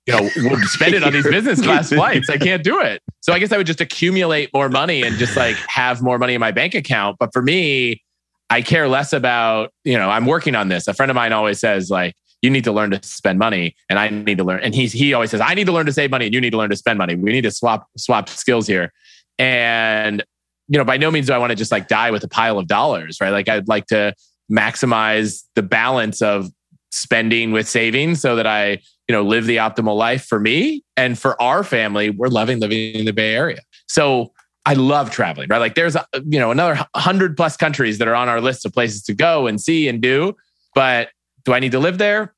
you 0.06 0.14
know, 0.14 0.28
would 0.50 0.60
spend 0.64 0.94
it 0.94 1.02
on 1.02 1.12
these 1.12 1.24
business 1.24 1.60
class 1.60 1.88
flights. 1.92 2.28
I 2.28 2.36
can't 2.36 2.62
do 2.62 2.80
it. 2.80 3.02
So 3.20 3.32
I 3.32 3.38
guess 3.38 3.52
I 3.52 3.56
would 3.56 3.66
just 3.66 3.80
accumulate 3.80 4.50
more 4.52 4.68
money 4.68 5.02
and 5.02 5.16
just 5.16 5.36
like 5.36 5.56
have 5.68 6.02
more 6.02 6.18
money 6.18 6.34
in 6.34 6.40
my 6.40 6.50
bank 6.50 6.74
account. 6.74 7.16
But 7.18 7.32
for 7.32 7.42
me, 7.42 8.02
I 8.50 8.62
care 8.62 8.88
less 8.88 9.12
about, 9.12 9.72
you 9.84 9.96
know, 9.96 10.10
I'm 10.10 10.26
working 10.26 10.54
on 10.54 10.68
this. 10.68 10.86
A 10.86 10.94
friend 10.94 11.10
of 11.10 11.14
mine 11.14 11.32
always 11.32 11.58
says, 11.58 11.90
like, 11.90 12.14
you 12.44 12.50
need 12.50 12.64
to 12.64 12.72
learn 12.72 12.90
to 12.90 13.02
spend 13.02 13.38
money 13.38 13.74
and 13.88 13.98
I 13.98 14.10
need 14.10 14.36
to 14.36 14.44
learn. 14.44 14.60
And 14.60 14.74
he's, 14.74 14.92
he 14.92 15.14
always 15.14 15.30
says, 15.30 15.40
I 15.40 15.54
need 15.54 15.64
to 15.64 15.72
learn 15.72 15.86
to 15.86 15.92
save 15.94 16.10
money 16.10 16.26
and 16.26 16.34
you 16.34 16.42
need 16.42 16.50
to 16.50 16.58
learn 16.58 16.68
to 16.68 16.76
spend 16.76 16.98
money. 16.98 17.14
We 17.14 17.32
need 17.32 17.42
to 17.42 17.50
swap, 17.50 17.88
swap 17.96 18.28
skills 18.28 18.66
here. 18.66 18.92
And, 19.38 20.22
you 20.68 20.76
know, 20.76 20.84
by 20.84 20.98
no 20.98 21.10
means 21.10 21.28
do 21.28 21.32
I 21.32 21.38
want 21.38 21.50
to 21.50 21.56
just 21.56 21.72
like 21.72 21.88
die 21.88 22.10
with 22.10 22.22
a 22.22 22.28
pile 22.28 22.58
of 22.58 22.66
dollars, 22.66 23.16
right? 23.18 23.30
Like 23.30 23.48
I'd 23.48 23.66
like 23.66 23.86
to 23.86 24.14
maximize 24.52 25.44
the 25.54 25.62
balance 25.62 26.20
of 26.20 26.50
spending 26.90 27.50
with 27.50 27.66
saving 27.66 28.14
so 28.14 28.36
that 28.36 28.46
I, 28.46 28.72
you 29.08 29.12
know, 29.12 29.22
live 29.22 29.46
the 29.46 29.56
optimal 29.56 29.96
life 29.96 30.26
for 30.26 30.38
me 30.38 30.84
and 30.98 31.18
for 31.18 31.40
our 31.40 31.64
family. 31.64 32.10
We're 32.10 32.28
loving 32.28 32.60
living 32.60 32.94
in 32.94 33.06
the 33.06 33.14
Bay 33.14 33.34
Area. 33.34 33.62
So 33.88 34.34
I 34.66 34.74
love 34.74 35.10
traveling, 35.10 35.48
right? 35.48 35.58
Like 35.58 35.76
there's, 35.76 35.96
you 36.26 36.38
know, 36.38 36.50
another 36.50 36.86
hundred 36.94 37.38
plus 37.38 37.56
countries 37.56 37.96
that 37.98 38.08
are 38.08 38.14
on 38.14 38.28
our 38.28 38.42
list 38.42 38.66
of 38.66 38.74
places 38.74 39.02
to 39.04 39.14
go 39.14 39.46
and 39.46 39.58
see 39.58 39.88
and 39.88 40.02
do. 40.02 40.36
But 40.74 41.08
do 41.44 41.52
I 41.52 41.60
need 41.60 41.72
to 41.72 41.78
live 41.78 41.98
there? 41.98 42.34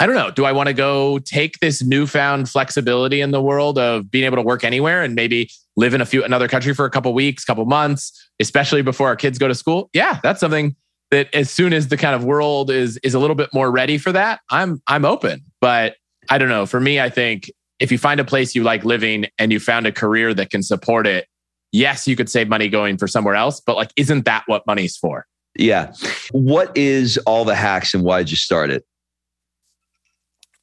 I 0.00 0.06
don't 0.06 0.14
know. 0.14 0.30
Do 0.30 0.46
I 0.46 0.52
want 0.52 0.68
to 0.68 0.72
go 0.72 1.18
take 1.18 1.58
this 1.58 1.82
newfound 1.82 2.48
flexibility 2.48 3.20
in 3.20 3.32
the 3.32 3.42
world 3.42 3.78
of 3.78 4.10
being 4.10 4.24
able 4.24 4.36
to 4.36 4.42
work 4.42 4.64
anywhere 4.64 5.02
and 5.02 5.14
maybe 5.14 5.50
live 5.76 5.92
in 5.92 6.00
a 6.00 6.06
few 6.06 6.24
another 6.24 6.48
country 6.48 6.72
for 6.72 6.86
a 6.86 6.90
couple 6.90 7.12
weeks, 7.12 7.44
couple 7.44 7.66
months, 7.66 8.30
especially 8.40 8.80
before 8.80 9.08
our 9.08 9.16
kids 9.16 9.38
go 9.38 9.46
to 9.46 9.54
school? 9.54 9.90
Yeah, 9.92 10.18
that's 10.22 10.40
something 10.40 10.74
that 11.10 11.32
as 11.34 11.50
soon 11.50 11.74
as 11.74 11.88
the 11.88 11.98
kind 11.98 12.14
of 12.14 12.24
world 12.24 12.70
is 12.70 12.96
is 12.98 13.12
a 13.12 13.18
little 13.18 13.36
bit 13.36 13.50
more 13.52 13.70
ready 13.70 13.98
for 13.98 14.10
that, 14.12 14.40
I'm 14.48 14.80
I'm 14.86 15.04
open. 15.04 15.42
But 15.60 15.96
I 16.30 16.38
don't 16.38 16.48
know. 16.48 16.64
For 16.64 16.80
me, 16.80 16.98
I 16.98 17.10
think 17.10 17.50
if 17.78 17.92
you 17.92 17.98
find 17.98 18.20
a 18.20 18.24
place 18.24 18.54
you 18.54 18.62
like 18.62 18.86
living 18.86 19.26
and 19.38 19.52
you 19.52 19.60
found 19.60 19.86
a 19.86 19.92
career 19.92 20.32
that 20.32 20.48
can 20.48 20.62
support 20.62 21.06
it, 21.06 21.26
yes, 21.72 22.08
you 22.08 22.16
could 22.16 22.30
save 22.30 22.48
money 22.48 22.70
going 22.70 22.96
for 22.96 23.06
somewhere 23.06 23.34
else, 23.34 23.60
but 23.60 23.76
like 23.76 23.92
isn't 23.96 24.24
that 24.24 24.44
what 24.46 24.66
money's 24.66 24.96
for? 24.96 25.26
Yeah. 25.56 25.92
What 26.32 26.76
is 26.76 27.18
all 27.18 27.44
the 27.44 27.54
hacks 27.54 27.94
and 27.94 28.04
why 28.04 28.18
did 28.18 28.30
you 28.30 28.36
start 28.36 28.70
it? 28.70 28.84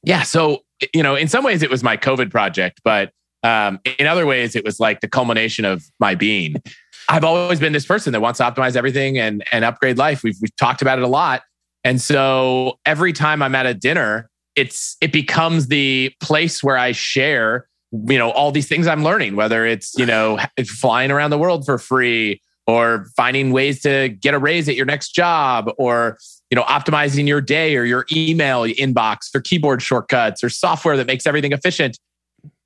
Yeah, 0.02 0.22
so 0.22 0.62
you 0.94 1.02
know, 1.02 1.16
in 1.16 1.28
some 1.28 1.44
ways 1.44 1.62
it 1.62 1.70
was 1.70 1.82
my 1.82 1.96
COVID 1.96 2.30
project, 2.30 2.80
but 2.84 3.12
um, 3.42 3.80
in 3.98 4.06
other 4.06 4.26
ways 4.26 4.56
it 4.56 4.64
was 4.64 4.80
like 4.80 5.00
the 5.00 5.08
culmination 5.08 5.64
of 5.64 5.84
my 5.98 6.14
being. 6.14 6.56
I've 7.08 7.24
always 7.24 7.58
been 7.58 7.72
this 7.72 7.86
person 7.86 8.12
that 8.12 8.20
wants 8.20 8.38
to 8.38 8.44
optimize 8.44 8.76
everything 8.76 9.18
and 9.18 9.44
and 9.50 9.64
upgrade 9.64 9.98
life. 9.98 10.22
We've 10.22 10.36
we've 10.40 10.54
talked 10.56 10.82
about 10.82 10.98
it 10.98 11.04
a 11.04 11.08
lot. 11.08 11.42
And 11.84 12.00
so 12.00 12.78
every 12.84 13.12
time 13.12 13.42
I'm 13.42 13.54
at 13.54 13.66
a 13.66 13.74
dinner, 13.74 14.28
it's 14.56 14.96
it 15.00 15.12
becomes 15.12 15.68
the 15.68 16.12
place 16.20 16.62
where 16.62 16.76
I 16.76 16.92
share, 16.92 17.68
you 17.92 18.18
know, 18.18 18.30
all 18.30 18.52
these 18.52 18.68
things 18.68 18.86
I'm 18.86 19.04
learning, 19.04 19.36
whether 19.36 19.64
it's, 19.64 19.96
you 19.96 20.06
know, 20.06 20.38
flying 20.66 21.10
around 21.10 21.30
the 21.30 21.38
world 21.38 21.64
for 21.64 21.78
free 21.78 22.40
or 22.68 23.06
finding 23.16 23.50
ways 23.50 23.80
to 23.82 24.10
get 24.10 24.34
a 24.34 24.38
raise 24.38 24.68
at 24.68 24.76
your 24.76 24.86
next 24.86 25.10
job 25.10 25.72
or 25.78 26.18
you 26.50 26.54
know 26.54 26.62
optimizing 26.64 27.26
your 27.26 27.40
day 27.40 27.76
or 27.76 27.82
your 27.84 28.06
email 28.12 28.62
inbox 28.62 29.34
or 29.34 29.40
keyboard 29.40 29.82
shortcuts 29.82 30.44
or 30.44 30.48
software 30.50 30.96
that 30.96 31.08
makes 31.08 31.26
everything 31.26 31.50
efficient 31.50 31.98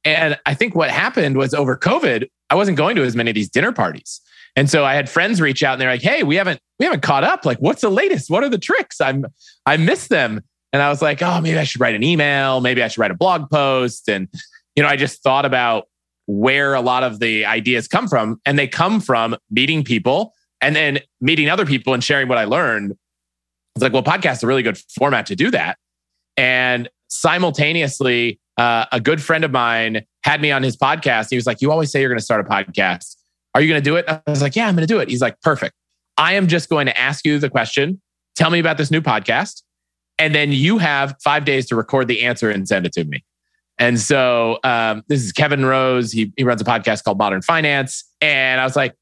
And 0.04 0.38
I 0.44 0.54
think 0.54 0.74
what 0.74 0.90
happened 0.90 1.36
was 1.36 1.54
over 1.54 1.76
COVID, 1.76 2.28
I 2.50 2.54
wasn't 2.56 2.76
going 2.76 2.96
to 2.96 3.04
as 3.04 3.14
many 3.14 3.30
of 3.30 3.34
these 3.34 3.48
dinner 3.48 3.72
parties. 3.72 4.20
And 4.56 4.68
so 4.68 4.84
I 4.84 4.94
had 4.94 5.08
friends 5.08 5.40
reach 5.40 5.62
out 5.62 5.74
and 5.74 5.80
they're 5.80 5.88
like, 5.88 6.02
"Hey, 6.02 6.24
we 6.24 6.36
haven't 6.36 6.60
we 6.78 6.84
haven't 6.84 7.02
caught 7.02 7.24
up. 7.24 7.46
Like, 7.46 7.58
what's 7.58 7.80
the 7.80 7.90
latest? 7.90 8.28
What 8.28 8.42
are 8.44 8.50
the 8.50 8.58
tricks? 8.58 9.00
I'm 9.00 9.24
I 9.64 9.76
miss 9.78 10.08
them." 10.08 10.42
And 10.72 10.82
I 10.82 10.88
was 10.88 11.00
like, 11.00 11.22
"Oh, 11.22 11.40
maybe 11.40 11.58
I 11.58 11.64
should 11.64 11.80
write 11.80 11.94
an 11.94 12.02
email. 12.02 12.60
Maybe 12.60 12.82
I 12.82 12.88
should 12.88 13.00
write 13.00 13.10
a 13.12 13.16
blog 13.16 13.48
post." 13.50 14.08
And 14.08 14.28
you 14.76 14.82
know, 14.82 14.88
I 14.88 14.96
just 14.96 15.22
thought 15.22 15.46
about 15.46 15.86
where 16.38 16.72
a 16.72 16.80
lot 16.80 17.02
of 17.02 17.20
the 17.20 17.44
ideas 17.44 17.86
come 17.86 18.08
from, 18.08 18.40
and 18.46 18.58
they 18.58 18.66
come 18.66 19.00
from 19.00 19.36
meeting 19.50 19.84
people 19.84 20.32
and 20.62 20.74
then 20.74 21.00
meeting 21.20 21.50
other 21.50 21.66
people 21.66 21.92
and 21.92 22.02
sharing 22.02 22.28
what 22.28 22.38
I 22.38 22.44
learned. 22.44 22.92
It's 23.76 23.82
like, 23.82 23.92
well, 23.92 24.02
podcast 24.02 24.34
is 24.34 24.42
a 24.42 24.46
really 24.46 24.62
good 24.62 24.78
format 24.96 25.26
to 25.26 25.36
do 25.36 25.50
that. 25.50 25.76
And 26.36 26.88
simultaneously, 27.08 28.40
uh, 28.56 28.86
a 28.92 29.00
good 29.00 29.22
friend 29.22 29.44
of 29.44 29.50
mine 29.50 30.02
had 30.24 30.40
me 30.40 30.50
on 30.50 30.62
his 30.62 30.76
podcast. 30.76 31.28
He 31.30 31.36
was 31.36 31.46
like, 31.46 31.60
"You 31.60 31.70
always 31.70 31.90
say 31.90 32.00
you're 32.00 32.08
going 32.08 32.18
to 32.18 32.24
start 32.24 32.46
a 32.46 32.48
podcast. 32.48 33.16
Are 33.54 33.60
you 33.60 33.68
going 33.68 33.82
to 33.82 33.84
do 33.84 33.96
it?" 33.96 34.04
I 34.08 34.20
was 34.26 34.42
like, 34.42 34.56
"Yeah, 34.56 34.68
I'm 34.68 34.74
going 34.74 34.86
to 34.86 34.92
do 34.92 35.00
it." 35.00 35.08
He's 35.08 35.20
like, 35.22 35.40
"Perfect. 35.42 35.74
I 36.16 36.34
am 36.34 36.46
just 36.46 36.68
going 36.68 36.86
to 36.86 36.98
ask 36.98 37.24
you 37.26 37.38
the 37.38 37.50
question. 37.50 38.00
Tell 38.36 38.50
me 38.50 38.58
about 38.58 38.78
this 38.78 38.90
new 38.90 39.00
podcast, 39.00 39.62
and 40.18 40.34
then 40.34 40.52
you 40.52 40.78
have 40.78 41.16
five 41.24 41.44
days 41.44 41.66
to 41.66 41.76
record 41.76 42.08
the 42.08 42.22
answer 42.22 42.50
and 42.50 42.68
send 42.68 42.86
it 42.86 42.92
to 42.92 43.04
me." 43.04 43.24
And 43.78 43.98
so 43.98 44.58
um, 44.64 45.02
this 45.08 45.22
is 45.22 45.32
Kevin 45.32 45.64
Rose. 45.64 46.12
He 46.12 46.32
he 46.36 46.44
runs 46.44 46.60
a 46.60 46.64
podcast 46.64 47.04
called 47.04 47.18
Modern 47.18 47.42
Finance, 47.42 48.04
and 48.20 48.60
I 48.60 48.64
was 48.64 48.76
like, 48.76 48.94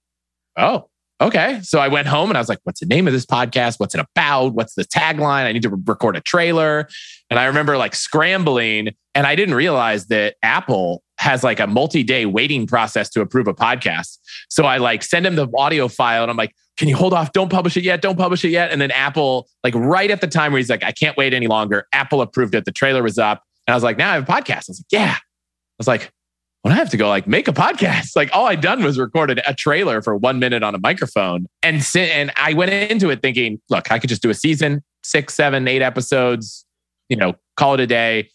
"Oh, 0.56 0.90
okay. 1.20 1.60
So 1.62 1.78
I 1.78 1.88
went 1.88 2.08
home 2.08 2.30
and 2.30 2.36
I 2.36 2.40
was 2.40 2.48
like, 2.48 2.60
what's 2.64 2.80
the 2.80 2.86
name 2.86 3.06
of 3.06 3.12
this 3.12 3.26
podcast? 3.26 3.78
What's 3.78 3.94
it 3.94 4.00
about? 4.00 4.54
What's 4.54 4.74
the 4.74 4.84
tagline? 4.84 5.44
I 5.44 5.52
need 5.52 5.62
to 5.62 5.70
record 5.86 6.16
a 6.16 6.20
trailer. 6.20 6.88
And 7.28 7.38
I 7.38 7.44
remember 7.44 7.76
like 7.76 7.94
scrambling 7.94 8.94
and 9.14 9.26
I 9.26 9.34
didn't 9.34 9.54
realize 9.54 10.06
that 10.06 10.36
Apple 10.42 11.02
has 11.18 11.44
like 11.44 11.60
a 11.60 11.66
multi-day 11.66 12.24
waiting 12.26 12.66
process 12.66 13.10
to 13.10 13.20
approve 13.20 13.46
a 13.46 13.54
podcast. 13.54 14.18
So 14.48 14.64
I 14.64 14.78
like 14.78 15.02
send 15.02 15.26
him 15.26 15.36
the 15.36 15.48
audio 15.54 15.88
file 15.88 16.22
and 16.22 16.30
I'm 16.30 16.36
like, 16.36 16.54
can 16.78 16.88
you 16.88 16.96
hold 16.96 17.12
off? 17.12 17.32
Don't 17.32 17.50
publish 17.50 17.76
it 17.76 17.84
yet. 17.84 18.00
Don't 18.00 18.16
publish 18.16 18.42
it 18.44 18.48
yet. 18.48 18.70
And 18.70 18.80
then 18.80 18.90
Apple, 18.90 19.48
like 19.62 19.74
right 19.74 20.10
at 20.10 20.22
the 20.22 20.26
time 20.26 20.52
where 20.52 20.58
he's 20.58 20.70
like, 20.70 20.82
I 20.82 20.92
can't 20.92 21.16
wait 21.18 21.34
any 21.34 21.46
longer. 21.46 21.86
Apple 21.92 22.22
approved 22.22 22.54
it. 22.54 22.64
The 22.64 22.72
trailer 22.72 23.02
was 23.02 23.18
up. 23.18 23.42
And 23.70 23.74
I 23.74 23.76
was 23.76 23.84
like, 23.84 23.98
now 23.98 24.10
I 24.10 24.14
have 24.14 24.28
a 24.28 24.32
podcast. 24.32 24.50
I 24.50 24.64
was 24.70 24.80
like, 24.80 24.86
yeah. 24.90 25.14
I 25.14 25.22
was 25.78 25.86
like, 25.86 26.10
when 26.62 26.72
I 26.72 26.74
have 26.74 26.90
to 26.90 26.96
go 26.96 27.08
like 27.08 27.28
make 27.28 27.46
a 27.46 27.52
podcast, 27.52 28.08
like 28.16 28.28
all 28.32 28.44
I 28.44 28.56
done 28.56 28.82
was 28.82 28.98
recorded 28.98 29.40
a 29.46 29.54
trailer 29.54 30.02
for 30.02 30.16
one 30.16 30.40
minute 30.40 30.64
on 30.64 30.74
a 30.74 30.78
microphone. 30.80 31.46
And 31.62 31.80
sit, 31.80 32.10
and 32.10 32.32
I 32.34 32.52
went 32.54 32.72
into 32.72 33.10
it 33.10 33.22
thinking, 33.22 33.60
look, 33.70 33.92
I 33.92 34.00
could 34.00 34.10
just 34.10 34.22
do 34.22 34.28
a 34.28 34.34
season, 34.34 34.82
six, 35.04 35.34
seven, 35.34 35.68
eight 35.68 35.82
episodes, 35.82 36.66
you 37.08 37.16
know, 37.16 37.36
call 37.56 37.74
it 37.74 37.80
a 37.80 37.86
day. 37.86 38.30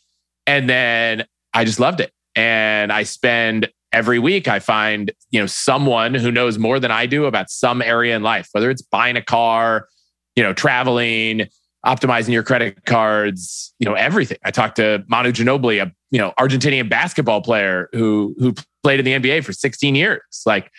And 0.47 0.69
then 0.69 1.25
I 1.53 1.65
just 1.65 1.81
loved 1.81 1.99
it. 1.99 2.13
And 2.37 2.93
I 2.93 3.03
spend 3.03 3.69
every 3.91 4.19
week, 4.19 4.47
I 4.47 4.59
find, 4.59 5.11
you 5.31 5.41
know, 5.41 5.47
someone 5.47 6.13
who 6.13 6.31
knows 6.31 6.57
more 6.57 6.79
than 6.79 6.91
I 6.91 7.07
do 7.07 7.25
about 7.25 7.49
some 7.49 7.81
area 7.81 8.15
in 8.15 8.23
life, 8.23 8.47
whether 8.53 8.69
it's 8.69 8.83
buying 8.83 9.17
a 9.17 9.21
car, 9.21 9.89
you 10.37 10.43
know, 10.43 10.53
traveling, 10.53 11.49
optimizing 11.85 12.29
your 12.29 12.43
credit 12.43 12.85
cards, 12.85 13.73
you 13.79 13.85
know, 13.85 13.93
everything. 13.93 14.37
I 14.43 14.51
talked 14.51 14.77
to 14.77 15.03
Manu 15.07 15.31
Ginobili, 15.31 15.81
a 15.81 15.91
you 16.11 16.19
know 16.19 16.33
Argentinian 16.39 16.89
basketball 16.89 17.41
player 17.41 17.89
who 17.93 18.35
who 18.39 18.53
played 18.83 18.99
in 18.99 19.05
the 19.05 19.13
NBA 19.13 19.43
for 19.43 19.53
16 19.53 19.95
years, 19.95 20.21
like 20.45 20.71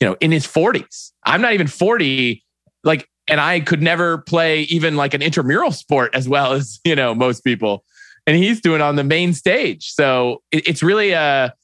you 0.00 0.08
know, 0.08 0.16
in 0.20 0.32
his 0.32 0.46
40s. 0.46 1.12
I'm 1.24 1.40
not 1.40 1.52
even 1.52 1.68
40, 1.68 2.42
like, 2.82 3.08
and 3.28 3.40
I 3.40 3.60
could 3.60 3.80
never 3.80 4.18
play 4.18 4.62
even 4.62 4.96
like 4.96 5.14
an 5.14 5.22
intramural 5.22 5.70
sport 5.70 6.12
as 6.12 6.28
well 6.28 6.52
as 6.52 6.80
you 6.84 6.96
know 6.96 7.14
most 7.14 7.42
people, 7.42 7.84
and 8.26 8.36
he's 8.36 8.60
doing 8.60 8.80
on 8.80 8.96
the 8.96 9.04
main 9.04 9.32
stage. 9.34 9.90
So 9.90 10.42
it, 10.50 10.66
it's 10.68 10.82
really 10.82 11.12
a 11.12 11.54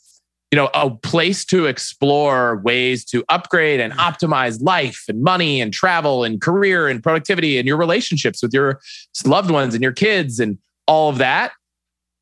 you 0.50 0.56
know 0.56 0.70
a 0.74 0.90
place 0.90 1.44
to 1.44 1.66
explore 1.66 2.58
ways 2.58 3.04
to 3.04 3.24
upgrade 3.28 3.80
and 3.80 3.92
mm. 3.92 3.96
optimize 3.96 4.62
life 4.62 5.04
and 5.08 5.22
money 5.22 5.60
and 5.60 5.72
travel 5.72 6.24
and 6.24 6.40
career 6.40 6.88
and 6.88 7.02
productivity 7.02 7.58
and 7.58 7.66
your 7.66 7.76
relationships 7.76 8.42
with 8.42 8.52
your 8.54 8.80
loved 9.26 9.50
ones 9.50 9.74
and 9.74 9.82
your 9.82 9.92
kids 9.92 10.40
and 10.40 10.58
all 10.86 11.10
of 11.10 11.18
that 11.18 11.52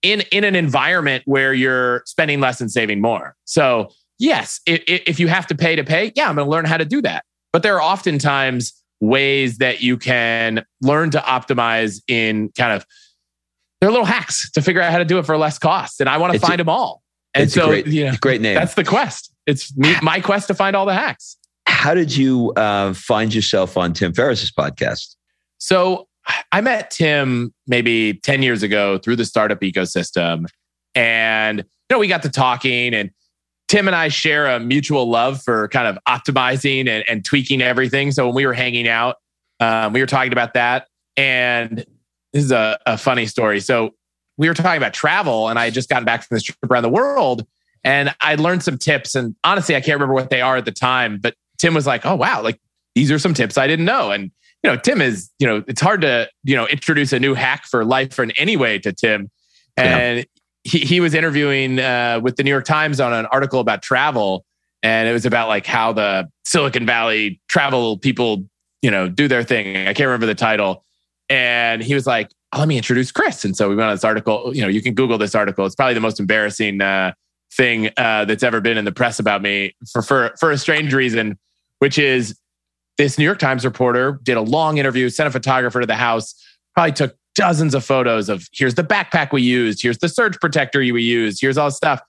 in 0.03 0.23
in 0.33 0.45
an 0.45 0.57
environment 0.57 1.23
where 1.27 1.55
you're 1.55 2.03
spending 2.07 2.41
less 2.41 2.61
and 2.61 2.71
saving 2.71 3.01
more. 3.01 3.37
So 3.45 3.91
yes 4.19 4.61
if, 4.67 4.83
if 4.87 5.21
you 5.21 5.29
have 5.29 5.47
to 5.47 5.55
pay 5.55 5.77
to 5.77 5.85
pay 5.85 6.11
yeah 6.17 6.27
i'm 6.27 6.37
going 6.37 6.47
to 6.47 6.51
learn 6.51 6.65
how 6.65 6.77
to 6.77 6.85
do 6.85 7.03
that. 7.03 7.25
But 7.53 7.63
there 7.63 7.77
are 7.77 7.83
oftentimes 7.83 8.73
ways 9.01 9.59
that 9.59 9.83
you 9.83 9.97
can 9.97 10.65
learn 10.81 11.11
to 11.11 11.19
optimize 11.19 12.01
in 12.09 12.51
kind 12.57 12.73
of 12.73 12.87
there 13.81 13.89
are 13.89 13.93
little 13.93 14.07
hacks 14.07 14.51
to 14.53 14.63
figure 14.63 14.81
out 14.81 14.91
how 14.91 14.99
to 14.99 15.05
do 15.05 15.19
it 15.19 15.27
for 15.27 15.37
less 15.37 15.59
cost 15.59 16.01
and 16.01 16.09
i 16.09 16.17
want 16.17 16.33
to 16.33 16.39
find 16.39 16.55
a, 16.55 16.57
them 16.59 16.69
all 16.69 17.03
and 17.37 17.45
it's 17.45 17.55
so, 17.55 17.67
a 17.67 17.69
great, 17.69 17.87
you 17.87 18.05
know, 18.05 18.15
great 18.21 18.41
name. 18.41 18.55
That's 18.55 18.75
the 18.75 18.85
quest. 18.85 19.33
It's 19.47 19.77
me, 19.77 19.95
my 20.03 20.21
quest 20.21 20.49
to 20.49 20.55
find 20.55 20.75
all 20.75 20.87
the 20.87 20.95
hacks. 20.95 21.37
How 21.67 21.95
did 21.95 22.17
you 22.17 22.53
uh, 22.57 22.95
find 22.95 23.35
yourself 23.35 23.77
on 23.77 23.93
Tim 23.93 24.13
Ferriss's 24.13 24.51
podcast? 24.51 25.15
So 25.59 26.09
I 26.53 26.61
met 26.61 26.91
Tim 26.91 27.55
maybe 27.67 28.15
10 28.15 28.43
years 28.43 28.63
ago 28.63 28.99
through 28.99 29.17
the 29.17 29.25
startup 29.25 29.61
ecosystem. 29.61 30.47
And, 30.95 31.59
you 31.59 31.65
know, 31.91 31.99
we 31.99 32.09
got 32.09 32.23
to 32.23 32.31
talking 32.31 32.95
and 32.95 33.11
Tim 33.69 33.89
and 33.89 33.97
I 33.97 34.09
share 34.09 34.47
a 34.47 34.61
mutual 34.61 35.09
love 35.09 35.43
for 35.43 35.69
kind 35.69 35.89
of 35.89 35.99
optimizing 36.09 36.89
and, 36.89 37.05
and 37.09 37.25
tweaking 37.25 37.61
everything. 37.61 38.13
So 38.13 38.27
when 38.27 38.35
we 38.35 38.47
were 38.47 38.53
hanging 38.53 38.87
out, 38.87 39.17
um, 39.59 39.93
we 39.93 40.01
were 40.01 40.07
talking 40.07 40.33
about 40.33 40.55
that. 40.55 40.87
And 41.17 41.85
this 42.33 42.45
is 42.45 42.53
a, 42.53 42.79
a 42.87 42.97
funny 42.97 43.27
story. 43.27 43.61
So 43.61 43.95
we 44.39 44.49
were 44.49 44.55
talking 44.55 44.77
about 44.77 44.95
travel 44.95 45.49
and 45.49 45.59
I 45.59 45.65
had 45.65 45.75
just 45.75 45.89
gotten 45.89 46.05
back 46.05 46.23
from 46.23 46.35
this 46.37 46.43
trip 46.43 46.59
around 46.71 46.83
the 46.83 46.89
world 46.89 47.47
and 47.85 48.15
I 48.21 48.35
learned 48.35 48.63
some 48.63 48.79
tips. 48.79 49.15
And 49.15 49.37
honestly, 49.45 49.77
I 49.77 49.81
can't 49.81 49.95
remember 49.95 50.15
what 50.15 50.31
they 50.31 50.41
are 50.41 50.57
at 50.57 50.65
the 50.65 50.73
time, 50.73 51.19
but 51.19 51.35
Tim 51.59 51.73
was 51.73 51.87
like, 51.87 52.05
oh, 52.05 52.17
wow, 52.17 52.43
like 52.43 52.61
these 52.95 53.11
are 53.11 53.19
some 53.19 53.33
tips 53.33 53.57
I 53.57 53.67
didn't 53.67 53.85
know. 53.85 54.11
And, 54.11 54.25
you 54.63 54.71
know, 54.71 54.77
Tim 54.77 55.01
is, 55.01 55.31
you 55.39 55.47
know, 55.47 55.63
it's 55.69 55.81
hard 55.81 56.01
to, 56.01 56.29
you 56.43 56.57
know, 56.57 56.67
introduce 56.67 57.13
a 57.13 57.21
new 57.21 57.35
hack 57.35 57.65
for 57.65 57.85
life 57.85 58.19
in 58.19 58.33
any 58.33 58.57
way 58.57 58.79
to 58.81 58.93
Tim. 58.93 59.31
And 59.77 60.19
yeah. 60.19 60.25
he, 60.65 60.79
he 60.81 61.01
was 61.01 61.15
interviewing 61.15 61.79
uh, 61.79 62.21
with 62.23 62.37
the 62.37 62.43
New 62.43 62.51
York 62.51 62.65
Times 62.65 63.01
on 63.01 63.13
an 63.13 63.27
article 63.27 63.61
about 63.61 63.83
travel. 63.83 64.45
And 64.83 65.09
it 65.09 65.13
was 65.13 65.25
about 65.25 65.49
like 65.49 65.67
how 65.67 65.93
the 65.93 66.29
Silicon 66.45 66.87
Valley 66.87 67.41
travel 67.49 67.99
people, 67.99 68.45
you 68.83 68.91
know, 68.91 69.09
do 69.09 69.29
their 69.29 69.43
thing. 69.43 69.77
I 69.77 69.95
can't 69.95 70.07
remember 70.07 70.27
the 70.27 70.35
title. 70.35 70.85
And 71.29 71.83
he 71.83 71.95
was 71.95 72.07
like, 72.07 72.31
oh, 72.57 72.61
let 72.61 72.69
me 72.69 72.77
introduce 72.77 73.13
Chris. 73.13 73.45
And 73.45 73.57
so 73.57 73.69
we 73.69 73.77
went 73.77 73.89
on 73.89 73.95
this 73.95 74.05
article. 74.05 74.55
You 74.55 74.63
know, 74.63 74.69
you 74.69 74.81
can 74.83 74.95
Google 74.95 75.19
this 75.19 75.35
article. 75.35 75.67
It's 75.67 75.75
probably 75.75 75.95
the 75.95 76.01
most 76.01 76.19
embarrassing 76.19 76.81
uh, 76.81 77.13
thing 77.53 77.91
uh, 77.97 78.25
that's 78.25 78.43
ever 78.43 78.61
been 78.61 78.79
in 78.79 78.85
the 78.85 78.93
press 78.93 79.19
about 79.19 79.43
me 79.43 79.75
for, 79.93 80.03
for, 80.03 80.35
for 80.41 80.51
a 80.51 80.59
strange 80.59 80.95
reason, 80.95 81.39
which 81.81 81.99
is 81.99 82.39
this 82.97 83.19
New 83.19 83.25
York 83.25 83.39
Times 83.39 83.65
reporter 83.65 84.21
did 84.23 84.39
a 84.39 84.41
long 84.41 84.79
interview, 84.79 85.11
sent 85.11 85.29
a 85.29 85.31
photographer 85.31 85.81
to 85.81 85.87
the 85.87 85.97
house, 85.97 86.35
probably 86.75 86.93
took 86.93 87.17
dozens 87.35 87.75
of 87.75 87.85
photos 87.85 88.31
of 88.31 88.49
here's 88.53 88.75
the 88.75 88.83
backpack 88.83 89.33
we 89.33 89.43
used, 89.43 89.83
here's 89.83 89.99
the 89.99 90.09
surge 90.09 90.41
protector 90.41 90.81
you 90.81 90.95
we 90.95 91.03
used, 91.03 91.41
here's 91.41 91.59
all 91.59 91.71
stuff. 91.71 92.01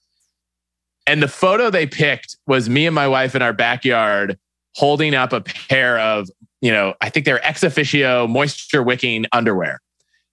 And 1.05 1.21
the 1.21 1.27
photo 1.27 1.69
they 1.69 1.85
picked 1.85 2.37
was 2.47 2.69
me 2.69 2.85
and 2.85 2.95
my 2.95 3.07
wife 3.07 3.35
in 3.35 3.41
our 3.41 3.53
backyard 3.53 4.37
holding 4.75 5.13
up 5.13 5.33
a 5.33 5.41
pair 5.41 5.99
of, 5.99 6.29
you 6.61 6.71
know, 6.71 6.93
I 7.01 7.09
think 7.09 7.25
they're 7.25 7.39
ExOfficio 7.39 8.29
moisture 8.29 8.83
wicking 8.83 9.25
underwear. 9.33 9.81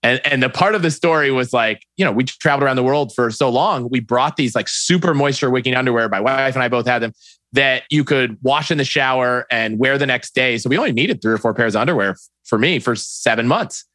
And, 0.05 0.21
and 0.27 0.43
the 0.43 0.51
part 0.51 0.75
of 0.75 0.83
the 0.83 0.91
story 0.91 1.31
was 1.31 1.55
like, 1.55 1.83
you 1.97 2.05
know, 2.05 2.13
we 2.13 2.25
traveled 2.25 2.63
around 2.63 2.77
the 2.77 2.83
world 2.83 3.15
for 3.15 3.31
so 3.31 3.49
long. 3.49 3.89
We 3.91 4.01
brought 4.01 4.37
these 4.37 4.55
like 4.55 4.69
super 4.69 5.15
moisture 5.15 5.49
wicking 5.49 5.75
underwear. 5.75 6.11
My 6.11 6.21
wife 6.21 6.55
and 6.55 6.63
I 6.63 6.69
both 6.69 6.87
had 6.87 6.99
them 6.99 7.15
that 7.53 7.85
you 7.89 8.05
could 8.05 8.37
wash 8.43 8.71
in 8.71 8.77
the 8.77 8.85
shower 8.85 9.47
and 9.51 9.79
wear 9.79 9.97
the 9.97 10.05
next 10.05 10.35
day. 10.35 10.59
So 10.59 10.69
we 10.69 10.77
only 10.77 10.93
needed 10.93 11.23
three 11.23 11.33
or 11.33 11.39
four 11.39 11.55
pairs 11.55 11.75
of 11.75 11.81
underwear 11.81 12.17
for 12.45 12.59
me 12.59 12.81
for 12.81 12.95
seven 12.95 13.49
months. 13.49 13.87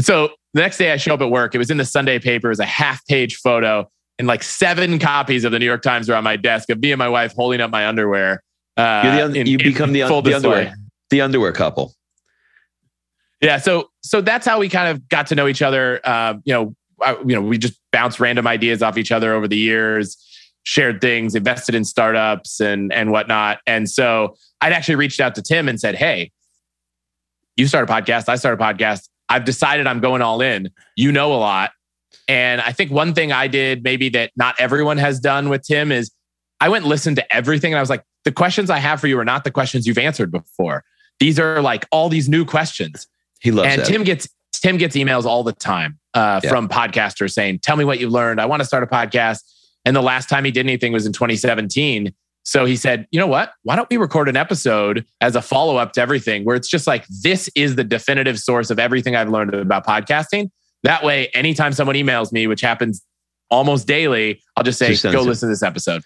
So 0.00 0.30
the 0.54 0.60
next 0.60 0.78
day 0.78 0.90
I 0.90 0.96
show 0.96 1.14
up 1.14 1.20
at 1.20 1.30
work. 1.30 1.54
It 1.54 1.58
was 1.58 1.70
in 1.70 1.76
the 1.76 1.84
Sunday 1.84 2.18
paper. 2.18 2.48
It 2.48 2.50
was 2.50 2.60
a 2.60 2.64
half 2.64 3.06
page 3.06 3.36
photo 3.36 3.88
and 4.18 4.26
like 4.26 4.42
seven 4.42 4.98
copies 4.98 5.44
of 5.44 5.52
the 5.52 5.58
New 5.60 5.66
York 5.66 5.82
Times 5.82 6.08
were 6.08 6.16
on 6.16 6.24
my 6.24 6.36
desk 6.36 6.68
of 6.68 6.80
me 6.80 6.90
and 6.90 6.98
my 6.98 7.08
wife 7.08 7.32
holding 7.34 7.60
up 7.60 7.70
my 7.70 7.86
underwear. 7.86 8.42
Uh, 8.76 9.28
the, 9.28 9.40
in, 9.40 9.46
you 9.46 9.58
become 9.58 9.92
the, 9.92 10.00
the 10.00 10.34
underwear, 10.34 10.74
the 11.10 11.20
underwear 11.20 11.52
couple. 11.52 11.94
Yeah. 13.42 13.58
So 13.58 13.90
so 14.02 14.20
that's 14.20 14.46
how 14.46 14.60
we 14.60 14.68
kind 14.68 14.88
of 14.88 15.08
got 15.08 15.26
to 15.26 15.34
know 15.34 15.48
each 15.48 15.62
other. 15.62 16.00
Uh, 16.04 16.34
you 16.44 16.54
know, 16.54 16.74
I, 17.02 17.18
you 17.26 17.34
know, 17.34 17.42
we 17.42 17.58
just 17.58 17.78
bounced 17.90 18.20
random 18.20 18.46
ideas 18.46 18.82
off 18.82 18.96
each 18.96 19.10
other 19.10 19.34
over 19.34 19.48
the 19.48 19.56
years, 19.56 20.16
shared 20.62 21.00
things, 21.00 21.34
invested 21.34 21.74
in 21.74 21.84
startups 21.84 22.60
and 22.60 22.92
and 22.92 23.10
whatnot. 23.10 23.58
And 23.66 23.90
so 23.90 24.36
I'd 24.60 24.72
actually 24.72 24.94
reached 24.94 25.20
out 25.20 25.34
to 25.34 25.42
Tim 25.42 25.68
and 25.68 25.80
said, 25.80 25.96
"Hey, 25.96 26.30
you 27.56 27.66
start 27.66 27.90
a 27.90 27.92
podcast. 27.92 28.28
I 28.28 28.36
start 28.36 28.58
a 28.58 28.62
podcast. 28.62 29.08
I've 29.28 29.44
decided 29.44 29.86
I'm 29.88 30.00
going 30.00 30.22
all 30.22 30.40
in. 30.40 30.70
You 30.96 31.10
know 31.10 31.34
a 31.34 31.36
lot." 31.36 31.72
And 32.28 32.60
I 32.60 32.70
think 32.70 32.92
one 32.92 33.12
thing 33.12 33.32
I 33.32 33.48
did, 33.48 33.82
maybe 33.82 34.08
that 34.10 34.30
not 34.36 34.54
everyone 34.60 34.98
has 34.98 35.18
done 35.18 35.48
with 35.48 35.62
Tim, 35.66 35.90
is 35.90 36.12
I 36.60 36.68
went 36.68 36.84
and 36.84 36.90
listened 36.90 37.16
to 37.16 37.34
everything, 37.34 37.72
and 37.72 37.78
I 37.78 37.82
was 37.82 37.90
like, 37.90 38.04
"The 38.24 38.30
questions 38.30 38.70
I 38.70 38.78
have 38.78 39.00
for 39.00 39.08
you 39.08 39.18
are 39.18 39.24
not 39.24 39.42
the 39.42 39.50
questions 39.50 39.84
you've 39.84 39.98
answered 39.98 40.30
before. 40.30 40.84
These 41.18 41.40
are 41.40 41.60
like 41.60 41.86
all 41.90 42.08
these 42.08 42.28
new 42.28 42.44
questions." 42.44 43.08
He 43.42 43.50
loves 43.50 43.66
it. 43.66 43.72
and 43.72 43.82
that. 43.82 43.86
Tim 43.86 44.04
gets 44.04 44.28
Tim 44.52 44.76
gets 44.76 44.96
emails 44.96 45.24
all 45.24 45.42
the 45.42 45.52
time 45.52 45.98
uh, 46.14 46.40
yeah. 46.42 46.50
from 46.50 46.68
podcasters 46.68 47.32
saying, 47.32 47.58
"Tell 47.60 47.76
me 47.76 47.84
what 47.84 48.00
you've 48.00 48.12
learned. 48.12 48.40
I 48.40 48.46
want 48.46 48.60
to 48.60 48.66
start 48.66 48.82
a 48.82 48.86
podcast." 48.86 49.40
And 49.84 49.96
the 49.96 50.02
last 50.02 50.28
time 50.28 50.44
he 50.44 50.50
did 50.50 50.64
anything 50.66 50.92
was 50.92 51.06
in 51.06 51.12
2017. 51.12 52.14
So 52.44 52.64
he 52.64 52.76
said, 52.76 53.06
you 53.10 53.20
know 53.20 53.26
what? 53.26 53.52
Why 53.62 53.76
don't 53.76 53.88
we 53.88 53.96
record 53.96 54.28
an 54.28 54.36
episode 54.36 55.04
as 55.20 55.36
a 55.36 55.42
follow 55.42 55.76
up 55.76 55.92
to 55.92 56.00
everything 56.00 56.44
where 56.44 56.56
it's 56.56 56.68
just 56.68 56.86
like, 56.86 57.06
this 57.22 57.48
is 57.54 57.76
the 57.76 57.84
definitive 57.84 58.38
source 58.38 58.70
of 58.70 58.78
everything 58.78 59.14
I've 59.14 59.28
learned 59.28 59.54
about 59.54 59.86
podcasting. 59.86 60.50
That 60.82 61.04
way, 61.04 61.28
anytime 61.34 61.72
someone 61.72 61.94
emails 61.94 62.32
me, 62.32 62.48
which 62.48 62.60
happens 62.60 63.02
almost 63.50 63.86
daily, 63.86 64.42
I'll 64.56 64.64
just 64.64 64.78
say, 64.78 64.88
just 64.88 65.04
go 65.04 65.22
listen 65.22 65.48
to 65.48 65.52
this 65.52 65.62
episode. 65.62 66.02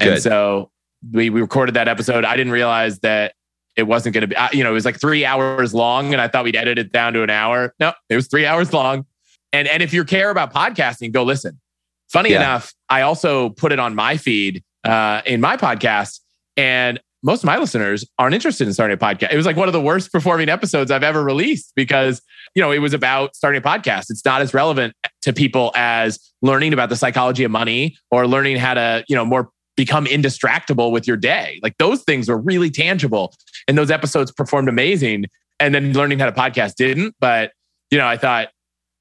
And 0.00 0.22
so 0.22 0.70
we, 1.12 1.30
we 1.30 1.40
recorded 1.40 1.74
that 1.74 1.88
episode. 1.88 2.24
I 2.24 2.36
didn't 2.36 2.52
realize 2.52 3.00
that 3.00 3.34
it 3.76 3.84
wasn't 3.84 4.14
going 4.14 4.28
to 4.28 4.28
be, 4.28 4.56
you 4.56 4.62
know, 4.62 4.70
it 4.70 4.74
was 4.74 4.84
like 4.84 5.00
three 5.00 5.24
hours 5.24 5.74
long 5.74 6.12
and 6.12 6.20
I 6.20 6.28
thought 6.28 6.44
we'd 6.44 6.56
edit 6.56 6.78
it 6.78 6.92
down 6.92 7.12
to 7.14 7.22
an 7.22 7.30
hour. 7.30 7.74
No, 7.80 7.92
it 8.08 8.16
was 8.16 8.28
three 8.28 8.46
hours 8.46 8.72
long. 8.72 9.06
And, 9.52 9.68
and 9.68 9.82
if 9.82 9.92
you 9.92 10.04
care 10.04 10.30
about 10.30 10.52
podcasting, 10.52 11.12
go 11.12 11.22
listen. 11.22 11.60
Funny 12.08 12.30
yeah. 12.30 12.36
enough, 12.36 12.72
I 12.88 13.02
also 13.02 13.50
put 13.50 13.72
it 13.72 13.78
on 13.78 13.94
my 13.94 14.16
feed 14.16 14.62
uh, 14.84 15.22
in 15.26 15.40
my 15.40 15.56
podcast. 15.56 16.20
And 16.56 17.00
most 17.24 17.42
of 17.42 17.46
my 17.46 17.56
listeners 17.56 18.04
aren't 18.18 18.34
interested 18.34 18.66
in 18.66 18.74
starting 18.74 18.94
a 18.94 18.98
podcast. 18.98 19.32
It 19.32 19.36
was 19.36 19.46
like 19.46 19.56
one 19.56 19.66
of 19.66 19.72
the 19.72 19.80
worst 19.80 20.12
performing 20.12 20.50
episodes 20.50 20.90
I've 20.90 21.02
ever 21.02 21.24
released 21.24 21.72
because, 21.74 22.20
you 22.54 22.60
know, 22.60 22.70
it 22.70 22.80
was 22.80 22.92
about 22.92 23.34
starting 23.34 23.60
a 23.60 23.64
podcast. 23.64 24.10
It's 24.10 24.24
not 24.24 24.42
as 24.42 24.52
relevant 24.52 24.94
to 25.22 25.32
people 25.32 25.72
as 25.74 26.20
learning 26.42 26.74
about 26.74 26.90
the 26.90 26.96
psychology 26.96 27.42
of 27.42 27.50
money 27.50 27.96
or 28.10 28.26
learning 28.28 28.58
how 28.58 28.74
to, 28.74 29.04
you 29.08 29.16
know, 29.16 29.24
more 29.24 29.50
become 29.76 30.06
indistractable 30.06 30.90
with 30.92 31.06
your 31.06 31.16
day. 31.16 31.58
Like 31.62 31.76
those 31.78 32.02
things 32.02 32.28
were 32.28 32.38
really 32.38 32.70
tangible. 32.70 33.34
And 33.68 33.76
those 33.76 33.90
episodes 33.90 34.30
performed 34.32 34.68
amazing. 34.68 35.26
And 35.60 35.74
then 35.74 35.92
learning 35.92 36.18
how 36.18 36.26
to 36.26 36.32
podcast 36.32 36.74
didn't. 36.74 37.14
But, 37.20 37.52
you 37.90 37.98
know, 37.98 38.06
I 38.06 38.16
thought, 38.16 38.48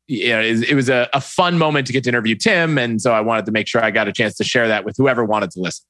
you 0.07 0.29
know, 0.29 0.41
it, 0.41 0.75
was 0.75 0.89
a, 0.89 1.09
a 1.13 1.21
fun 1.21 1.57
moment 1.57 1.87
to 1.87 1.93
get 1.93 2.03
to 2.03 2.09
interview 2.09 2.35
Tim. 2.35 2.77
And 2.77 3.01
so 3.01 3.13
I 3.13 3.21
wanted 3.21 3.45
to 3.45 3.51
make 3.51 3.67
sure 3.67 3.83
I 3.83 3.91
got 3.91 4.07
a 4.07 4.11
chance 4.11 4.35
to 4.35 4.43
share 4.43 4.67
that 4.67 4.85
with 4.85 4.95
whoever 4.97 5.23
wanted 5.23 5.51
to 5.51 5.61
listen. 5.61 5.85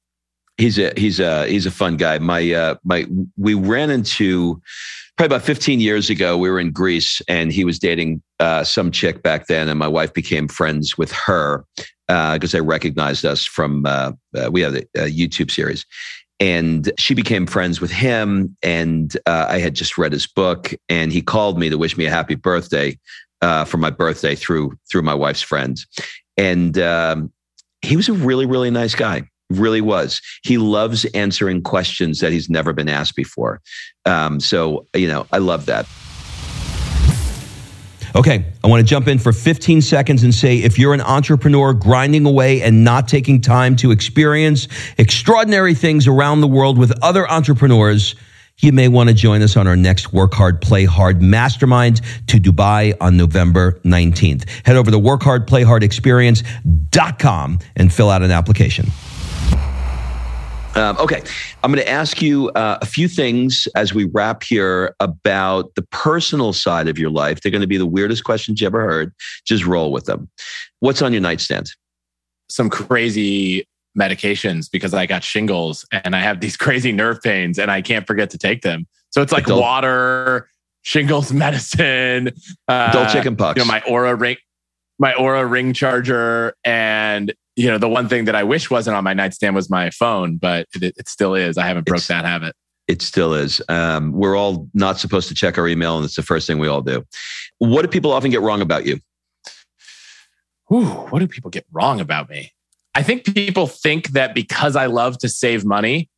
He's 0.58 0.78
a 0.78 0.94
he's 0.96 1.20
a 1.20 1.48
he's 1.48 1.66
a 1.66 1.72
fun 1.72 1.98
guy. 1.98 2.20
My 2.20 2.54
uh 2.54 2.76
my 2.84 3.08
we 3.38 3.56
ran 3.56 3.90
into 3.90 4.62
probably 5.18 5.36
about 5.36 5.46
15 5.46 5.80
years 5.80 6.12
ago. 6.12 6.38
We 6.38 6.50
were 6.50 6.60
in 6.60 6.72
Greece 6.72 7.24
and 7.28 7.52
he 7.52 7.66
was 7.66 7.80
dating 7.80 8.22
uh, 8.40 8.64
some 8.64 8.92
chick 8.92 9.24
back 9.24 9.48
then, 9.48 9.68
and 9.68 9.80
my 9.80 9.88
wife 9.88 10.14
became 10.14 10.48
friends 10.48 10.96
with 10.98 11.12
her 11.12 11.66
because 12.08 12.54
uh, 12.54 12.58
they 12.58 12.62
recognized 12.62 13.26
us 13.26 13.46
from 13.46 13.86
uh, 13.86 14.12
uh, 14.36 14.50
we 14.52 14.62
have 14.62 14.76
a, 14.76 14.86
YouTube 14.96 15.52
series. 15.52 15.86
And 16.40 16.92
she 16.98 17.14
became 17.14 17.46
friends 17.46 17.80
with 17.80 17.92
him, 17.92 18.58
and 18.64 19.16
uh, 19.26 19.46
I 19.48 19.60
had 19.60 19.76
just 19.76 19.98
read 19.98 20.12
his 20.12 20.28
book, 20.28 20.74
and 20.90 21.12
he 21.12 21.22
called 21.22 21.58
me 21.58 21.70
to 21.70 21.78
wish 21.78 21.96
me 21.96 22.06
a 22.06 22.10
happy 22.10 22.36
birthday 22.36 23.00
uh, 23.42 23.64
for 23.66 23.78
my 23.78 23.90
birthday 23.90 24.36
through 24.36 24.78
through 24.92 25.04
my 25.04 25.14
wife's 25.14 25.44
friends, 25.44 25.88
and 26.36 26.78
um, 26.80 27.32
he 27.82 27.96
was 27.96 28.10
a 28.10 28.14
really 28.14 28.46
really 28.46 28.72
nice 28.72 28.96
guy 28.96 29.30
really 29.50 29.82
was. 29.82 30.22
He 30.44 30.58
loves 30.58 31.06
answering 31.14 31.62
questions 31.62 32.20
that 32.20 32.32
he's 32.32 32.50
never 32.50 32.74
been 32.74 32.90
asked 32.90 33.16
before. 33.16 33.62
Um, 34.06 34.40
so, 34.40 34.88
you 34.96 35.08
know, 35.08 35.28
I 35.32 35.38
love 35.38 35.66
that. 35.68 35.86
Okay, 38.16 38.46
I 38.64 38.68
want 38.68 38.80
to 38.80 38.86
jump 38.86 39.08
in 39.08 39.18
for 39.18 39.34
15 39.34 39.82
seconds 39.82 40.22
and 40.22 40.36
say 40.36 40.58
if 40.58 40.78
you're 40.78 40.94
an 40.94 41.02
entrepreneur 41.02 41.74
grinding 41.74 42.28
away 42.28 42.62
and 42.62 42.84
not 42.84 43.08
taking 43.08 43.42
time 43.42 43.76
to 43.78 43.90
experience 43.90 44.68
extraordinary 45.00 45.74
things 45.74 46.08
around 46.08 46.42
the 46.42 46.48
world 46.48 46.78
with 46.78 46.94
other 47.02 47.28
entrepreneurs, 47.28 48.14
you 48.60 48.72
may 48.72 48.88
want 48.88 49.10
to 49.10 49.16
join 49.16 49.42
us 49.42 49.58
on 49.58 49.66
our 49.66 49.76
next 49.76 50.14
Work 50.14 50.36
Hard, 50.36 50.62
Play 50.62 50.86
Hard 50.86 51.24
Mastermind 51.24 52.02
to 52.28 52.38
Dubai 52.38 52.96
on 53.02 53.18
November 53.18 53.82
19th. 53.84 54.48
Head 54.64 54.76
over 54.76 54.92
to 54.92 54.98
workhardplayhardexperience.com 54.98 57.60
and 57.76 57.92
fill 57.92 58.12
out 58.12 58.22
an 58.22 58.30
application. 58.30 58.92
Um, 60.76 60.98
okay, 60.98 61.22
I'm 61.64 61.72
going 61.72 61.84
to 61.84 61.90
ask 61.90 62.22
you 62.22 62.50
uh, 62.52 62.80
a 62.82 62.86
few 62.86 63.08
things 63.08 63.68
as 63.76 63.94
we 63.94 64.06
wrap 64.06 64.42
here 64.44 64.96
about 65.00 65.76
the 65.76 65.84
personal 65.92 66.52
side 66.52 66.88
of 66.88 66.98
your 66.98 67.12
life. 67.12 67.42
They're 67.42 67.52
going 67.52 67.62
to 67.62 67.68
be 67.68 67.78
the 67.78 67.86
weirdest 67.86 68.24
questions 68.24 68.60
you 68.60 68.68
ever 68.68 68.82
heard. 68.82 69.14
Just 69.46 69.66
roll 69.66 69.92
with 69.92 70.06
them. 70.06 70.30
What's 70.80 71.02
on 71.02 71.14
your 71.14 71.22
nightstand? 71.22 71.70
Some 72.50 72.70
crazy 72.70 73.68
medications 73.98 74.70
because 74.72 74.94
I 74.94 75.06
got 75.06 75.24
shingles 75.24 75.86
and 75.92 76.16
I 76.16 76.20
have 76.20 76.40
these 76.40 76.58
crazy 76.58 76.92
nerve 76.92 77.22
pains 77.22 77.60
and 77.60 77.70
I 77.70 77.82
can't 77.82 78.08
forget 78.08 78.30
to 78.32 78.38
take 78.38 78.62
them. 78.64 78.88
So 79.12 79.22
it's 79.22 79.32
like 79.32 79.46
Adult. 79.46 79.62
water, 79.62 80.50
shingles 80.82 81.32
medicine, 81.34 82.30
uh, 82.68 82.88
adult 82.90 83.10
chicken 83.10 83.36
pox. 83.36 83.58
You 83.58 83.64
know, 83.64 83.72
my 83.72 83.82
Oura 83.82 84.20
ring, 84.20 84.38
my 84.98 85.14
Oura 85.14 85.50
ring 85.50 85.74
charger, 85.74 86.56
and 86.64 87.32
you 87.56 87.68
know, 87.70 87.78
the 87.78 87.90
one 87.90 88.10
thing 88.10 88.26
that 88.26 88.36
I 88.36 88.44
wish 88.44 88.70
wasn't 88.70 88.96
on 88.96 89.04
my 89.04 89.14
nightstand 89.14 89.56
was 89.56 89.70
my 89.70 89.90
phone, 89.92 90.38
but 90.38 90.68
it, 90.74 90.96
it 90.98 91.08
still 91.08 91.36
is. 91.36 91.58
I 91.58 91.68
haven't 91.68 91.86
broke 91.86 92.00
it's, 92.00 92.08
that 92.08 92.26
habit. 92.26 92.56
It 92.88 93.02
still 93.02 93.34
is. 93.34 93.62
Um, 93.70 94.12
we're 94.12 94.36
all 94.36 94.68
not 94.74 95.00
supposed 95.00 95.28
to 95.30 95.36
check 95.36 95.58
our 95.58 95.68
email, 95.68 95.98
and 95.98 96.06
it's 96.06 96.16
the 96.16 96.24
first 96.24 96.48
thing 96.48 96.60
we 96.60 96.68
all 96.68 96.82
do. 96.82 97.06
What 97.60 97.84
do 97.84 97.88
people 97.88 98.12
often 98.12 98.32
get 98.32 98.42
wrong 98.42 98.62
about 98.62 98.86
you? 98.86 99.00
Ooh, 100.72 100.86
what 100.86 101.20
do 101.20 101.28
people 101.28 101.52
get 101.52 101.66
wrong 101.72 102.00
about 102.00 102.30
me? 102.30 102.52
I 102.96 103.04
think 103.04 103.34
people 103.34 103.68
think 103.68 104.10
that 104.10 104.34
because 104.34 104.76
I 104.76 104.88
love 104.88 105.18
to 105.20 105.30
save 105.30 105.66
money, 105.66 106.10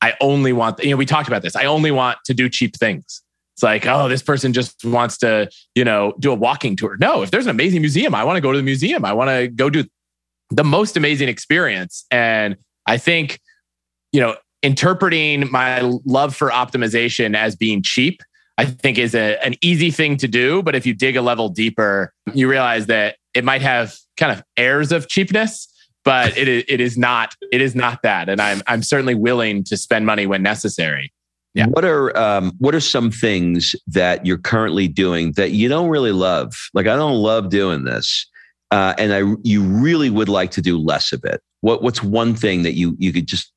I 0.00 0.14
only 0.20 0.52
want, 0.52 0.82
you 0.82 0.90
know, 0.90 0.96
we 0.96 1.06
talked 1.06 1.28
about 1.28 1.42
this. 1.42 1.56
I 1.56 1.64
only 1.64 1.90
want 1.90 2.18
to 2.26 2.34
do 2.34 2.48
cheap 2.48 2.76
things. 2.76 3.22
It's 3.54 3.62
like, 3.62 3.86
oh, 3.86 4.08
this 4.08 4.22
person 4.22 4.52
just 4.52 4.84
wants 4.84 5.18
to, 5.18 5.50
you 5.74 5.84
know, 5.84 6.14
do 6.20 6.30
a 6.30 6.34
walking 6.34 6.76
tour. 6.76 6.96
No, 7.00 7.22
if 7.22 7.30
there's 7.30 7.46
an 7.46 7.50
amazing 7.50 7.80
museum, 7.80 8.14
I 8.14 8.22
want 8.22 8.36
to 8.36 8.40
go 8.40 8.52
to 8.52 8.58
the 8.58 8.62
museum. 8.62 9.04
I 9.04 9.12
want 9.12 9.30
to 9.30 9.48
go 9.48 9.68
do 9.68 9.84
the 10.50 10.64
most 10.64 10.96
amazing 10.96 11.28
experience. 11.28 12.04
And 12.10 12.56
I 12.86 12.98
think, 12.98 13.40
you 14.12 14.20
know, 14.20 14.36
interpreting 14.62 15.50
my 15.50 15.80
love 16.04 16.34
for 16.34 16.50
optimization 16.50 17.36
as 17.36 17.54
being 17.54 17.82
cheap, 17.82 18.22
I 18.56 18.64
think 18.64 18.98
is 18.98 19.14
a, 19.14 19.38
an 19.44 19.54
easy 19.62 19.90
thing 19.90 20.16
to 20.18 20.28
do. 20.28 20.62
But 20.62 20.74
if 20.74 20.84
you 20.84 20.94
dig 20.94 21.16
a 21.16 21.22
level 21.22 21.48
deeper, 21.48 22.12
you 22.34 22.48
realize 22.48 22.86
that 22.86 23.16
it 23.34 23.44
might 23.44 23.62
have 23.62 23.96
kind 24.16 24.32
of 24.32 24.42
airs 24.56 24.90
of 24.90 25.08
cheapness, 25.08 25.68
but 26.04 26.36
it 26.36 26.48
is, 26.48 26.64
it 26.66 26.80
is 26.80 26.98
not 26.98 27.34
it 27.52 27.60
is 27.60 27.74
not 27.74 28.02
that. 28.02 28.28
And 28.28 28.40
I'm 28.40 28.62
I'm 28.66 28.82
certainly 28.82 29.14
willing 29.14 29.62
to 29.64 29.76
spend 29.76 30.06
money 30.06 30.26
when 30.26 30.42
necessary. 30.42 31.12
Yeah. 31.54 31.66
What 31.66 31.84
are 31.84 32.16
um, 32.16 32.52
what 32.58 32.74
are 32.74 32.80
some 32.80 33.10
things 33.10 33.74
that 33.86 34.26
you're 34.26 34.38
currently 34.38 34.88
doing 34.88 35.32
that 35.32 35.52
you 35.52 35.68
don't 35.68 35.88
really 35.88 36.12
love? 36.12 36.54
Like 36.74 36.86
I 36.86 36.96
don't 36.96 37.16
love 37.16 37.50
doing 37.50 37.84
this, 37.84 38.26
uh, 38.70 38.94
and 38.98 39.12
I 39.12 39.22
you 39.42 39.62
really 39.62 40.10
would 40.10 40.28
like 40.28 40.50
to 40.52 40.62
do 40.62 40.78
less 40.78 41.12
of 41.12 41.24
it. 41.24 41.40
What 41.60 41.82
what's 41.82 42.02
one 42.02 42.34
thing 42.34 42.62
that 42.62 42.74
you 42.74 42.96
you 42.98 43.12
could 43.12 43.26
just 43.26 43.52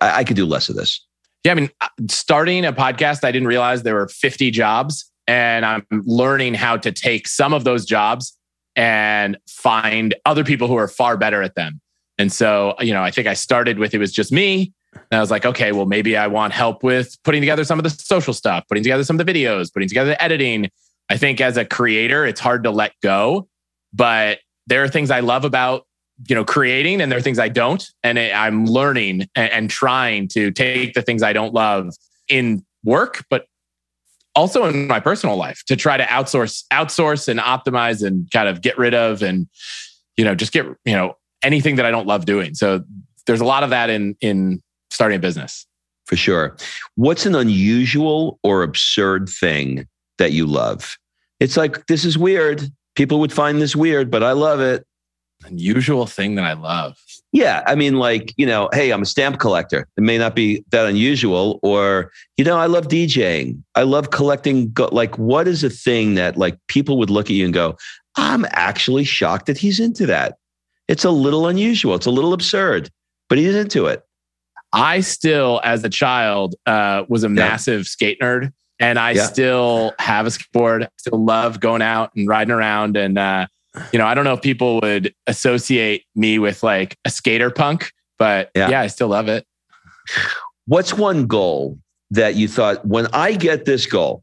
I, 0.00 0.18
I 0.18 0.24
could 0.24 0.36
do 0.36 0.46
less 0.46 0.68
of 0.68 0.76
this. 0.76 1.04
Yeah, 1.44 1.52
I 1.52 1.54
mean, 1.54 1.70
uh, 1.80 1.88
starting 2.08 2.64
a 2.64 2.72
podcast, 2.72 3.24
I 3.24 3.30
didn't 3.30 3.48
realize 3.48 3.82
there 3.84 3.94
were 3.94 4.08
50 4.08 4.50
jobs, 4.50 5.10
and 5.26 5.64
I'm 5.64 5.86
learning 5.90 6.54
how 6.54 6.76
to 6.78 6.90
take 6.90 7.28
some 7.28 7.52
of 7.52 7.64
those 7.64 7.84
jobs 7.84 8.36
and 8.74 9.38
find 9.48 10.14
other 10.24 10.44
people 10.44 10.68
who 10.68 10.76
are 10.76 10.88
far 10.88 11.16
better 11.16 11.42
at 11.42 11.54
them. 11.54 11.80
And 12.18 12.32
so, 12.32 12.74
you 12.80 12.92
know, 12.92 13.02
I 13.02 13.10
think 13.10 13.26
I 13.26 13.34
started 13.34 13.78
with 13.78 13.94
it 13.94 13.98
was 13.98 14.12
just 14.12 14.32
me. 14.32 14.72
And 14.92 15.18
I 15.18 15.20
was 15.20 15.30
like, 15.30 15.46
okay, 15.46 15.72
well, 15.72 15.86
maybe 15.86 16.16
I 16.16 16.26
want 16.26 16.52
help 16.52 16.82
with 16.82 17.16
putting 17.22 17.42
together 17.42 17.64
some 17.64 17.78
of 17.78 17.84
the 17.84 17.90
social 17.90 18.34
stuff, 18.34 18.64
putting 18.68 18.82
together 18.82 19.04
some 19.04 19.20
of 19.20 19.24
the 19.24 19.32
videos, 19.32 19.72
putting 19.72 19.88
together 19.88 20.10
the 20.10 20.22
editing. 20.22 20.70
I 21.08 21.16
think 21.16 21.40
as 21.40 21.56
a 21.56 21.64
creator, 21.64 22.26
it's 22.26 22.40
hard 22.40 22.64
to 22.64 22.70
let 22.70 22.92
go 23.02 23.48
but 23.92 24.40
there 24.66 24.82
are 24.82 24.88
things 24.88 25.10
I 25.10 25.20
love 25.20 25.44
about 25.44 25.86
you 26.28 26.34
know 26.34 26.44
creating 26.44 27.00
and 27.00 27.12
there 27.12 27.18
are 27.18 27.22
things 27.22 27.38
I 27.38 27.48
don't. 27.48 27.84
And 28.02 28.18
I'm 28.18 28.66
learning 28.66 29.28
and, 29.34 29.52
and 29.52 29.70
trying 29.70 30.28
to 30.28 30.50
take 30.50 30.94
the 30.94 31.02
things 31.02 31.22
I 31.22 31.32
don't 31.32 31.54
love 31.54 31.94
in 32.28 32.64
work 32.84 33.24
but 33.30 33.46
also 34.34 34.64
in 34.64 34.86
my 34.86 35.00
personal 35.00 35.36
life 35.36 35.62
to 35.66 35.76
try 35.76 35.96
to 35.96 36.04
outsource 36.04 36.64
outsource 36.72 37.28
and 37.28 37.40
optimize 37.40 38.06
and 38.06 38.30
kind 38.30 38.48
of 38.48 38.60
get 38.60 38.76
rid 38.78 38.94
of 38.94 39.22
and 39.22 39.48
you 40.16 40.24
know 40.24 40.34
just 40.34 40.52
get 40.52 40.66
you 40.84 40.92
know 40.92 41.16
anything 41.42 41.76
that 41.76 41.86
I 41.86 41.90
don't 41.90 42.06
love 42.06 42.26
doing. 42.26 42.54
So 42.54 42.82
there's 43.26 43.40
a 43.40 43.44
lot 43.44 43.62
of 43.62 43.70
that 43.70 43.90
in 43.90 44.16
in 44.20 44.62
starting 44.90 45.16
a 45.16 45.20
business. 45.20 45.66
For 46.06 46.16
sure. 46.16 46.56
What's 46.94 47.26
an 47.26 47.34
unusual 47.34 48.38
or 48.44 48.62
absurd 48.62 49.28
thing 49.28 49.88
that 50.18 50.32
you 50.32 50.46
love? 50.46 50.96
It's 51.40 51.56
like 51.56 51.86
this 51.86 52.04
is 52.04 52.16
weird 52.16 52.62
people 52.96 53.20
would 53.20 53.32
find 53.32 53.60
this 53.60 53.76
weird, 53.76 54.10
but 54.10 54.22
I 54.22 54.32
love 54.32 54.60
it. 54.60 54.84
Unusual 55.44 56.06
thing 56.06 56.34
that 56.36 56.44
I 56.44 56.54
love. 56.54 56.96
Yeah. 57.30 57.62
I 57.66 57.74
mean, 57.74 57.96
like, 57.96 58.32
you 58.36 58.46
know, 58.46 58.70
hey, 58.72 58.90
I'm 58.90 59.02
a 59.02 59.06
stamp 59.06 59.38
collector. 59.38 59.86
It 59.96 60.02
may 60.02 60.16
not 60.16 60.34
be 60.34 60.64
that 60.70 60.86
unusual. 60.86 61.60
Or, 61.62 62.10
you 62.38 62.44
know, 62.44 62.56
I 62.56 62.66
love 62.66 62.88
DJing. 62.88 63.62
I 63.74 63.82
love 63.82 64.10
collecting. 64.10 64.72
Go- 64.72 64.88
like, 64.90 65.18
what 65.18 65.46
is 65.46 65.62
a 65.62 65.70
thing 65.70 66.14
that 66.14 66.38
like 66.38 66.58
people 66.68 66.98
would 66.98 67.10
look 67.10 67.26
at 67.26 67.32
you 67.32 67.44
and 67.44 67.52
go, 67.52 67.76
I'm 68.16 68.46
actually 68.50 69.04
shocked 69.04 69.46
that 69.46 69.58
he's 69.58 69.78
into 69.78 70.06
that. 70.06 70.38
It's 70.88 71.04
a 71.04 71.10
little 71.10 71.46
unusual. 71.46 71.94
It's 71.94 72.06
a 72.06 72.10
little 72.10 72.32
absurd, 72.32 72.90
but 73.28 73.36
he's 73.36 73.54
into 73.54 73.86
it. 73.86 74.02
I 74.72 75.00
still, 75.00 75.60
as 75.64 75.84
a 75.84 75.90
child, 75.90 76.54
uh, 76.64 77.04
was 77.08 77.24
a 77.24 77.28
massive 77.28 77.86
skate 77.86 78.20
nerd 78.20 78.52
and 78.78 78.98
I 78.98 79.12
yeah. 79.12 79.26
still 79.26 79.94
have 79.98 80.26
a 80.26 80.30
skateboard. 80.30 80.84
I 80.84 80.88
still 80.98 81.24
love 81.24 81.60
going 81.60 81.82
out 81.82 82.14
and 82.14 82.28
riding 82.28 82.52
around. 82.52 82.96
And 82.96 83.18
uh, 83.18 83.46
you 83.92 83.98
know, 83.98 84.06
I 84.06 84.14
don't 84.14 84.24
know 84.24 84.34
if 84.34 84.42
people 84.42 84.80
would 84.82 85.14
associate 85.26 86.04
me 86.14 86.38
with 86.38 86.62
like 86.62 86.96
a 87.04 87.10
skater 87.10 87.50
punk, 87.50 87.92
but 88.18 88.50
yeah, 88.54 88.70
yeah 88.70 88.80
I 88.80 88.86
still 88.88 89.08
love 89.08 89.28
it. 89.28 89.46
What's 90.66 90.94
one 90.94 91.26
goal 91.26 91.78
that 92.10 92.34
you 92.34 92.48
thought 92.48 92.84
when 92.86 93.06
I 93.12 93.32
get 93.32 93.64
this 93.64 93.86
goal, 93.86 94.22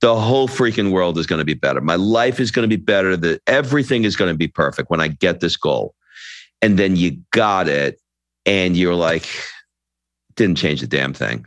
the 0.00 0.14
whole 0.18 0.48
freaking 0.48 0.92
world 0.92 1.18
is 1.18 1.26
going 1.26 1.38
to 1.38 1.44
be 1.44 1.54
better. 1.54 1.80
My 1.80 1.96
life 1.96 2.38
is 2.38 2.50
going 2.50 2.68
to 2.68 2.76
be 2.76 2.80
better. 2.82 3.16
That 3.16 3.40
everything 3.46 4.04
is 4.04 4.16
going 4.16 4.32
to 4.32 4.36
be 4.36 4.48
perfect 4.48 4.90
when 4.90 5.00
I 5.00 5.08
get 5.08 5.40
this 5.40 5.56
goal. 5.56 5.94
And 6.62 6.78
then 6.78 6.96
you 6.96 7.18
got 7.32 7.68
it 7.68 8.00
and 8.44 8.76
you're 8.76 8.94
like, 8.94 9.26
didn't 10.36 10.56
change 10.58 10.80
the 10.80 10.86
damn 10.86 11.14
thing. 11.14 11.46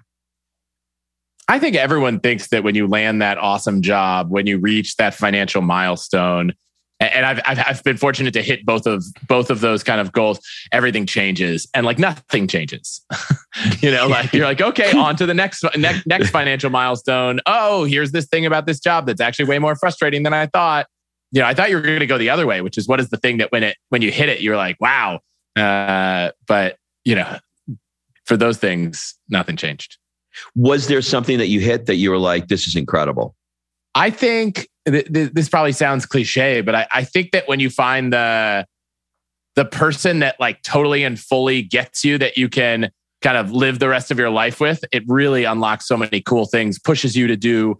I 1.49 1.57
think 1.57 1.75
everyone 1.75 2.19
thinks 2.19 2.49
that 2.49 2.63
when 2.63 2.75
you 2.75 2.85
land 2.85 3.23
that 3.23 3.39
awesome 3.39 3.81
job, 3.81 4.29
when 4.29 4.45
you 4.45 4.59
reach 4.59 4.97
that 4.97 5.15
financial 5.15 5.63
milestone, 5.63 6.53
and 6.99 7.25
I've, 7.25 7.39
I've, 7.43 7.59
I've 7.65 7.83
been 7.83 7.97
fortunate 7.97 8.33
to 8.35 8.43
hit 8.43 8.65
both 8.65 8.85
of 8.85 9.03
both 9.27 9.49
of 9.49 9.61
those 9.61 9.83
kind 9.83 9.99
of 9.99 10.11
goals. 10.11 10.39
Everything 10.71 11.07
changes, 11.07 11.67
and 11.73 11.87
like 11.87 11.97
nothing 11.97 12.47
changes. 12.47 13.03
you 13.79 13.89
know, 13.89 14.07
like 14.07 14.31
you're 14.31 14.45
like, 14.45 14.61
okay, 14.61 14.95
on 14.95 15.15
to 15.15 15.25
the 15.25 15.33
next 15.33 15.63
next 15.75 16.05
next 16.05 16.29
financial 16.29 16.69
milestone. 16.69 17.39
Oh, 17.47 17.85
here's 17.85 18.11
this 18.11 18.27
thing 18.27 18.45
about 18.45 18.67
this 18.67 18.79
job 18.79 19.07
that's 19.07 19.21
actually 19.21 19.45
way 19.45 19.57
more 19.57 19.75
frustrating 19.75 20.23
than 20.23 20.33
I 20.33 20.45
thought. 20.45 20.85
You 21.31 21.41
know, 21.41 21.47
I 21.47 21.55
thought 21.55 21.69
you 21.69 21.77
were 21.77 21.81
going 21.81 21.99
to 21.99 22.07
go 22.07 22.17
the 22.17 22.29
other 22.29 22.45
way, 22.45 22.61
which 22.61 22.77
is 22.77 22.87
what 22.87 22.99
is 22.99 23.09
the 23.09 23.17
thing 23.17 23.37
that 23.37 23.51
when 23.51 23.63
it 23.63 23.77
when 23.89 24.01
you 24.03 24.11
hit 24.11 24.29
it, 24.29 24.41
you're 24.41 24.57
like, 24.57 24.75
wow. 24.79 25.19
Uh, 25.55 26.31
but 26.47 26.75
you 27.05 27.15
know, 27.15 27.39
for 28.25 28.37
those 28.37 28.57
things, 28.57 29.15
nothing 29.29 29.55
changed. 29.55 29.98
Was 30.55 30.87
there 30.87 31.01
something 31.01 31.37
that 31.37 31.47
you 31.47 31.59
hit 31.59 31.85
that 31.85 31.95
you 31.95 32.11
were 32.11 32.17
like, 32.17 32.47
this 32.47 32.67
is 32.67 32.75
incredible? 32.75 33.35
I 33.95 34.09
think 34.09 34.67
th- 34.87 35.11
th- 35.11 35.31
this 35.33 35.49
probably 35.49 35.71
sounds 35.71 36.05
cliche, 36.05 36.61
but 36.61 36.75
I, 36.75 36.87
I 36.91 37.03
think 37.03 37.31
that 37.31 37.47
when 37.47 37.59
you 37.59 37.69
find 37.69 38.13
the 38.13 38.65
the 39.55 39.65
person 39.65 40.19
that 40.19 40.39
like 40.39 40.61
totally 40.61 41.03
and 41.03 41.19
fully 41.19 41.61
gets 41.61 42.05
you 42.05 42.17
that 42.17 42.37
you 42.37 42.47
can 42.47 42.91
kind 43.21 43.35
of 43.35 43.51
live 43.51 43.79
the 43.79 43.89
rest 43.89 44.11
of 44.11 44.17
your 44.17 44.29
life 44.29 44.61
with, 44.61 44.83
it 44.91 45.03
really 45.07 45.43
unlocks 45.43 45.87
so 45.87 45.97
many 45.97 46.21
cool 46.21 46.45
things, 46.45 46.79
pushes 46.79 47.17
you 47.17 47.27
to 47.27 47.35
do 47.35 47.75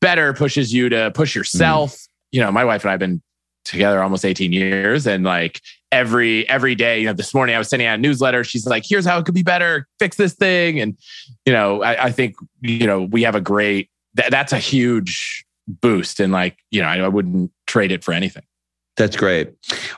better, 0.00 0.32
pushes 0.32 0.72
you 0.72 0.88
to 0.88 1.10
push 1.14 1.34
yourself. 1.34 1.92
Mm. 1.92 2.08
You 2.32 2.40
know, 2.42 2.52
my 2.52 2.64
wife 2.64 2.84
and 2.84 2.90
I 2.90 2.92
have 2.92 3.00
been 3.00 3.22
together 3.64 4.02
almost 4.02 4.24
18 4.24 4.52
years 4.52 5.06
and 5.06 5.24
like 5.24 5.60
every 5.94 6.46
every 6.48 6.74
day. 6.74 6.98
You 7.00 7.06
know 7.06 7.12
this 7.12 7.32
morning 7.32 7.54
i 7.54 7.58
was 7.58 7.68
sending 7.68 7.86
out 7.86 7.98
a 7.98 8.02
newsletter. 8.02 8.44
She's 8.44 8.66
like 8.66 8.84
here's 8.86 9.06
how 9.06 9.18
it 9.18 9.24
could 9.24 9.34
be 9.34 9.42
better. 9.42 9.86
Fix 9.98 10.16
this 10.16 10.34
thing. 10.34 10.80
And 10.80 10.98
you 11.46 11.52
know 11.52 11.82
i, 11.82 12.06
I 12.06 12.10
think 12.10 12.36
you 12.60 12.86
know 12.86 13.02
we 13.02 13.22
have 13.22 13.34
a 13.34 13.40
great 13.40 13.90
th- 14.16 14.30
that's 14.30 14.52
a 14.52 14.58
huge 14.58 15.44
boost 15.66 16.20
and 16.20 16.32
like 16.32 16.58
you 16.70 16.82
know 16.82 16.88
I, 16.88 16.98
I, 16.98 17.08
wouldn't 17.08 17.50
trade 17.66 17.92
it 17.92 18.04
for 18.04 18.12
anything. 18.12 18.42
That's 18.96 19.16
great. 19.16 19.52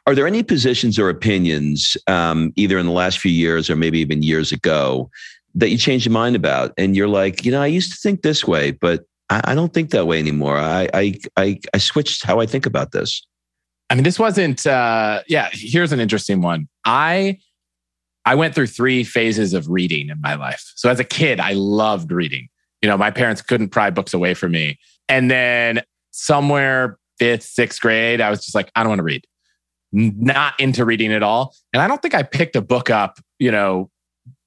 Are 0.06 0.14
there 0.14 0.26
any 0.26 0.42
positions 0.42 0.98
or 0.98 1.10
opinions 1.10 1.96
um, 2.06 2.52
either 2.56 2.78
in 2.78 2.86
the 2.86 2.92
last 2.92 3.18
few 3.18 3.32
years 3.32 3.68
or 3.68 3.76
maybe 3.76 3.98
even 3.98 4.22
years 4.22 4.52
ago 4.52 5.10
that 5.54 5.68
you 5.68 5.76
changed 5.76 6.06
your 6.06 6.14
mind 6.14 6.36
about? 6.36 6.72
And 6.78 6.94
you're 6.94 7.08
like 7.08 7.44
you 7.44 7.50
know 7.50 7.62
i 7.62 7.66
used 7.66 7.90
to 7.92 7.98
think 7.98 8.22
this 8.22 8.46
way 8.46 8.70
but 8.70 9.04
i, 9.30 9.40
I 9.52 9.54
don't 9.54 9.72
think 9.72 9.90
that 9.90 10.06
way 10.06 10.18
anymore. 10.18 10.58
I, 10.58 10.88
I 10.92 11.14
i 11.36 11.58
i 11.72 11.78
switched 11.78 12.24
how 12.24 12.40
i 12.40 12.46
think 12.46 12.66
about 12.66 12.92
this 12.92 13.26
I 13.88 13.94
mean, 13.94 14.04
this 14.04 14.18
wasn't. 14.18 14.66
Uh, 14.66 15.22
yeah, 15.28 15.48
here's 15.52 15.92
an 15.92 16.00
interesting 16.00 16.42
one. 16.42 16.68
I 16.84 17.38
I 18.26 18.34
went 18.34 18.54
through 18.54 18.66
three 18.66 19.04
phases 19.04 19.54
of 19.54 19.70
reading 19.70 20.08
in 20.08 20.20
my 20.20 20.34
life. 20.34 20.72
So 20.74 20.90
as 20.90 20.98
a 20.98 21.04
kid, 21.04 21.38
I 21.38 21.52
loved 21.52 22.10
reading. 22.10 22.48
You 22.82 22.88
know, 22.88 22.98
my 22.98 23.12
parents 23.12 23.40
couldn't 23.40 23.68
pry 23.68 23.90
books 23.90 24.12
away 24.12 24.34
from 24.34 24.52
me. 24.52 24.78
And 25.08 25.30
then 25.30 25.82
somewhere 26.10 26.98
fifth, 27.18 27.44
sixth 27.44 27.80
grade, 27.80 28.20
I 28.20 28.28
was 28.28 28.44
just 28.44 28.54
like, 28.54 28.70
I 28.74 28.82
don't 28.82 28.90
want 28.90 28.98
to 28.98 29.04
read. 29.04 29.24
Not 29.92 30.58
into 30.58 30.84
reading 30.84 31.12
at 31.12 31.22
all. 31.22 31.54
And 31.72 31.80
I 31.80 31.86
don't 31.86 32.02
think 32.02 32.14
I 32.14 32.24
picked 32.24 32.56
a 32.56 32.60
book 32.60 32.90
up, 32.90 33.20
you 33.38 33.52
know, 33.52 33.90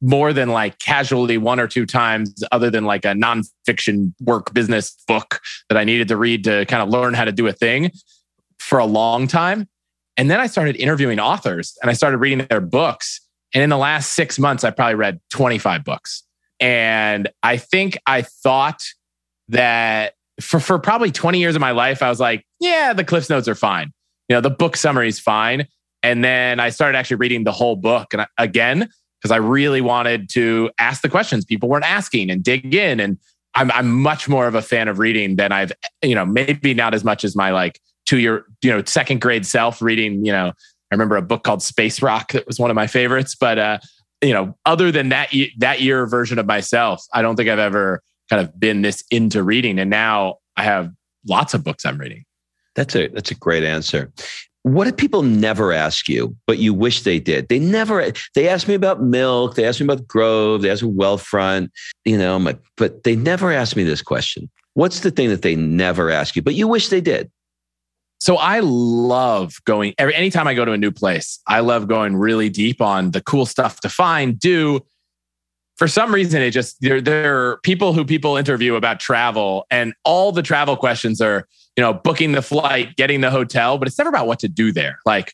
more 0.02 0.34
than 0.34 0.50
like 0.50 0.80
casually 0.80 1.38
one 1.38 1.60
or 1.60 1.68
two 1.68 1.86
times, 1.86 2.44
other 2.52 2.70
than 2.70 2.84
like 2.84 3.06
a 3.06 3.14
nonfiction 3.14 4.14
work 4.22 4.54
business 4.54 4.96
book 5.08 5.40
that 5.70 5.78
I 5.78 5.86
needed 5.86 6.10
to 6.10 6.18
read 6.18 6.44
to 6.44 6.66
kind 6.66 6.84
of 6.84 6.90
learn 6.90 7.14
how 7.14 7.24
to 7.24 7.32
do 7.32 7.48
a 7.48 7.54
thing 7.54 7.92
for 8.70 8.78
a 8.78 8.86
long 8.86 9.28
time. 9.28 9.68
And 10.16 10.30
then 10.30 10.40
I 10.40 10.48
started 10.48 10.76
interviewing 10.76 11.20
authors 11.20 11.76
and 11.82 11.90
I 11.90 11.94
started 11.94 12.18
reading 12.18 12.46
their 12.50 12.62
books. 12.62 13.20
And 13.54 13.64
in 13.64 13.70
the 13.70 13.78
last 13.78 14.14
six 14.14 14.38
months, 14.38 14.64
I 14.64 14.70
probably 14.70 14.96
read 14.96 15.20
25 15.32 15.84
books. 15.84 16.24
And 16.60 17.30
I 17.42 17.58
think 17.58 17.98
I 18.06 18.22
thought 18.22 18.84
that 19.48 20.14
for, 20.40 20.60
for 20.60 20.78
probably 20.78 21.12
20 21.12 21.40
years 21.40 21.56
of 21.56 21.62
my 21.62 21.72
life, 21.72 22.04
I 22.04 22.10
was 22.10 22.20
like, 22.20 22.46
yeah, 22.60 22.94
the 22.94 23.04
Cliffs 23.04 23.30
Notes 23.30 23.48
are 23.48 23.56
fine. 23.56 23.92
You 24.28 24.36
know, 24.36 24.42
the 24.42 24.52
book 24.52 24.78
summary 24.78 25.08
is 25.08 25.20
fine. 25.20 25.68
And 26.04 26.24
then 26.24 26.60
I 26.60 26.70
started 26.70 26.98
actually 26.98 27.18
reading 27.18 27.46
the 27.46 27.52
whole 27.52 27.76
book. 27.76 28.14
And 28.14 28.22
I, 28.22 28.28
again, 28.38 28.90
because 29.20 29.32
I 29.32 29.38
really 29.38 29.82
wanted 29.82 30.30
to 30.32 30.70
ask 30.78 31.02
the 31.02 31.10
questions 31.10 31.44
people 31.44 31.70
weren't 31.70 31.86
asking 31.86 32.30
and 32.30 32.44
dig 32.44 32.76
in. 32.76 33.00
And 33.00 33.18
I'm, 33.56 33.72
I'm 33.72 33.92
much 34.02 34.30
more 34.30 34.48
of 34.48 34.54
a 34.54 34.62
fan 34.62 34.88
of 34.88 35.00
reading 35.00 35.38
than 35.38 35.52
I've, 35.52 35.72
you 36.04 36.14
know, 36.14 36.26
maybe 36.26 36.76
not 36.76 36.94
as 36.94 37.04
much 37.04 37.24
as 37.24 37.36
my 37.36 37.52
like 37.52 37.82
to 38.10 38.18
your 38.18 38.45
you 38.62 38.70
know 38.70 38.84
second 38.86 39.22
grade 39.22 39.45
self 39.45 39.82
reading 39.82 40.26
you 40.26 40.32
know 40.32 40.47
i 40.47 40.95
remember 40.95 41.16
a 41.16 41.22
book 41.22 41.43
called 41.43 41.62
space 41.62 42.01
rock 42.01 42.32
that 42.32 42.45
was 42.47 42.60
one 42.60 42.70
of 42.70 42.76
my 42.76 42.88
favorites 42.88 43.36
but 43.36 43.57
uh 43.57 43.78
you 44.22 44.34
know 44.34 44.55
other 44.66 44.91
than 44.91 45.10
that 45.10 45.34
that 45.57 45.82
year 45.82 46.05
version 46.07 46.39
of 46.39 46.45
myself 46.45 47.03
i 47.14 47.22
don't 47.22 47.36
think 47.36 47.49
i've 47.49 47.60
ever 47.60 48.01
kind 48.30 48.41
of 48.41 48.60
been 48.60 48.82
this 48.82 49.03
into 49.12 49.43
reading. 49.43 49.80
And 49.80 49.89
now 49.89 50.38
i 50.55 50.64
have 50.64 50.91
lots 51.28 51.53
of 51.53 51.64
books 51.64 51.86
i'm 51.86 51.97
reading. 51.97 52.26
That's 52.76 52.95
a 52.95 53.07
that's 53.07 53.32
a 53.32 53.36
great 53.36 53.64
answer. 53.64 54.12
What 54.64 54.86
do 54.86 54.91
people 54.91 55.24
never 55.24 55.72
ask 55.74 56.07
you 56.07 56.36
but 56.45 56.60
you 56.60 56.74
wish 56.74 57.03
they 57.03 57.20
did? 57.20 57.49
They 57.49 57.60
never 57.60 58.12
they 58.36 58.47
ask 58.47 58.68
me 58.68 58.74
about 58.74 59.01
milk 59.01 59.55
they 59.55 59.66
ask 59.66 59.80
me 59.80 59.86
about 59.86 60.07
grove 60.07 60.62
they 60.62 60.70
ask 60.70 60.84
me 60.84 60.91
wealthfront 60.91 61.70
you 62.05 62.18
know 62.18 62.38
my, 62.39 62.57
but 62.78 63.03
they 63.03 63.16
never 63.16 63.51
ask 63.51 63.76
me 63.76 63.84
this 63.84 64.01
question. 64.01 64.49
What's 64.76 65.01
the 65.01 65.12
thing 65.12 65.30
that 65.30 65.41
they 65.41 65.55
never 65.55 66.10
ask 66.10 66.36
you 66.36 66.41
but 66.41 66.55
you 66.55 66.68
wish 66.68 66.89
they 66.89 67.01
did 67.01 67.32
so 68.20 68.36
I 68.36 68.60
love 68.60 69.56
going 69.66 69.94
every 69.98 70.14
anytime 70.14 70.48
I 70.48 70.54
go 70.54 70.66
to 70.66 70.74
a 70.74 70.78
new 70.78 70.92
place, 70.92 71.40
I 71.48 71.62
love 71.62 71.88
going 71.88 72.16
really 72.16 72.50
deep 72.50 72.82
on 72.82 73.12
the 73.12 73.22
cool 73.22 73.46
stuff 73.46 73.80
to 73.82 73.90
find, 73.90 74.38
do. 74.38 74.82
For 75.78 75.88
some 75.88 76.14
reason, 76.14 76.42
it 76.42 76.52
just 76.52 76.82
there 76.82 77.00
there 77.00 77.40
are 77.40 77.58
people 77.64 77.94
who 77.94 78.04
people 78.04 78.36
interview 78.36 78.76
about 78.76 79.00
travel, 79.00 79.66
and 79.72 79.94
all 80.04 80.34
the 80.34 80.42
travel 80.42 80.76
questions 80.76 81.22
are, 81.22 81.48
you 81.78 81.82
know, 81.82 81.94
booking 81.94 82.34
the 82.34 82.42
flight, 82.42 82.98
getting 82.98 83.22
the 83.22 83.32
hotel, 83.32 83.78
but 83.78 83.88
it's 83.88 83.98
never 83.98 84.10
about 84.10 84.28
what 84.28 84.40
to 84.40 84.50
do 84.50 84.74
there. 84.74 85.00
Like, 85.06 85.34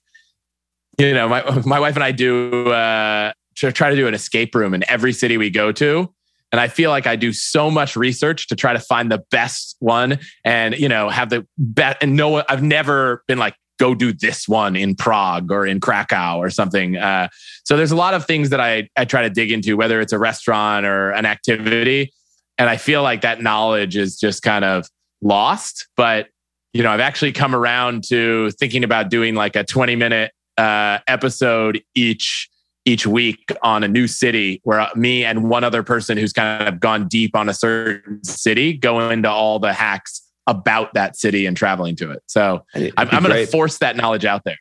you 1.00 1.14
know, 1.14 1.28
my 1.28 1.42
my 1.66 1.80
wife 1.80 1.96
and 1.96 2.04
I 2.04 2.12
do 2.12 2.70
uh 2.70 3.34
try 3.56 3.90
to 3.90 3.96
do 3.96 4.08
an 4.08 4.14
escape 4.14 4.54
room 4.54 4.74
in 4.76 4.84
every 4.88 5.14
city 5.14 5.38
we 5.38 5.50
go 5.50 5.72
to 5.72 6.14
and 6.56 6.62
I 6.62 6.70
feel 6.70 6.89
like 6.89 7.06
I 7.06 7.18
do 7.18 7.34
so 7.34 7.70
much 7.70 7.97
research 7.97 8.47
to 8.47 8.56
try 8.56 8.72
to 8.72 8.80
find 8.80 9.12
the 9.12 9.22
best 9.30 9.76
one 9.80 10.20
and, 10.45 10.74
you 10.74 10.88
know, 10.88 11.10
have 11.10 11.30
the 11.30 11.45
best 11.58 11.97
and 11.99 12.16
no, 12.16 12.45
I've 12.47 12.64
never 12.64 13.26
been 13.28 13.38
like, 13.38 13.56
go 13.78 13.93
do 13.93 14.14
this 14.14 14.47
one 14.47 14.78
in 14.78 14.95
Prague 14.95 15.51
or 15.51 15.66
in 15.66 15.82
Krakow 15.82 16.38
or 16.38 16.49
something. 16.49 16.95
Uh, 16.95 17.28
so 17.66 17.76
there's 17.76 17.91
a 17.91 17.97
lot 17.97 18.14
of 18.14 18.26
things 18.26 18.51
that 18.51 18.62
I, 18.62 18.88
I 18.95 19.03
try 19.03 19.24
to 19.24 19.30
dig 19.30 19.51
into, 19.51 19.76
whether 19.76 19.99
it's 19.99 20.14
a 20.14 20.18
restaurant 20.18 20.86
or 20.86 21.12
an 21.12 21.26
activity. 21.26 22.14
And 22.58 22.70
I 22.70 22.78
feel 22.78 23.03
like 23.03 23.20
that 23.20 23.41
knowledge 23.41 23.97
is 23.97 24.18
just 24.18 24.41
kind 24.41 24.64
of 24.64 24.88
lost. 25.22 25.89
But, 25.97 26.30
you 26.72 26.84
know, 26.84 26.91
I've 26.91 27.01
actually 27.01 27.34
come 27.34 27.53
around 27.53 28.06
to 28.06 28.49
thinking 28.51 28.86
about 28.86 29.10
doing 29.10 29.36
like 29.36 29.58
a 29.58 29.66
20 29.66 29.97
minute 29.97 30.32
uh, 30.58 30.99
episode 31.06 31.84
each 31.95 32.47
each 32.86 33.08
week 33.08 33.52
on 33.64 33.84
a 33.84 33.88
new 33.88 34.08
city 34.08 34.62
where 34.64 34.80
uh, 34.80 34.90
me 34.96 35.26
and 35.26 35.50
one 35.50 35.64
other 35.64 35.84
person 35.84 36.18
who's 36.18 36.32
kind 36.32 36.68
of 36.68 36.80
gone 36.80 37.08
deep 37.08 37.36
on 37.36 37.50
a 37.50 37.54
certain 37.54 38.24
city 38.24 38.74
go 38.74 39.10
into 39.10 39.30
all 39.30 39.60
the 39.60 39.74
hacks 39.74 40.22
about 40.48 40.94
that 40.94 41.18
city 41.18 41.48
and 41.48 41.58
traveling 41.58 41.96
to 41.96 42.12
it. 42.12 42.22
So 42.28 42.64
I'm, 42.76 42.92
I'm 42.98 43.24
going 43.24 43.36
to 43.36 43.48
force 43.48 43.80
that 43.80 43.96
knowledge 43.96 44.26
out 44.26 44.44
there. 44.44 44.58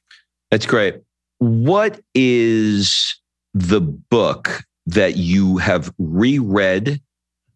That's 0.51 0.65
great. 0.65 0.97
What 1.39 2.01
is 2.15 3.15
the 3.53 3.81
book 3.81 4.63
that 4.87 5.17
you 5.17 5.59
have 5.59 5.93
reread 5.99 7.03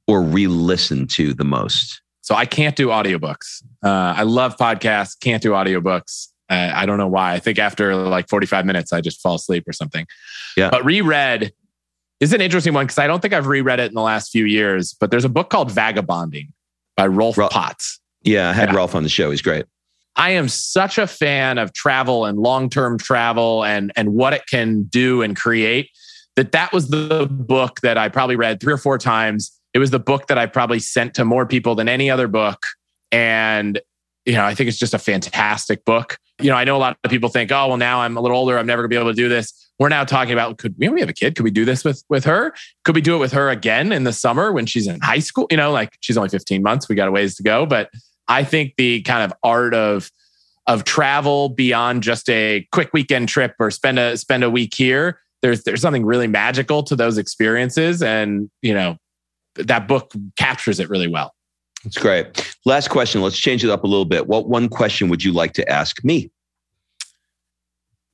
or 0.06 0.22
re-listened 0.22 1.08
to 1.10 1.32
the 1.32 1.44
most? 1.44 2.02
So 2.20 2.34
I 2.34 2.44
can't 2.44 2.76
do 2.76 2.88
audiobooks. 2.88 3.62
Uh, 3.82 4.14
I 4.16 4.24
love 4.24 4.58
podcasts, 4.58 5.18
can't 5.18 5.42
do 5.42 5.52
audiobooks. 5.52 6.28
Uh, 6.50 6.72
I 6.74 6.86
don't 6.86 6.98
know 6.98 7.08
why. 7.08 7.34
I 7.34 7.38
think 7.38 7.58
after 7.58 7.94
like 7.94 8.28
45 8.28 8.64
minutes, 8.64 8.92
I 8.92 9.00
just 9.00 9.20
fall 9.20 9.34
asleep 9.34 9.64
or 9.68 9.72
something. 9.72 10.06
Yeah. 10.56 10.70
But 10.70 10.84
reread 10.84 11.52
is 12.20 12.32
an 12.32 12.40
interesting 12.40 12.74
one 12.74 12.86
because 12.86 12.98
I 12.98 13.06
don't 13.06 13.20
think 13.20 13.34
I've 13.34 13.46
reread 13.46 13.80
it 13.80 13.88
in 13.88 13.94
the 13.94 14.02
last 14.02 14.30
few 14.30 14.44
years. 14.44 14.94
But 14.98 15.10
there's 15.10 15.24
a 15.24 15.28
book 15.28 15.50
called 15.50 15.70
Vagabonding 15.70 16.52
by 16.96 17.06
Rolf 17.06 17.36
Potts. 17.36 18.00
Yeah, 18.22 18.50
I 18.50 18.52
had 18.52 18.70
yeah. 18.70 18.76
Rolf 18.76 18.94
on 18.94 19.02
the 19.02 19.08
show. 19.08 19.30
He's 19.30 19.42
great. 19.42 19.66
I 20.16 20.30
am 20.30 20.48
such 20.48 20.98
a 20.98 21.06
fan 21.06 21.58
of 21.58 21.72
travel 21.72 22.24
and 22.24 22.38
long-term 22.38 22.98
travel 22.98 23.64
and 23.64 23.92
and 23.94 24.14
what 24.14 24.32
it 24.32 24.42
can 24.50 24.82
do 24.84 25.22
and 25.22 25.36
create 25.36 25.90
that 26.34 26.52
that 26.52 26.72
was 26.72 26.88
the 26.88 27.28
book 27.30 27.80
that 27.82 27.96
I 27.96 28.08
probably 28.08 28.36
read 28.36 28.60
three 28.60 28.72
or 28.72 28.78
four 28.78 28.98
times. 28.98 29.52
It 29.74 29.78
was 29.78 29.90
the 29.90 30.00
book 30.00 30.26
that 30.26 30.38
I 30.38 30.46
probably 30.46 30.80
sent 30.80 31.14
to 31.14 31.24
more 31.24 31.46
people 31.46 31.76
than 31.76 31.88
any 31.88 32.10
other 32.10 32.26
book 32.26 32.66
and 33.12 33.80
you 34.26 34.34
know, 34.34 34.44
I 34.44 34.54
think 34.54 34.68
it's 34.68 34.78
just 34.78 34.92
a 34.92 34.98
fantastic 34.98 35.84
book 35.84 36.18
you 36.40 36.50
know, 36.50 36.56
I 36.56 36.64
know 36.64 36.76
a 36.76 36.78
lot 36.78 36.96
of 37.02 37.10
people 37.10 37.28
think, 37.28 37.50
oh, 37.50 37.68
well, 37.68 37.76
now 37.76 38.00
I'm 38.00 38.16
a 38.16 38.20
little 38.20 38.36
older. 38.36 38.58
I'm 38.58 38.66
never 38.66 38.82
gonna 38.82 38.88
be 38.88 38.96
able 38.96 39.10
to 39.10 39.14
do 39.14 39.28
this. 39.28 39.70
We're 39.78 39.88
now 39.88 40.04
talking 40.04 40.32
about 40.32 40.58
could 40.58 40.74
we 40.78 41.00
have 41.00 41.08
a 41.08 41.12
kid? 41.12 41.36
Could 41.36 41.44
we 41.44 41.50
do 41.50 41.64
this 41.64 41.84
with 41.84 42.02
with 42.08 42.24
her? 42.24 42.54
Could 42.84 42.94
we 42.94 43.00
do 43.00 43.14
it 43.14 43.18
with 43.18 43.32
her 43.32 43.50
again 43.50 43.92
in 43.92 44.04
the 44.04 44.12
summer 44.12 44.52
when 44.52 44.66
she's 44.66 44.86
in 44.86 45.00
high 45.00 45.20
school? 45.20 45.46
You 45.50 45.56
know, 45.56 45.70
like 45.70 45.96
she's 46.00 46.16
only 46.16 46.28
15 46.28 46.62
months. 46.62 46.88
We 46.88 46.94
got 46.94 47.08
a 47.08 47.12
ways 47.12 47.36
to 47.36 47.42
go. 47.42 47.66
But 47.66 47.90
I 48.28 48.44
think 48.44 48.74
the 48.76 49.02
kind 49.02 49.22
of 49.22 49.32
art 49.42 49.74
of 49.74 50.10
of 50.68 50.84
travel 50.84 51.48
beyond 51.48 52.02
just 52.02 52.28
a 52.28 52.66
quick 52.72 52.90
weekend 52.92 53.28
trip 53.28 53.54
or 53.58 53.70
spend 53.70 53.98
a 53.98 54.16
spend 54.16 54.44
a 54.44 54.50
week 54.50 54.74
here. 54.74 55.20
There's 55.42 55.64
there's 55.64 55.80
something 55.80 56.04
really 56.04 56.26
magical 56.26 56.82
to 56.84 56.94
those 56.94 57.18
experiences. 57.18 58.02
And, 58.02 58.50
you 58.62 58.74
know, 58.74 58.98
that 59.54 59.88
book 59.88 60.12
captures 60.36 60.78
it 60.78 60.90
really 60.90 61.08
well. 61.08 61.34
That's 61.84 61.96
great. 61.96 62.47
Last 62.64 62.88
question. 62.88 63.22
Let's 63.22 63.38
change 63.38 63.64
it 63.64 63.70
up 63.70 63.84
a 63.84 63.86
little 63.86 64.04
bit. 64.04 64.26
What 64.26 64.48
one 64.48 64.68
question 64.68 65.08
would 65.08 65.24
you 65.24 65.32
like 65.32 65.52
to 65.54 65.68
ask 65.68 66.04
me? 66.04 66.30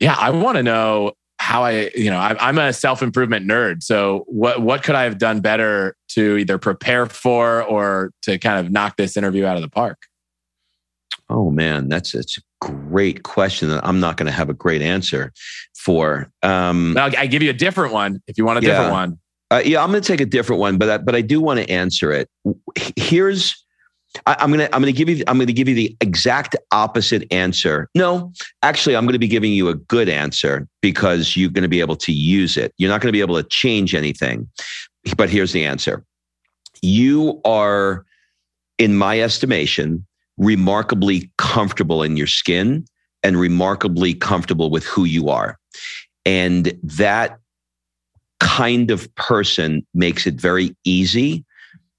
Yeah, 0.01 0.17
I 0.19 0.31
want 0.31 0.57
to 0.57 0.63
know 0.63 1.13
how 1.39 1.65
I, 1.65 1.91
you 1.95 2.11
know, 2.11 2.19
I, 2.19 2.49
am 2.49 2.59
a 2.59 2.73
self 2.73 3.03
improvement 3.03 3.47
nerd. 3.49 3.83
So 3.83 4.25
what 4.27 4.63
what 4.63 4.83
could 4.83 4.95
I 4.95 5.05
have 5.05 5.19
done 5.19 5.41
better 5.41 5.97
to 6.09 6.37
either 6.37 6.59
prepare 6.59 7.07
for 7.07 7.63
or 7.63 8.13
to 8.23 8.39
kind 8.39 8.65
of 8.65 8.73
knock 8.73 8.97
this 8.97 9.17
interview 9.17 9.45
out 9.45 9.57
of 9.57 9.63
the 9.63 9.69
park? 9.69 10.07
Oh 11.31 11.51
man, 11.51 11.89
that's 11.89 12.15
it's 12.15 12.39
a 12.39 12.43
great 12.61 13.23
question 13.23 13.69
that 13.71 13.85
I'm 13.87 13.99
not 13.99 14.17
going 14.17 14.27
to 14.27 14.33
have 14.33 14.51
a 14.51 14.55
great 14.55 14.83
answer 14.83 15.33
for. 15.75 16.31
Um, 16.43 16.97
I 16.99 17.27
give 17.27 17.43
you 17.43 17.51
a 17.51 17.55
different 17.55 17.93
one 17.93 18.23
if 18.27 18.39
you 18.39 18.45
want 18.45 18.59
a 18.59 18.63
yeah. 18.63 18.71
different 18.71 18.93
one. 18.93 19.19
Uh, 19.51 19.63
yeah, 19.65 19.83
I'm 19.83 19.91
going 19.91 20.03
to 20.03 20.07
take 20.07 20.21
a 20.21 20.27
different 20.27 20.61
one, 20.61 20.79
but 20.79 20.91
I, 20.91 20.99
but 20.99 21.15
I 21.15 21.21
do 21.21 21.41
want 21.41 21.61
to 21.61 21.71
answer 21.71 22.13
it. 22.13 22.29
Here's 22.97 23.65
I, 24.27 24.37
am 24.45 24.51
gonna 24.51 24.69
I'm 24.73 24.81
gonna 24.81 24.93
give 24.93 25.09
you 25.09 25.25
I'm 25.27 25.39
gonna 25.39 25.53
give 25.53 25.69
you 25.69 25.75
the 25.75 25.97
exact 26.01 26.57
opposite 26.73 27.27
answer. 27.33 27.89
No, 27.95 28.33
actually, 28.63 28.97
I'm 28.97 29.07
gonna 29.07 29.19
be 29.19 29.29
giving 29.29 29.53
you 29.53 29.69
a 29.69 29.75
good 29.75 30.09
answer 30.09 30.69
because 30.81 31.37
you're 31.37 31.51
gonna 31.51 31.69
be 31.69 31.81
able 31.81 31.97
to 31.97 32.13
use 32.13 32.57
it. 32.57 32.73
You're 32.79 32.91
not 32.91 33.01
gonna 33.01 33.13
be 33.13 33.21
able 33.21 33.37
to 33.37 33.49
change 33.49 33.95
anything. 33.95 34.49
But 35.17 35.31
here's 35.31 35.53
the 35.53 35.65
answer: 35.65 36.05
you 36.81 37.41
are, 37.45 38.05
in 38.79 38.97
my 38.97 39.21
estimation, 39.21 40.07
remarkably 40.37 41.31
comfortable 41.39 42.03
in 42.03 42.17
your 42.17 42.27
skin 42.27 42.85
and 43.23 43.39
remarkably 43.39 44.15
comfortable 44.15 44.71
with 44.71 44.85
who 44.85 45.05
you 45.05 45.29
are, 45.29 45.59
and 46.25 46.79
that 46.83 47.39
kind 48.41 48.91
of 48.91 49.13
person 49.15 49.85
makes 49.95 50.27
it 50.27 50.35
very 50.35 50.77
easy 50.85 51.45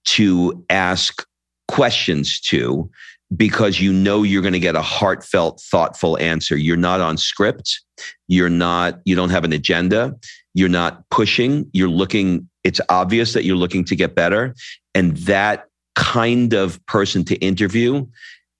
to 0.05 0.63
ask 0.69 1.25
questions 1.67 2.39
to 2.41 2.89
because 3.35 3.79
you 3.79 3.91
know 3.91 4.23
you're 4.23 4.41
going 4.41 4.53
to 4.53 4.59
get 4.59 4.75
a 4.75 4.81
heartfelt, 4.81 5.61
thoughtful 5.61 6.17
answer. 6.19 6.55
You're 6.55 6.77
not 6.77 7.01
on 7.01 7.17
script. 7.17 7.81
You're 8.27 8.49
not, 8.49 8.99
you 9.05 9.15
don't 9.15 9.29
have 9.29 9.43
an 9.43 9.53
agenda. 9.53 10.15
You're 10.53 10.69
not 10.69 11.09
pushing. 11.09 11.69
You're 11.73 11.89
looking, 11.89 12.47
it's 12.63 12.79
obvious 12.89 13.33
that 13.33 13.43
you're 13.43 13.55
looking 13.55 13.83
to 13.85 13.95
get 13.95 14.15
better. 14.15 14.53
And 14.93 15.17
that 15.17 15.65
kind 15.95 16.53
of 16.53 16.83
person 16.85 17.23
to 17.25 17.35
interview 17.37 18.05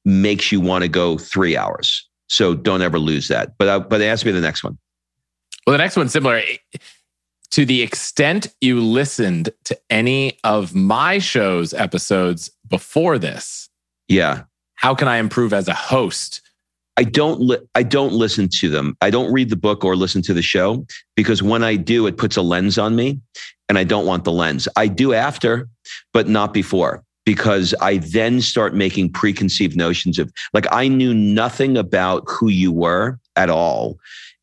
makes 0.04 0.52
you 0.52 0.60
want 0.60 0.84
to 0.84 0.88
go 0.88 1.18
three 1.18 1.56
hours. 1.56 2.08
So 2.28 2.56
don't 2.56 2.82
ever 2.82 3.00
lose 3.00 3.28
that. 3.28 3.54
But, 3.58 3.68
uh, 3.68 3.80
but 3.80 4.02
ask 4.02 4.26
me 4.26 4.32
the 4.32 4.42
next 4.42 4.64
one. 4.64 4.78
Well, 5.66 5.74
the 5.74 5.78
next 5.78 5.96
one's 5.96 6.12
similar. 6.12 6.42
To 7.52 7.66
the 7.66 7.82
extent 7.82 8.48
you 8.62 8.82
listened 8.82 9.50
to 9.66 9.80
any 9.90 10.38
of 10.44 10.76
my 10.76 11.20
show's 11.20 11.74
episodes 11.74 12.52
before 12.68 13.18
this. 13.18 13.70
Yeah. 14.08 14.44
How 14.76 14.94
can 14.94 15.08
I 15.08 15.18
improve 15.18 15.54
as 15.54 15.68
a 15.68 15.74
host? 15.74 16.42
I 16.98 17.04
don't 17.04 17.42
li- 17.42 17.60
I 17.76 17.84
don't 17.84 18.14
listen 18.14 18.48
to 18.60 18.70
them. 18.70 18.96
I 19.02 19.10
don't 19.10 19.32
read 19.32 19.50
the 19.50 19.56
book 19.56 19.84
or 19.84 19.96
listen 19.96 20.22
to 20.24 20.34
the 20.34 20.42
show 20.42 20.86
because 21.16 21.44
when 21.44 21.64
I 21.64 21.76
do 21.76 22.08
it 22.08 22.18
puts 22.18 22.38
a 22.38 22.42
lens 22.42 22.78
on 22.78 22.96
me 22.96 23.20
and 23.68 23.78
I 23.78 23.84
don't 23.84 24.06
want 24.06 24.24
the 24.24 24.32
lens. 24.32 24.68
I 24.76 24.88
do 24.88 25.14
after 25.14 25.68
but 26.14 26.30
not 26.30 26.54
before 26.54 27.04
because 27.26 27.74
I 27.82 27.98
then 27.98 28.40
start 28.40 28.76
making 28.76 29.12
preconceived 29.12 29.76
notions 29.76 30.20
of 30.20 30.32
like 30.54 30.68
I 30.72 30.88
knew 30.88 31.14
nothing 31.14 31.76
about 31.76 32.24
who 32.28 32.50
you 32.50 32.72
were 32.72 33.20
at 33.36 33.50
all 33.50 33.98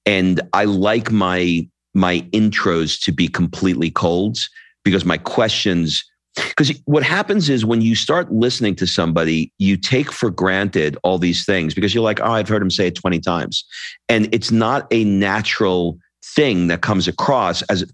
and 0.05 0.41
I 0.53 0.65
like 0.65 1.11
my 1.11 1.67
my 1.95 2.21
intros 2.33 3.01
to 3.05 3.13
be 3.13 3.29
completely 3.29 3.91
cold 3.91 4.39
because 4.85 5.05
my 5.05 5.19
questions 5.19 6.05
because 6.35 6.73
what 6.85 7.03
happens 7.03 7.49
is 7.51 7.65
when 7.65 7.83
you 7.83 7.95
start 7.95 8.33
listening 8.33 8.75
to 8.77 8.87
somebody, 8.87 9.53
you 9.59 9.77
take 9.77 10.11
for 10.11 10.31
granted 10.31 10.97
all 11.03 11.19
these 11.19 11.45
things 11.45 11.75
because 11.75 11.95
you're 11.95 12.05
like, 12.05 12.21
oh, 12.21 12.33
I've 12.33 12.49
heard 12.49 12.63
him 12.63 12.71
say 12.71 12.87
it 12.87 12.95
20 12.95 13.21
times. 13.21 13.65
And 14.09 14.29
it's 14.33 14.51
not 14.51 14.87
a 14.91 15.05
natural 15.05 15.99
thing 16.25 16.69
that 16.69 16.81
comes 16.81 17.09
across 17.09 17.63
as 17.63 17.85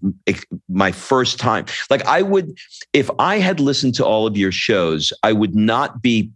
my 0.69 0.91
first 0.91 1.39
time. 1.39 1.65
Like 1.89 2.05
I 2.05 2.21
would, 2.21 2.57
if 2.93 3.09
I 3.19 3.39
had 3.39 3.59
listened 3.59 3.95
to 3.95 4.05
all 4.05 4.25
of 4.25 4.37
your 4.37 4.51
shows, 4.51 5.11
I 5.23 5.33
would 5.33 5.55
not 5.55 6.01
be 6.01 6.31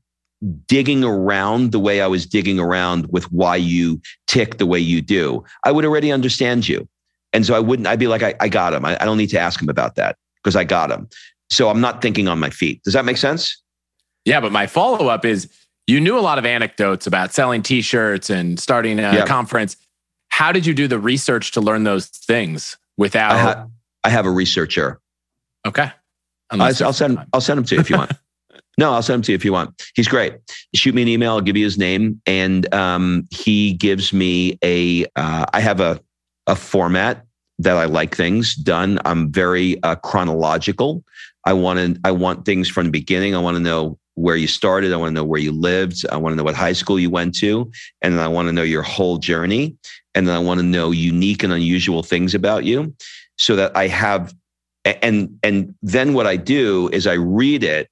digging 0.67 1.03
around 1.03 1.71
the 1.71 1.79
way 1.79 2.01
I 2.01 2.07
was 2.07 2.25
digging 2.25 2.59
around 2.59 3.07
with 3.11 3.31
why 3.31 3.55
you 3.55 4.01
tick 4.27 4.57
the 4.57 4.65
way 4.65 4.79
you 4.79 5.01
do. 5.01 5.43
I 5.63 5.71
would 5.71 5.85
already 5.85 6.11
understand 6.11 6.67
you. 6.67 6.87
And 7.31 7.45
so 7.45 7.55
I 7.55 7.59
wouldn't, 7.59 7.87
I'd 7.87 7.99
be 7.99 8.07
like, 8.07 8.23
I, 8.23 8.35
I 8.41 8.49
got 8.49 8.73
him. 8.73 8.85
I, 8.85 8.97
I 9.01 9.05
don't 9.05 9.17
need 9.17 9.29
to 9.29 9.39
ask 9.39 9.61
him 9.61 9.69
about 9.69 9.95
that 9.95 10.17
because 10.43 10.55
I 10.55 10.65
got 10.65 10.91
him. 10.91 11.07
So 11.49 11.69
I'm 11.69 11.81
not 11.81 12.01
thinking 12.01 12.27
on 12.27 12.39
my 12.39 12.49
feet. 12.49 12.81
Does 12.83 12.93
that 12.93 13.05
make 13.05 13.17
sense? 13.17 13.61
Yeah, 14.25 14.39
but 14.39 14.51
my 14.51 14.67
follow 14.67 15.07
up 15.07 15.25
is 15.25 15.49
you 15.87 15.99
knew 15.99 16.17
a 16.17 16.21
lot 16.21 16.37
of 16.37 16.45
anecdotes 16.45 17.07
about 17.07 17.33
selling 17.33 17.61
t-shirts 17.61 18.29
and 18.29 18.59
starting 18.59 18.99
a 18.99 19.01
yeah. 19.01 19.25
conference. 19.25 19.75
How 20.29 20.51
did 20.51 20.65
you 20.65 20.73
do 20.73 20.87
the 20.87 20.99
research 20.99 21.51
to 21.51 21.61
learn 21.61 21.83
those 21.83 22.07
things 22.07 22.77
without 22.97 23.33
I, 23.33 23.37
ha- 23.37 23.67
I 24.03 24.09
have 24.09 24.25
a 24.25 24.31
researcher. 24.31 24.99
Okay. 25.65 25.91
I'll 26.51 26.93
send 26.93 27.19
I'll 27.33 27.41
send 27.41 27.57
him 27.57 27.63
to 27.65 27.75
you 27.75 27.81
if 27.81 27.89
you 27.89 27.97
want. 27.97 28.11
no, 28.77 28.93
I'll 28.93 29.01
send 29.01 29.15
him 29.15 29.21
to 29.23 29.31
you 29.31 29.35
if 29.35 29.45
you 29.45 29.51
want. 29.51 29.81
He's 29.95 30.07
great. 30.07 30.35
Shoot 30.75 30.93
me 30.93 31.01
an 31.01 31.07
email. 31.07 31.31
I'll 31.31 31.41
give 31.41 31.57
you 31.57 31.63
his 31.63 31.77
name, 31.77 32.21
and 32.25 32.71
um, 32.73 33.27
he 33.31 33.73
gives 33.73 34.13
me 34.13 34.59
a. 34.63 35.05
Uh, 35.15 35.45
I 35.51 35.59
have 35.61 35.79
a 35.79 35.99
a 36.45 36.55
format 36.55 37.25
that 37.63 37.77
I 37.77 37.85
like 37.85 38.15
things 38.15 38.55
done. 38.55 38.99
I'm 39.05 39.31
very 39.31 39.81
uh, 39.83 39.95
chronological. 39.95 41.03
I 41.45 41.53
want 41.53 41.79
to, 41.79 41.99
I 42.03 42.11
want 42.11 42.45
things 42.45 42.69
from 42.69 42.85
the 42.85 42.91
beginning. 42.91 43.35
I 43.35 43.39
want 43.39 43.55
to 43.55 43.63
know 43.63 43.97
where 44.15 44.35
you 44.35 44.47
started. 44.47 44.93
I 44.93 44.97
want 44.97 45.09
to 45.09 45.13
know 45.13 45.23
where 45.23 45.39
you 45.39 45.51
lived. 45.51 46.05
I 46.11 46.17
want 46.17 46.33
to 46.33 46.37
know 46.37 46.43
what 46.43 46.55
high 46.55 46.73
school 46.73 46.99
you 46.99 47.09
went 47.09 47.35
to. 47.39 47.71
And 48.01 48.13
then 48.13 48.23
I 48.23 48.27
want 48.27 48.47
to 48.47 48.53
know 48.53 48.63
your 48.63 48.83
whole 48.83 49.17
journey. 49.17 49.75
And 50.13 50.27
then 50.27 50.35
I 50.35 50.39
want 50.39 50.59
to 50.59 50.65
know 50.65 50.91
unique 50.91 51.43
and 51.43 51.51
unusual 51.51 52.03
things 52.03 52.35
about 52.35 52.63
you 52.63 52.93
so 53.37 53.55
that 53.55 53.75
I 53.75 53.87
have, 53.87 54.33
and, 54.85 55.39
and 55.41 55.73
then 55.81 56.13
what 56.13 56.27
I 56.27 56.35
do 56.35 56.89
is 56.93 57.07
I 57.07 57.13
read 57.13 57.63
it 57.63 57.89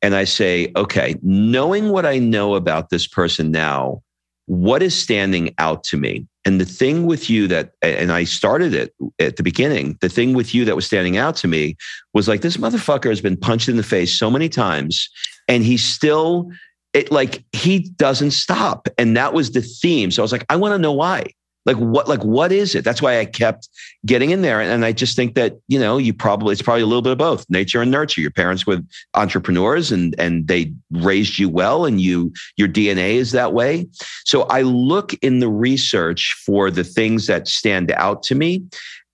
and 0.00 0.14
I 0.14 0.24
say, 0.24 0.72
okay, 0.76 1.16
knowing 1.22 1.90
what 1.90 2.06
I 2.06 2.18
know 2.18 2.54
about 2.54 2.88
this 2.88 3.06
person 3.06 3.50
now, 3.50 4.02
what 4.46 4.82
is 4.82 4.94
standing 4.94 5.54
out 5.58 5.84
to 5.84 5.98
me? 5.98 6.26
And 6.48 6.58
the 6.58 6.64
thing 6.64 7.04
with 7.04 7.28
you 7.28 7.46
that, 7.48 7.74
and 7.82 8.10
I 8.10 8.24
started 8.24 8.72
it 8.72 8.94
at 9.18 9.36
the 9.36 9.42
beginning, 9.42 9.98
the 10.00 10.08
thing 10.08 10.32
with 10.32 10.54
you 10.54 10.64
that 10.64 10.74
was 10.74 10.86
standing 10.86 11.18
out 11.18 11.36
to 11.36 11.46
me 11.46 11.76
was 12.14 12.26
like, 12.26 12.40
this 12.40 12.56
motherfucker 12.56 13.10
has 13.10 13.20
been 13.20 13.36
punched 13.36 13.68
in 13.68 13.76
the 13.76 13.82
face 13.82 14.18
so 14.18 14.30
many 14.30 14.48
times 14.48 15.10
and 15.46 15.62
he's 15.62 15.84
still, 15.84 16.50
it 16.94 17.12
like, 17.12 17.44
he 17.52 17.80
doesn't 17.80 18.30
stop. 18.30 18.88
And 18.96 19.14
that 19.14 19.34
was 19.34 19.50
the 19.50 19.60
theme. 19.60 20.10
So 20.10 20.22
I 20.22 20.24
was 20.24 20.32
like, 20.32 20.46
I 20.48 20.56
want 20.56 20.72
to 20.72 20.78
know 20.78 20.90
why. 20.90 21.26
Like 21.68 21.76
what, 21.76 22.08
like 22.08 22.24
what 22.24 22.50
is 22.50 22.74
it? 22.74 22.82
That's 22.82 23.02
why 23.02 23.20
I 23.20 23.26
kept 23.26 23.68
getting 24.06 24.30
in 24.30 24.40
there. 24.40 24.58
And 24.60 24.86
I 24.86 24.92
just 24.92 25.14
think 25.14 25.34
that, 25.34 25.58
you 25.68 25.78
know, 25.78 25.98
you 25.98 26.14
probably, 26.14 26.52
it's 26.52 26.62
probably 26.62 26.80
a 26.80 26.86
little 26.86 27.02
bit 27.02 27.12
of 27.12 27.18
both 27.18 27.44
nature 27.50 27.82
and 27.82 27.90
nurture. 27.90 28.22
Your 28.22 28.30
parents 28.30 28.66
were 28.66 28.78
entrepreneurs 29.12 29.92
and, 29.92 30.14
and 30.18 30.48
they 30.48 30.72
raised 30.90 31.38
you 31.38 31.50
well 31.50 31.84
and 31.84 32.00
you, 32.00 32.32
your 32.56 32.68
DNA 32.68 33.16
is 33.16 33.32
that 33.32 33.52
way. 33.52 33.86
So 34.24 34.44
I 34.44 34.62
look 34.62 35.12
in 35.20 35.40
the 35.40 35.50
research 35.50 36.34
for 36.46 36.70
the 36.70 36.84
things 36.84 37.26
that 37.26 37.46
stand 37.46 37.92
out 37.92 38.22
to 38.24 38.34
me 38.34 38.64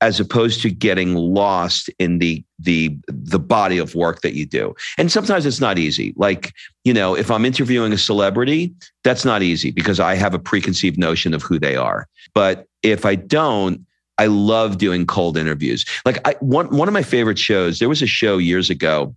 as 0.05 0.21
opposed 0.21 0.61
to 0.61 0.69
getting 0.69 1.15
lost 1.15 1.89
in 1.99 2.19
the 2.19 2.45
the 2.59 2.95
the 3.09 3.39
body 3.39 3.79
of 3.79 3.95
work 3.95 4.21
that 4.21 4.35
you 4.35 4.45
do. 4.45 4.75
And 4.99 5.11
sometimes 5.11 5.47
it's 5.47 5.63
not 5.63 5.79
easy. 5.79 6.13
Like, 6.17 6.53
you 6.85 6.93
know, 6.93 7.17
if 7.17 7.31
I'm 7.31 7.47
interviewing 7.47 7.91
a 7.91 7.97
celebrity, 7.97 8.75
that's 9.03 9.25
not 9.25 9.43
easy 9.43 9.71
because 9.71 10.01
I 10.01 10.15
have 10.17 10.35
a 10.35 10.39
preconceived 10.39 10.99
notion 10.99 11.33
of 11.33 11.43
who 11.43 11.59
they 11.59 11.75
are. 11.75 12.07
But 12.35 12.67
if 12.83 13.07
I 13.07 13.15
don't, 13.15 13.87
I 14.19 14.27
love 14.27 14.77
doing 14.77 15.07
cold 15.07 15.39
interviews. 15.39 15.87
Like 16.05 16.19
I 16.29 16.37
one 16.41 16.69
one 16.77 16.87
of 16.87 16.93
my 16.93 17.03
favorite 17.03 17.39
shows, 17.39 17.79
there 17.79 17.89
was 17.89 18.03
a 18.03 18.07
show 18.07 18.37
years 18.37 18.69
ago 18.69 19.17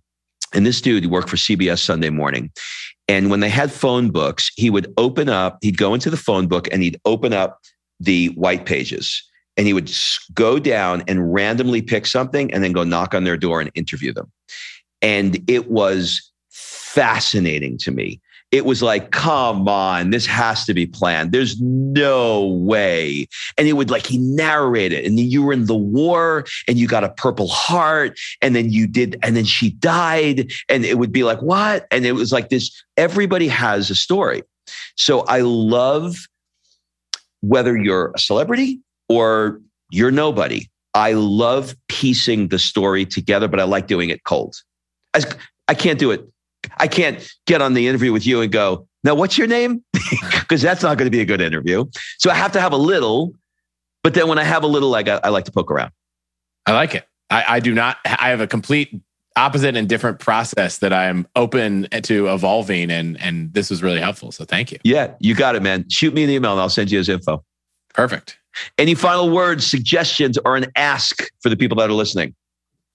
and 0.54 0.64
this 0.64 0.80
dude 0.80 1.04
worked 1.10 1.28
for 1.28 1.36
CBS 1.36 1.80
Sunday 1.80 2.08
morning. 2.08 2.50
And 3.08 3.30
when 3.30 3.40
they 3.40 3.50
had 3.50 3.70
phone 3.70 4.10
books, 4.10 4.50
he 4.56 4.70
would 4.70 4.90
open 4.96 5.28
up, 5.28 5.58
he'd 5.60 5.76
go 5.76 5.92
into 5.92 6.08
the 6.08 6.16
phone 6.16 6.46
book 6.46 6.66
and 6.72 6.82
he'd 6.82 6.98
open 7.04 7.34
up 7.34 7.60
the 8.00 8.28
white 8.28 8.64
pages 8.64 9.27
and 9.58 9.66
he 9.66 9.74
would 9.74 9.92
go 10.32 10.58
down 10.58 11.02
and 11.08 11.34
randomly 11.34 11.82
pick 11.82 12.06
something 12.06 12.50
and 12.54 12.64
then 12.64 12.72
go 12.72 12.84
knock 12.84 13.12
on 13.12 13.24
their 13.24 13.36
door 13.36 13.60
and 13.60 13.70
interview 13.74 14.12
them. 14.12 14.30
And 15.02 15.38
it 15.50 15.70
was 15.70 16.22
fascinating 16.48 17.76
to 17.78 17.90
me. 17.90 18.20
it 18.50 18.64
was 18.64 18.82
like, 18.82 19.10
come 19.10 19.68
on, 19.68 20.10
this 20.10 20.24
has 20.24 20.64
to 20.64 20.72
be 20.72 20.86
planned. 20.86 21.32
There's 21.32 21.60
no 21.60 22.46
way. 22.46 23.28
And 23.58 23.68
it 23.68 23.74
would 23.74 23.90
like, 23.90 24.06
he 24.06 24.16
narrated, 24.18 25.04
and 25.04 25.18
you 25.20 25.42
were 25.42 25.52
in 25.52 25.66
the 25.66 25.76
war 25.76 26.46
and 26.66 26.78
you 26.78 26.88
got 26.88 27.04
a 27.04 27.10
purple 27.10 27.48
heart, 27.48 28.18
and 28.40 28.56
then 28.56 28.70
you 28.70 28.86
did, 28.86 29.18
and 29.22 29.36
then 29.36 29.44
she 29.44 29.70
died. 29.70 30.50
And 30.68 30.84
it 30.84 30.98
would 30.98 31.12
be 31.12 31.24
like, 31.24 31.42
what? 31.42 31.86
And 31.90 32.06
it 32.06 32.12
was 32.12 32.32
like 32.32 32.48
this 32.48 32.70
everybody 32.96 33.48
has 33.48 33.90
a 33.90 33.94
story. 33.94 34.42
So 34.96 35.20
I 35.20 35.40
love 35.40 36.16
whether 37.40 37.76
you're 37.76 38.12
a 38.14 38.18
celebrity 38.18 38.80
or 39.08 39.60
you're 39.90 40.10
nobody. 40.10 40.68
I 40.94 41.12
love 41.12 41.76
piecing 41.88 42.48
the 42.48 42.58
story 42.58 43.04
together, 43.04 43.48
but 43.48 43.60
I 43.60 43.64
like 43.64 43.86
doing 43.86 44.10
it 44.10 44.24
cold. 44.24 44.56
I, 45.14 45.22
I 45.68 45.74
can't 45.74 45.98
do 45.98 46.10
it 46.10 46.28
I 46.76 46.88
can't 46.88 47.26
get 47.46 47.62
on 47.62 47.74
the 47.74 47.88
interview 47.88 48.12
with 48.12 48.26
you 48.26 48.40
and 48.40 48.50
go, 48.50 48.86
now 49.04 49.14
what's 49.14 49.38
your 49.38 49.46
name? 49.46 49.84
Because 50.40 50.62
that's 50.62 50.82
not 50.82 50.96
going 50.96 51.04
to 51.04 51.10
be 51.10 51.20
a 51.20 51.26
good 51.26 51.42
interview. 51.42 51.84
So 52.16 52.30
I 52.30 52.34
have 52.34 52.52
to 52.52 52.60
have 52.60 52.72
a 52.72 52.78
little, 52.78 53.34
but 54.02 54.14
then 54.14 54.28
when 54.28 54.38
I 54.38 54.44
have 54.44 54.62
a 54.62 54.66
little, 54.66 54.88
like 54.88 55.06
I, 55.06 55.20
I 55.22 55.28
like 55.28 55.44
to 55.44 55.52
poke 55.52 55.70
around. 55.70 55.92
I 56.64 56.72
like 56.72 56.94
it. 56.94 57.06
I, 57.28 57.44
I 57.46 57.60
do 57.60 57.74
not, 57.74 57.98
I 58.06 58.30
have 58.30 58.40
a 58.40 58.46
complete 58.46 58.98
opposite 59.36 59.76
and 59.76 59.86
different 59.86 60.20
process 60.20 60.78
that 60.78 60.94
I'm 60.94 61.28
open 61.36 61.86
to 62.04 62.28
evolving 62.28 62.90
and 62.90 63.20
and 63.20 63.52
this 63.52 63.68
was 63.68 63.82
really 63.82 64.00
helpful. 64.00 64.32
So 64.32 64.46
thank 64.46 64.72
you. 64.72 64.78
Yeah, 64.84 65.12
you 65.20 65.34
got 65.34 65.54
it, 65.54 65.62
man. 65.62 65.86
Shoot 65.90 66.14
me 66.14 66.24
an 66.24 66.30
email 66.30 66.52
and 66.52 66.60
I'll 66.62 66.70
send 66.70 66.90
you 66.90 66.96
his 66.96 67.10
info. 67.10 67.44
Perfect. 67.98 68.38
Any 68.78 68.94
final 68.94 69.28
words, 69.28 69.66
suggestions, 69.66 70.38
or 70.44 70.56
an 70.56 70.66
ask 70.76 71.28
for 71.40 71.48
the 71.48 71.56
people 71.56 71.76
that 71.78 71.90
are 71.90 71.94
listening? 71.94 72.32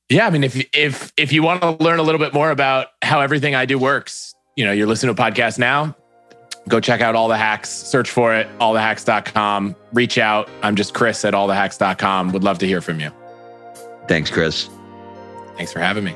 Yeah, 0.07 0.27
I 0.27 0.29
mean, 0.29 0.45
if 0.45 0.65
if 0.73 1.11
if 1.17 1.33
you 1.33 1.43
want 1.43 1.61
to 1.61 1.71
learn 1.83 1.99
a 1.99 2.03
little 2.03 2.19
bit 2.19 2.33
more 2.33 2.51
about 2.51 2.87
how 3.01 3.19
everything 3.19 3.53
I 3.53 3.65
do 3.65 3.77
works, 3.77 4.33
you 4.55 4.63
know, 4.63 4.71
you're 4.71 4.87
listening 4.87 5.13
to 5.13 5.21
a 5.21 5.25
podcast 5.25 5.59
now. 5.59 5.93
Go 6.69 6.79
check 6.79 7.01
out 7.01 7.15
all 7.15 7.27
the 7.27 7.35
hacks. 7.35 7.69
Search 7.69 8.09
for 8.09 8.33
it, 8.33 8.47
allthehacks.com. 8.59 9.75
Reach 9.91 10.17
out. 10.17 10.49
I'm 10.61 10.77
just 10.77 10.93
Chris 10.93 11.25
at 11.25 11.33
allthehacks.com. 11.33 12.31
Would 12.31 12.45
love 12.45 12.59
to 12.59 12.67
hear 12.67 12.79
from 12.79 13.01
you. 13.01 13.11
Thanks, 14.07 14.29
Chris. 14.29 14.69
Thanks 15.57 15.73
for 15.73 15.79
having 15.79 16.05
me. 16.05 16.15